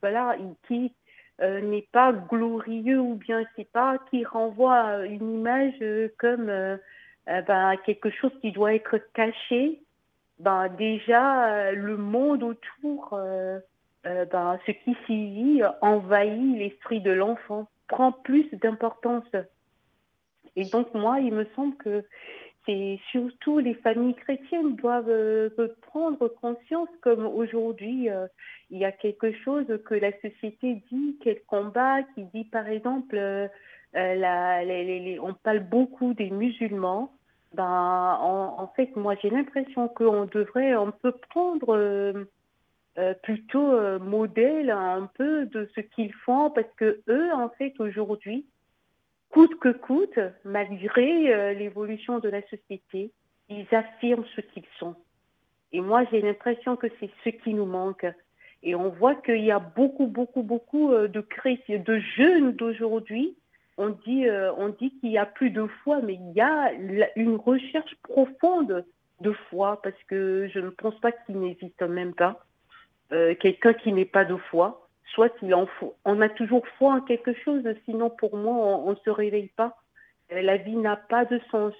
voilà, 0.00 0.36
qui 0.66 0.92
euh, 1.40 1.60
n'est 1.60 1.86
pas 1.92 2.12
glorieux 2.12 2.98
ou 2.98 3.14
bien 3.14 3.44
c'est 3.54 3.70
pas 3.70 3.98
qui 4.10 4.24
renvoie 4.24 5.06
une 5.06 5.38
image 5.38 5.74
euh, 5.82 6.08
comme 6.18 6.48
euh, 6.48 6.76
ben, 7.26 7.76
quelque 7.86 8.10
chose 8.10 8.32
qui 8.40 8.50
doit 8.50 8.74
être 8.74 8.98
caché, 9.14 9.80
ben, 10.40 10.68
déjà 10.68 11.72
le 11.72 11.96
monde 11.96 12.42
autour, 12.42 13.18
ben, 14.04 14.58
ce 14.66 14.72
qui 14.72 14.96
s'y 15.06 15.26
vit 15.26 15.62
envahit 15.80 16.58
l'esprit 16.58 17.00
de 17.00 17.10
l'enfant, 17.10 17.68
prend 17.88 18.12
plus 18.12 18.48
d'importance. 18.52 19.24
Et 20.56 20.64
donc 20.66 20.92
moi, 20.94 21.20
il 21.20 21.32
me 21.32 21.46
semble 21.56 21.76
que 21.76 22.04
c'est 22.68 23.00
surtout 23.10 23.58
les 23.58 23.74
familles 23.74 24.14
chrétiennes 24.14 24.76
doivent 24.76 25.08
euh, 25.08 25.48
prendre 25.82 26.28
conscience 26.28 26.88
comme 27.00 27.24
aujourd'hui 27.24 28.10
euh, 28.10 28.26
il 28.70 28.78
y 28.78 28.84
a 28.84 28.92
quelque 28.92 29.32
chose 29.32 29.66
que 29.86 29.94
la 29.94 30.12
société 30.20 30.82
dit 30.92 31.16
qu'elle 31.22 31.42
combat, 31.46 32.02
qui 32.14 32.24
dit 32.34 32.44
par 32.44 32.68
exemple 32.68 33.16
euh, 33.16 33.48
on 33.94 35.32
parle 35.32 35.60
beaucoup 35.60 36.12
des 36.12 36.30
musulmans. 36.30 37.10
Ben, 37.54 38.18
en, 38.20 38.66
fait, 38.76 38.94
moi 38.96 39.14
j'ai 39.22 39.30
l'impression 39.30 39.88
qu'on 39.88 40.26
devrait 40.26 40.72
un 40.72 40.90
peu 40.90 41.12
prendre 41.30 42.26
plutôt 43.22 43.98
modèle 44.00 44.70
un 44.70 45.08
peu 45.14 45.46
de 45.46 45.68
ce 45.74 45.80
qu'ils 45.80 46.12
font 46.12 46.50
parce 46.50 46.72
que 46.76 47.00
eux 47.08 47.32
en 47.32 47.48
fait 47.50 47.74
aujourd'hui 47.78 48.46
coûte 49.30 49.58
que 49.60 49.70
coûte, 49.70 50.18
malgré 50.44 51.32
euh, 51.32 51.52
l'évolution 51.52 52.18
de 52.18 52.28
la 52.28 52.42
société, 52.48 53.12
ils 53.48 53.66
affirment 53.74 54.24
ce 54.34 54.40
qu'ils 54.40 54.66
sont. 54.78 54.94
Et 55.72 55.80
moi, 55.80 56.04
j'ai 56.10 56.20
l'impression 56.20 56.76
que 56.76 56.86
c'est 56.98 57.10
ce 57.24 57.30
qui 57.30 57.54
nous 57.54 57.66
manque. 57.66 58.06
Et 58.62 58.74
on 58.74 58.88
voit 58.88 59.14
qu'il 59.14 59.44
y 59.44 59.50
a 59.50 59.58
beaucoup, 59.58 60.06
beaucoup, 60.06 60.42
beaucoup 60.42 60.92
euh, 60.92 61.08
de 61.08 61.24
de 61.76 61.98
jeunes 62.16 62.52
d'aujourd'hui. 62.52 63.36
On 63.76 63.90
dit, 63.90 64.26
euh, 64.26 64.52
on 64.54 64.70
dit 64.70 64.92
qu'il 64.98 65.10
y 65.10 65.18
a 65.18 65.26
plus 65.26 65.50
de 65.50 65.66
foi, 65.84 66.00
mais 66.02 66.14
il 66.14 66.32
y 66.32 66.40
a 66.40 66.72
une 67.14 67.36
recherche 67.36 67.94
profonde 68.02 68.84
de 69.20 69.32
foi, 69.50 69.80
parce 69.82 70.02
que 70.08 70.48
je 70.52 70.58
ne 70.58 70.70
pense 70.70 70.98
pas 71.00 71.12
qu'il 71.12 71.38
n'existe 71.38 71.82
même 71.82 72.14
pas 72.14 72.44
quelqu'un 73.10 73.72
qui 73.74 73.92
n'ait 73.92 74.04
pas 74.04 74.24
de 74.24 74.36
foi 74.36 74.88
soit 75.14 75.34
il 75.42 75.54
en 75.54 75.66
faut. 75.66 75.94
On 76.04 76.20
a 76.20 76.28
toujours 76.28 76.66
foi 76.78 76.94
en 76.94 77.00
quelque 77.00 77.32
chose, 77.44 77.62
sinon 77.84 78.10
pour 78.10 78.36
moi, 78.36 78.54
on 78.54 78.90
ne 78.90 78.96
se 79.04 79.10
réveille 79.10 79.50
pas. 79.56 79.76
Euh, 80.32 80.42
la 80.42 80.56
vie 80.56 80.76
n'a 80.76 80.96
pas 80.96 81.24
de 81.24 81.40
sens. 81.50 81.74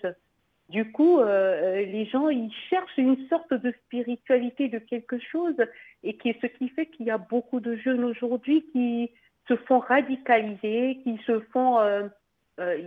Du 0.69 0.91
coup, 0.93 1.19
euh, 1.21 1.85
les 1.85 2.07
gens, 2.07 2.29
ils 2.29 2.53
cherchent 2.69 2.99
une 2.99 3.29
sorte 3.29 3.55
de 3.55 3.73
spiritualité 3.85 4.69
de 4.69 4.79
quelque 4.79 5.19
chose, 5.19 5.57
et 6.03 6.17
qui 6.17 6.35
ce 6.41 6.47
qui 6.47 6.69
fait 6.71 6.87
qu'il 6.87 7.07
y 7.07 7.11
a 7.11 7.19
beaucoup 7.19 7.61
de 7.61 7.77
jeunes 7.77 8.05
aujourd'hui 8.05 8.67
qui 8.73 9.11
se 9.49 9.57
font 9.57 9.79
radicaliser, 9.79 10.99
qui 11.05 11.19
se 11.27 11.41
font... 11.53 11.79
Euh, 11.81 12.09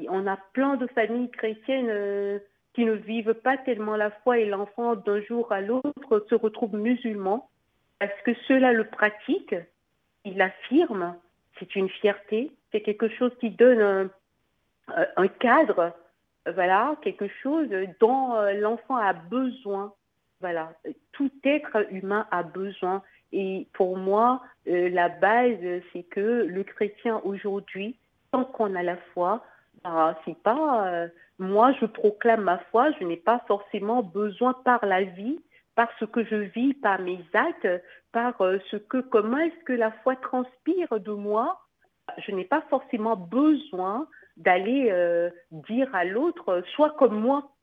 on 0.09 0.27
a 0.27 0.37
plein 0.51 0.75
de 0.75 0.85
familles 0.87 1.31
chrétiennes 1.31 2.41
qui 2.73 2.83
ne 2.83 2.91
vivent 2.91 3.35
pas 3.35 3.55
tellement 3.55 3.95
la 3.95 4.11
foi 4.11 4.37
et 4.37 4.45
l'enfant 4.45 4.97
d'un 4.97 5.21
jour 5.21 5.49
à 5.53 5.61
l'autre 5.61 6.25
se 6.29 6.35
retrouve 6.35 6.75
musulman 6.75 7.49
parce 8.01 8.19
que 8.23 8.33
ceux-là 8.47 8.73
le 8.73 8.85
pratiquent 8.85 9.55
il 10.25 10.41
affirme, 10.41 11.15
c'est 11.59 11.75
une 11.75 11.87
fierté, 11.87 12.51
c'est 12.71 12.81
quelque 12.81 13.07
chose 13.09 13.31
qui 13.39 13.51
donne 13.51 14.09
un, 14.87 15.27
cadre, 15.27 15.93
voilà, 16.51 16.95
quelque 17.03 17.27
chose 17.43 17.69
dont 17.99 18.33
euh, 18.33 18.53
l'enfant 18.53 18.95
a 18.95 19.13
besoin. 19.13 19.93
Voilà, 20.39 20.73
tout 21.11 21.31
être 21.43 21.85
humain 21.91 22.25
a 22.31 22.41
besoin. 22.41 23.03
Et 23.33 23.67
pour 23.73 23.97
moi, 23.97 24.41
euh, 24.67 24.89
la 24.89 25.09
base, 25.09 25.59
c'est 25.93 26.03
que 26.03 26.47
le 26.47 26.63
chrétien 26.63 27.21
aujourd'hui, 27.23 27.95
tant 28.31 28.45
qu'on 28.45 28.73
a 28.73 28.81
la 28.81 28.97
foi, 29.13 29.45
bah, 29.83 30.19
c'est 30.25 30.37
pas, 30.41 30.87
euh, 30.87 31.07
moi, 31.37 31.71
je 31.79 31.85
proclame 31.85 32.41
ma 32.41 32.57
foi, 32.71 32.91
je 32.99 33.05
n'ai 33.05 33.17
pas 33.17 33.43
forcément 33.47 34.01
besoin 34.01 34.53
par 34.65 34.83
la 34.87 35.03
vie, 35.03 35.39
par 35.81 35.89
ce 35.99 36.05
que 36.05 36.23
je 36.23 36.35
vis, 36.35 36.75
par 36.75 37.01
mes 37.01 37.19
actes, 37.33 37.67
par 38.11 38.39
euh, 38.41 38.59
ce 38.69 38.77
que, 38.77 38.99
comment 38.99 39.39
est-ce 39.39 39.63
que 39.65 39.73
la 39.73 39.91
foi 40.03 40.15
transpire 40.15 40.99
de 40.99 41.11
moi. 41.11 41.59
Je 42.19 42.31
n'ai 42.33 42.45
pas 42.45 42.61
forcément 42.69 43.15
besoin 43.15 44.07
d'aller 44.37 44.89
euh, 44.91 45.31
dire 45.49 45.89
à 45.95 46.05
l'autre, 46.05 46.63
sois 46.75 46.91
comme 46.91 47.19
moi. 47.19 47.55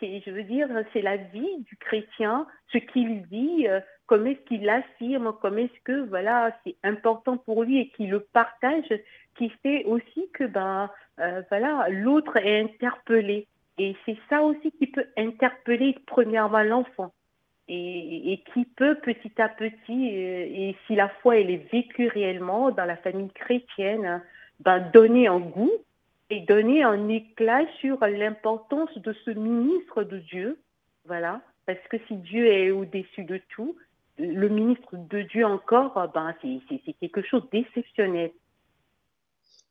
je 0.00 0.30
veux 0.30 0.44
dire, 0.44 0.68
c'est 0.94 1.02
la 1.02 1.18
vie 1.18 1.58
du 1.58 1.76
chrétien, 1.76 2.46
ce 2.72 2.78
qu'il 2.78 3.26
dit, 3.26 3.68
euh, 3.68 3.80
comment 4.06 4.30
est-ce 4.30 4.46
qu'il 4.48 4.66
affirme, 4.70 5.34
comment 5.42 5.58
est-ce 5.58 5.80
que 5.84 6.08
voilà, 6.08 6.56
c'est 6.64 6.76
important 6.82 7.36
pour 7.36 7.64
lui 7.64 7.80
et 7.80 7.90
qu'il 7.90 8.08
le 8.08 8.20
partage, 8.20 8.94
qui 9.36 9.50
fait 9.62 9.84
aussi 9.84 10.30
que 10.32 10.44
ben 10.44 10.88
euh, 11.18 11.42
voilà, 11.50 11.86
l'autre 11.90 12.38
est 12.38 12.62
interpellé. 12.62 13.46
Et 13.78 13.96
c'est 14.04 14.18
ça 14.28 14.42
aussi 14.42 14.72
qui 14.72 14.86
peut 14.86 15.06
interpeller 15.16 15.96
premièrement 16.06 16.62
l'enfant. 16.62 17.12
Et, 17.72 18.42
qui 18.52 18.64
peut 18.64 18.96
petit 18.96 19.40
à 19.40 19.48
petit, 19.48 20.08
et, 20.08 20.76
si 20.86 20.96
la 20.96 21.08
foi 21.08 21.38
elle 21.38 21.50
est 21.50 21.70
vécue 21.70 22.08
réellement 22.08 22.72
dans 22.72 22.84
la 22.84 22.96
famille 22.96 23.30
chrétienne, 23.30 24.22
ben, 24.58 24.80
donner 24.92 25.28
un 25.28 25.38
goût 25.38 25.70
et 26.30 26.40
donner 26.40 26.82
un 26.82 27.08
éclat 27.08 27.64
sur 27.80 28.04
l'importance 28.04 28.96
de 28.98 29.12
ce 29.24 29.30
ministre 29.30 30.02
de 30.02 30.18
Dieu. 30.18 30.58
Voilà. 31.06 31.42
Parce 31.64 31.78
que 31.88 31.98
si 32.08 32.16
Dieu 32.16 32.46
est 32.46 32.72
au-dessus 32.72 33.22
de 33.22 33.40
tout, 33.50 33.76
le 34.18 34.48
ministre 34.48 34.96
de 34.96 35.22
Dieu 35.22 35.46
encore, 35.46 36.10
ben, 36.12 36.34
c'est 36.42 36.92
quelque 36.94 37.22
chose 37.22 37.48
d'exceptionnel. 37.50 38.32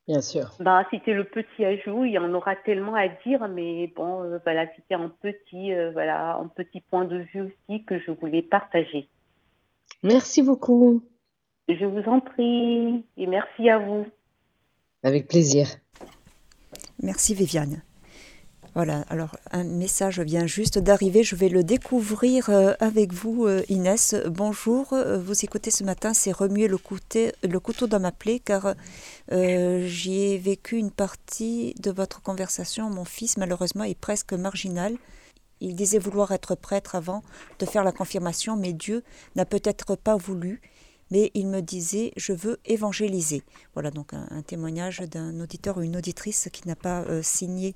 Bien 0.10 0.22
sûr. 0.22 0.56
Bah, 0.60 0.84
c'était 0.90 1.14
le 1.14 1.24
petit 1.24 1.64
ajout, 1.64 2.04
il 2.04 2.14
y 2.14 2.18
en 2.18 2.34
aura 2.34 2.56
tellement 2.56 2.96
à 2.96 3.08
dire, 3.28 3.48
mais 3.48 3.94
bon, 3.96 4.24
euh, 4.24 4.40
voilà, 4.44 4.66
c'était 4.76 4.96
un 4.96 5.08
petit, 5.08 5.72
euh, 5.72 5.92
voilà, 5.92 6.36
un 6.38 6.48
petit 6.48 6.82
point 6.82 7.06
de 7.06 7.20
vue 7.32 7.42
aussi 7.42 7.84
que 7.84 8.00
je 8.00 8.10
voulais 8.10 8.42
partager. 8.42 9.08
Merci 10.02 10.42
beaucoup. 10.42 11.04
Je 11.68 11.86
vous 11.86 12.10
en 12.10 12.22
prie 12.22 13.06
et 13.18 13.28
merci 13.28 13.70
à 13.70 13.78
vous. 13.78 14.08
Avec 15.04 15.28
plaisir. 15.28 15.68
Merci 17.04 17.36
Viviane. 17.36 17.84
Voilà, 18.76 19.04
alors 19.10 19.36
un 19.52 19.64
message 19.64 20.20
vient 20.20 20.46
juste 20.46 20.78
d'arriver, 20.78 21.24
je 21.24 21.36
vais 21.36 21.50
le 21.50 21.64
découvrir 21.64 22.50
euh, 22.50 22.74
avec 22.80 23.14
vous 23.14 23.48
euh, 23.48 23.64
Inès. 23.68 24.16
Bonjour, 24.28 24.94
euh, 24.94 25.18
vous 25.18 25.44
écoutez 25.44 25.72
ce 25.72 25.84
matin, 25.84 26.14
c'est 26.14 26.32
remuer 26.32 26.68
le, 26.68 26.78
le, 27.44 27.60
couteau 27.60 27.88
dans 27.88 28.00
ma 28.00 28.12
plaie 28.12 28.40
car 28.40 28.76
j'y 29.32 30.22
ai 30.22 30.38
vécu 30.38 30.78
une 30.78 30.92
partie 30.92 31.74
de 31.80 31.90
votre 31.90 32.22
conversation. 32.22 32.92
Mon 32.92 33.06
fils 33.06 33.38
malheureusement 33.38 33.86
est 33.86 34.00
presque 34.00 34.34
marginal. 34.34 34.96
Il 35.62 35.76
disait 35.76 36.00
vouloir 36.00 36.32
être 36.32 36.54
prêtre 36.54 36.94
avant 36.94 37.24
de 37.58 37.66
faire 37.66 37.84
la 37.84 37.92
confirmation, 37.92 38.56
mais 38.56 38.74
Dieu 38.74 39.04
n'a 39.36 39.46
peut-être 39.46 39.96
pas 39.96 40.16
voulu 40.16 40.62
mais 41.12 41.32
il 41.34 41.48
me 41.48 41.62
disait 41.62 42.14
je 42.18 42.34
veux 42.34 42.60
évangéliser. 42.66 43.42
Voilà 43.74 43.90
donc 43.90 44.14
un, 44.14 44.44
témoignage 44.44 45.00
d'un 45.00 45.40
auditeur 45.40 45.78
ou 45.78 45.82
une 45.82 45.98
auditrice 45.98 46.50
qui 46.54 46.68
n'a 46.68 46.76
pas 46.76 47.04
signé 47.24 47.76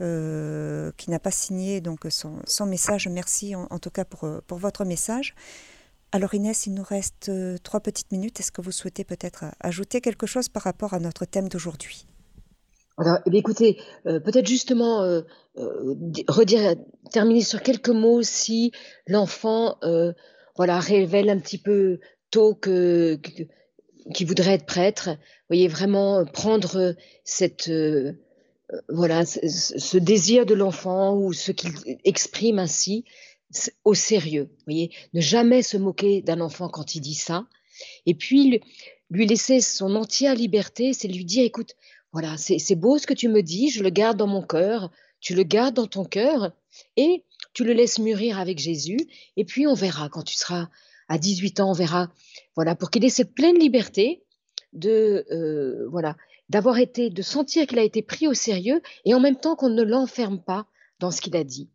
euh, 0.00 0.90
qui 0.96 1.10
n'a 1.10 1.18
pas 1.18 1.30
signé 1.30 1.80
donc 1.80 2.06
son, 2.10 2.66
message. 2.66 3.08
Merci 3.08 3.54
en, 3.54 3.78
tout 3.78 3.90
cas 3.90 4.04
pour, 4.04 4.28
pour, 4.46 4.58
votre 4.58 4.84
message. 4.84 5.34
Alors 6.12 6.34
Inès, 6.34 6.66
il 6.66 6.74
nous 6.74 6.82
reste 6.82 7.28
euh, 7.28 7.56
trois 7.62 7.80
petites 7.80 8.12
minutes. 8.12 8.38
Est-ce 8.40 8.52
que 8.52 8.60
vous 8.60 8.72
souhaitez 8.72 9.04
peut-être 9.04 9.44
ajouter 9.60 10.00
quelque 10.00 10.26
chose 10.26 10.48
par 10.48 10.62
rapport 10.62 10.94
à 10.94 11.00
notre 11.00 11.24
thème 11.24 11.48
d'aujourd'hui? 11.48 12.06
Alors, 12.96 13.18
eh 13.26 13.36
écoutez, 13.36 13.80
euh, 14.06 14.20
peut-être 14.20 14.46
justement 14.46 15.22
terminer 17.10 17.40
sur 17.40 17.62
quelques 17.62 17.88
mots 17.88 18.22
si 18.22 18.70
l'enfant, 19.08 19.76
voilà, 20.56 20.78
révèle 20.78 21.30
un 21.30 21.38
petit 21.40 21.58
peu 21.58 21.98
tôt 22.30 22.54
que, 22.54 23.18
qui 24.12 24.24
voudrait 24.24 24.54
être 24.54 24.66
prêtre. 24.66 25.10
Vous 25.10 25.56
voyez 25.56 25.68
vraiment 25.68 26.24
prendre 26.24 26.94
cette 27.24 27.68
euh, 27.68 28.12
voilà, 28.88 29.24
ce 29.26 29.98
désir 29.98 30.46
de 30.46 30.54
l'enfant 30.54 31.16
ou 31.16 31.32
ce 31.32 31.52
qu'il 31.52 31.72
exprime 32.04 32.58
ainsi 32.58 33.04
au 33.84 33.94
sérieux. 33.94 34.50
Voyez, 34.66 34.90
ne 35.12 35.20
jamais 35.20 35.62
se 35.62 35.76
moquer 35.76 36.22
d'un 36.22 36.40
enfant 36.40 36.68
quand 36.68 36.94
il 36.94 37.00
dit 37.00 37.14
ça. 37.14 37.46
Et 38.06 38.14
puis 38.14 38.60
lui 39.10 39.26
laisser 39.26 39.60
son 39.60 39.94
entière 39.96 40.34
liberté, 40.34 40.92
c'est 40.92 41.08
lui 41.08 41.24
dire, 41.24 41.44
écoute, 41.44 41.74
voilà, 42.12 42.36
c'est 42.36 42.76
beau 42.76 42.98
ce 42.98 43.06
que 43.06 43.14
tu 43.14 43.28
me 43.28 43.42
dis, 43.42 43.70
je 43.70 43.82
le 43.82 43.90
garde 43.90 44.16
dans 44.16 44.26
mon 44.26 44.42
cœur, 44.42 44.90
tu 45.20 45.34
le 45.34 45.42
gardes 45.42 45.74
dans 45.74 45.86
ton 45.86 46.04
cœur 46.04 46.52
et 46.96 47.24
tu 47.52 47.64
le 47.64 47.72
laisses 47.72 47.98
mûrir 47.98 48.38
avec 48.38 48.58
Jésus. 48.58 48.98
Et 49.36 49.44
puis 49.44 49.66
on 49.66 49.74
verra 49.74 50.08
quand 50.08 50.22
tu 50.22 50.36
seras 50.36 50.68
à 51.08 51.18
18 51.18 51.60
ans, 51.60 51.70
on 51.70 51.74
verra, 51.74 52.10
voilà, 52.54 52.74
pour 52.74 52.90
qu'il 52.90 53.04
ait 53.04 53.10
cette 53.10 53.34
pleine 53.34 53.58
liberté 53.58 54.23
de, 54.74 55.26
euh, 55.30 55.88
voilà, 55.88 56.16
d'avoir 56.48 56.78
été, 56.78 57.10
de 57.10 57.22
sentir 57.22 57.66
qu'il 57.66 57.78
a 57.78 57.82
été 57.82 58.02
pris 58.02 58.28
au 58.28 58.34
sérieux 58.34 58.82
et 59.04 59.14
en 59.14 59.20
même 59.20 59.36
temps 59.36 59.56
qu'on 59.56 59.70
ne 59.70 59.82
l'enferme 59.82 60.42
pas 60.42 60.66
dans 61.00 61.10
ce 61.10 61.20
qu'il 61.20 61.36
a 61.36 61.44
dit. 61.44 61.70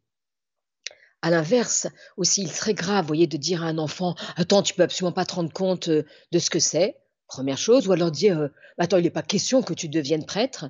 À 1.21 1.29
l'inverse, 1.29 1.87
aussi, 2.15 2.43
il 2.43 2.51
serait 2.51 2.73
grave, 2.73 3.05
voyez, 3.05 3.27
de 3.27 3.37
dire 3.37 3.63
à 3.63 3.67
un 3.67 3.77
enfant 3.77 4.15
Attends, 4.37 4.63
tu 4.63 4.73
peux 4.73 4.83
absolument 4.83 5.11
pas 5.11 5.25
te 5.25 5.35
rendre 5.35 5.51
compte 5.51 5.89
euh, 5.89 6.03
de 6.31 6.39
ce 6.39 6.49
que 6.49 6.59
c'est, 6.59 6.97
première 7.27 7.57
chose, 7.57 7.87
ou 7.87 7.91
alors 7.91 8.11
dire 8.11 8.39
euh, 8.39 8.47
Attends, 8.77 8.97
il 8.97 9.03
n'est 9.03 9.09
pas 9.09 9.21
question 9.21 9.61
que 9.61 9.73
tu 9.73 9.89
deviennes 9.89 10.25
prêtre, 10.25 10.69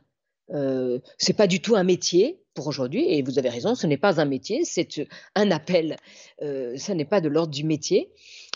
euh, 0.53 0.99
c'est 1.17 1.33
pas 1.33 1.47
du 1.47 1.61
tout 1.61 1.75
un 1.75 1.83
métier 1.83 2.41
pour 2.53 2.67
aujourd'hui, 2.67 3.05
et 3.07 3.21
vous 3.21 3.39
avez 3.39 3.49
raison, 3.49 3.75
ce 3.75 3.87
n'est 3.87 3.97
pas 3.97 4.19
un 4.19 4.25
métier, 4.25 4.65
c'est 4.65 5.07
un 5.35 5.51
appel, 5.51 5.97
euh, 6.41 6.75
ce 6.77 6.91
n'est 6.91 7.05
pas 7.05 7.21
de 7.21 7.29
l'ordre 7.29 7.53
du 7.53 7.63
métier. 7.63 8.11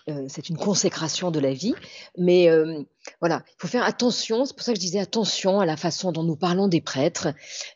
Euh, 0.09 0.25
c'est 0.27 0.49
une 0.49 0.57
consécration 0.57 1.31
de 1.31 1.39
la 1.39 1.53
vie. 1.53 1.73
Mais 2.17 2.49
euh, 2.49 2.81
voilà, 3.21 3.43
il 3.47 3.55
faut 3.57 3.67
faire 3.67 3.85
attention. 3.85 4.45
C'est 4.45 4.55
pour 4.55 4.63
ça 4.63 4.73
que 4.73 4.77
je 4.77 4.81
disais 4.81 4.99
attention 4.99 5.59
à 5.59 5.65
la 5.65 5.77
façon 5.77 6.11
dont 6.11 6.23
nous 6.23 6.35
parlons 6.35 6.67
des 6.67 6.81
prêtres, 6.81 7.29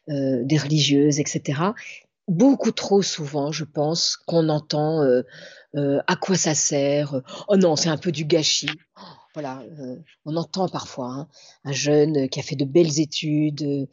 euh, 0.09 0.43
des 0.43 0.57
religieuses, 0.57 1.19
etc. 1.19 1.61
Beaucoup 2.27 2.71
trop 2.71 3.01
souvent, 3.01 3.53
je 3.53 3.63
pense, 3.63 4.17
qu'on 4.17 4.49
entend 4.49 5.01
à 5.73 6.15
quoi 6.17 6.35
ça 6.35 6.55
sert. 6.55 7.21
Oh 7.47 7.55
non, 7.55 7.77
c'est 7.77 7.87
un 7.87 7.97
peu 7.97 8.11
du 8.11 8.25
gâchis. 8.25 8.69
Voilà, 9.33 9.63
on 10.25 10.35
entend 10.35 10.67
parfois 10.67 11.07
hein, 11.07 11.27
un 11.63 11.71
jeune 11.71 12.27
qui 12.27 12.39
a 12.39 12.43
fait 12.43 12.55
de 12.57 12.65
belles 12.65 12.99
études, 12.99 13.87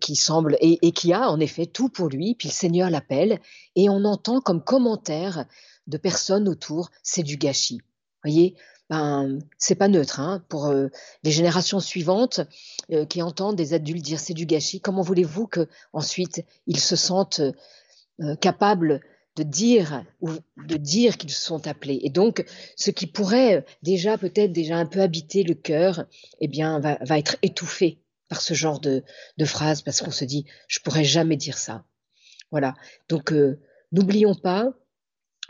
qui 0.00 0.14
semble 0.14 0.56
et, 0.60 0.78
et, 0.86 0.92
qui 0.92 1.12
a 1.12 1.28
en 1.28 1.40
effet 1.40 1.66
tout 1.66 1.88
pour 1.88 2.08
lui, 2.08 2.36
puis 2.36 2.48
le 2.48 2.52
Seigneur 2.52 2.88
l'appelle, 2.88 3.40
et 3.74 3.88
on 3.88 4.04
entend 4.04 4.40
comme 4.40 4.62
commentaire 4.62 5.46
de 5.86 5.96
personnes 5.96 6.48
autour, 6.48 6.90
c'est 7.02 7.22
du 7.22 7.36
gâchis. 7.36 7.80
Voyez, 8.24 8.54
ben, 8.92 9.38
c'est 9.56 9.74
pas 9.74 9.88
neutre 9.88 10.20
hein, 10.20 10.44
pour 10.50 10.66
euh, 10.66 10.88
les 11.22 11.30
générations 11.30 11.80
suivantes 11.80 12.40
euh, 12.92 13.06
qui 13.06 13.22
entendent 13.22 13.56
des 13.56 13.72
adultes 13.72 14.04
dire 14.04 14.20
c'est 14.20 14.34
du 14.34 14.44
gâchis. 14.44 14.82
Comment 14.82 15.00
voulez-vous 15.00 15.46
que 15.46 15.66
ensuite 15.94 16.44
ils 16.66 16.78
se 16.78 16.94
sentent 16.94 17.40
euh, 18.20 18.36
capables 18.36 19.00
de 19.36 19.44
dire 19.44 20.04
ou 20.20 20.28
de 20.58 20.76
dire 20.76 21.16
qu'ils 21.16 21.30
sont 21.30 21.66
appelés? 21.66 22.00
Et 22.02 22.10
donc, 22.10 22.44
ce 22.76 22.90
qui 22.90 23.06
pourrait 23.06 23.64
déjà 23.82 24.18
peut-être 24.18 24.52
déjà 24.52 24.76
un 24.76 24.84
peu 24.84 25.00
habiter 25.00 25.42
le 25.42 25.54
cœur, 25.54 26.04
eh 26.40 26.48
bien, 26.48 26.78
va, 26.78 27.18
être 27.18 27.36
étouffé 27.40 27.98
par 28.28 28.42
ce 28.42 28.52
genre 28.52 28.78
de, 28.78 29.04
de 29.38 29.44
phrases 29.46 29.80
parce 29.80 30.02
qu'on 30.02 30.10
se 30.10 30.26
dit 30.26 30.44
je 30.68 30.80
pourrais 30.80 31.04
jamais 31.04 31.36
dire 31.36 31.56
ça. 31.56 31.84
Voilà. 32.50 32.74
Donc, 33.08 33.32
n'oublions 33.90 34.34
pas 34.34 34.74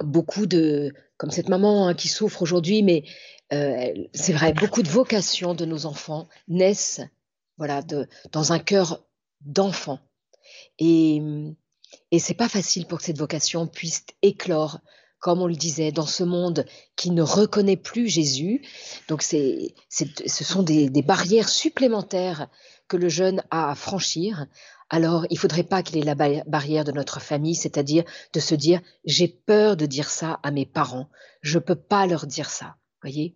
beaucoup 0.00 0.46
de, 0.46 0.92
comme 1.16 1.30
cette 1.30 1.48
maman 1.48 1.88
hein, 1.88 1.94
qui 1.94 2.08
souffre 2.08 2.42
aujourd'hui, 2.42 2.82
mais 2.82 3.04
euh, 3.52 3.92
c'est 4.14 4.32
vrai, 4.32 4.52
beaucoup 4.52 4.82
de 4.82 4.88
vocations 4.88 5.54
de 5.54 5.64
nos 5.64 5.86
enfants 5.86 6.28
naissent 6.48 7.00
voilà, 7.58 7.82
dans 8.32 8.52
un 8.52 8.58
cœur 8.58 9.04
d'enfant. 9.42 10.00
Et, 10.78 11.20
et 12.10 12.18
c'est 12.18 12.34
pas 12.34 12.48
facile 12.48 12.86
pour 12.86 12.98
que 12.98 13.04
cette 13.04 13.18
vocation 13.18 13.66
puisse 13.66 14.04
éclore, 14.22 14.80
comme 15.18 15.42
on 15.42 15.46
le 15.46 15.54
disait, 15.54 15.92
dans 15.92 16.06
ce 16.06 16.24
monde 16.24 16.64
qui 16.96 17.10
ne 17.10 17.22
reconnaît 17.22 17.76
plus 17.76 18.08
Jésus. 18.08 18.62
Donc, 19.08 19.22
c'est, 19.22 19.74
ce 19.88 20.44
sont 20.44 20.62
des, 20.62 20.88
des 20.88 21.02
barrières 21.02 21.48
supplémentaires 21.48 22.48
que 22.88 22.96
le 22.96 23.08
jeune 23.08 23.42
a 23.50 23.70
à 23.70 23.74
franchir 23.74 24.46
alors 24.92 25.24
il 25.30 25.38
faudrait 25.38 25.64
pas 25.64 25.82
qu'il 25.82 25.96
ait 25.96 26.14
la 26.14 26.14
barrière 26.44 26.84
de 26.84 26.92
notre 26.92 27.18
famille, 27.18 27.54
c'est-à-dire 27.54 28.04
de 28.34 28.40
se 28.40 28.54
dire 28.54 28.80
j'ai 29.06 29.26
peur 29.26 29.76
de 29.76 29.86
dire 29.86 30.10
ça 30.10 30.38
à 30.42 30.50
mes 30.50 30.66
parents, 30.66 31.08
je 31.40 31.58
peux 31.58 31.74
pas 31.74 32.06
leur 32.06 32.26
dire 32.26 32.50
ça. 32.50 32.76
Voyez, 33.00 33.34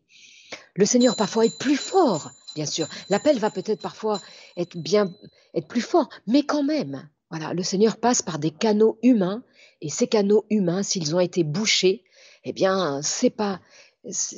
le 0.74 0.84
Seigneur 0.84 1.16
parfois 1.16 1.46
est 1.46 1.59
plus 1.59 1.78
fort, 1.78 2.30
bien 2.54 2.66
sûr. 2.66 2.86
L'appel 3.09 3.38
va 3.38 3.50
peut-être 3.50 3.80
parfois 3.80 4.20
être 4.59 4.76
bien, 4.76 5.11
être 5.54 5.66
plus 5.66 5.80
fort, 5.80 6.11
mais 6.26 6.42
quand 6.42 6.62
même, 6.62 7.09
voilà, 7.30 7.54
le 7.54 7.62
Seigneur 7.62 7.96
passe 7.96 8.20
par 8.20 8.38
des 8.38 8.50
canaux 8.50 8.98
humains 9.02 9.42
et 9.80 9.88
ces 9.88 10.07
canaux 10.07 10.44
humains, 10.50 10.82
s'ils 10.82 11.16
ont 11.16 11.20
été 11.20 11.42
bouchés, 11.42 12.04
eh 12.44 12.52
bien 12.52 13.00
c'est 13.02 13.30
pas 13.30 13.61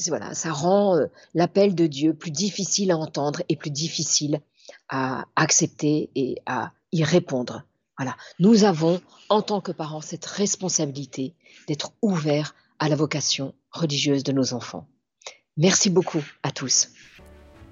voilà, 0.06 0.34
ça 0.34 0.52
rend 0.52 0.96
euh, 0.96 1.06
l'appel 1.34 1.74
de 1.74 1.86
Dieu 1.86 2.14
plus 2.14 2.30
difficile 2.30 2.92
à 2.92 2.96
entendre 2.96 3.42
et 3.48 3.56
plus 3.56 3.72
difficile 3.72 4.40
à 4.88 5.26
accepter 5.36 6.10
et 6.14 6.36
à 6.46 6.72
y 6.92 7.04
répondre. 7.04 7.64
Voilà, 7.98 8.16
nous 8.38 8.64
avons, 8.64 9.00
en 9.28 9.42
tant 9.42 9.60
que 9.60 9.72
parents, 9.72 10.00
cette 10.00 10.26
responsabilité 10.26 11.34
d'être 11.66 11.92
ouverts 12.00 12.54
à 12.78 12.88
la 12.88 12.96
vocation 12.96 13.54
religieuse 13.70 14.22
de 14.22 14.32
nos 14.32 14.54
enfants. 14.54 14.88
Merci 15.56 15.90
beaucoup 15.90 16.22
à 16.44 16.52
tous. 16.52 16.90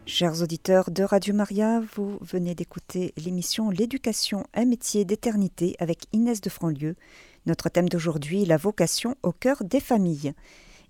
Chers 0.04 0.42
auditeurs 0.42 0.90
de 0.90 1.02
Radio 1.02 1.34
Maria, 1.34 1.80
vous 1.94 2.18
venez 2.20 2.54
d'écouter 2.54 3.12
l'émission 3.16 3.70
L'éducation, 3.70 4.46
un 4.54 4.64
métier 4.64 5.04
d'éternité 5.04 5.74
avec 5.78 6.06
Inès 6.12 6.40
de 6.40 6.48
Franlieu. 6.48 6.96
Notre 7.44 7.68
thème 7.68 7.88
d'aujourd'hui, 7.88 8.44
la 8.44 8.56
vocation 8.56 9.16
au 9.22 9.32
cœur 9.32 9.64
des 9.64 9.80
familles. 9.80 10.32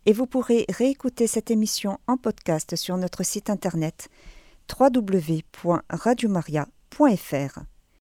Et 0.04 0.12
vous 0.12 0.26
pourrez 0.26 0.66
réécouter 0.68 1.26
cette 1.26 1.50
émission 1.50 1.98
en 2.06 2.16
podcast 2.16 2.76
sur 2.76 2.96
notre 2.96 3.22
site 3.22 3.50
internet 3.50 4.08
www.radiomaria.fr. 4.78 7.75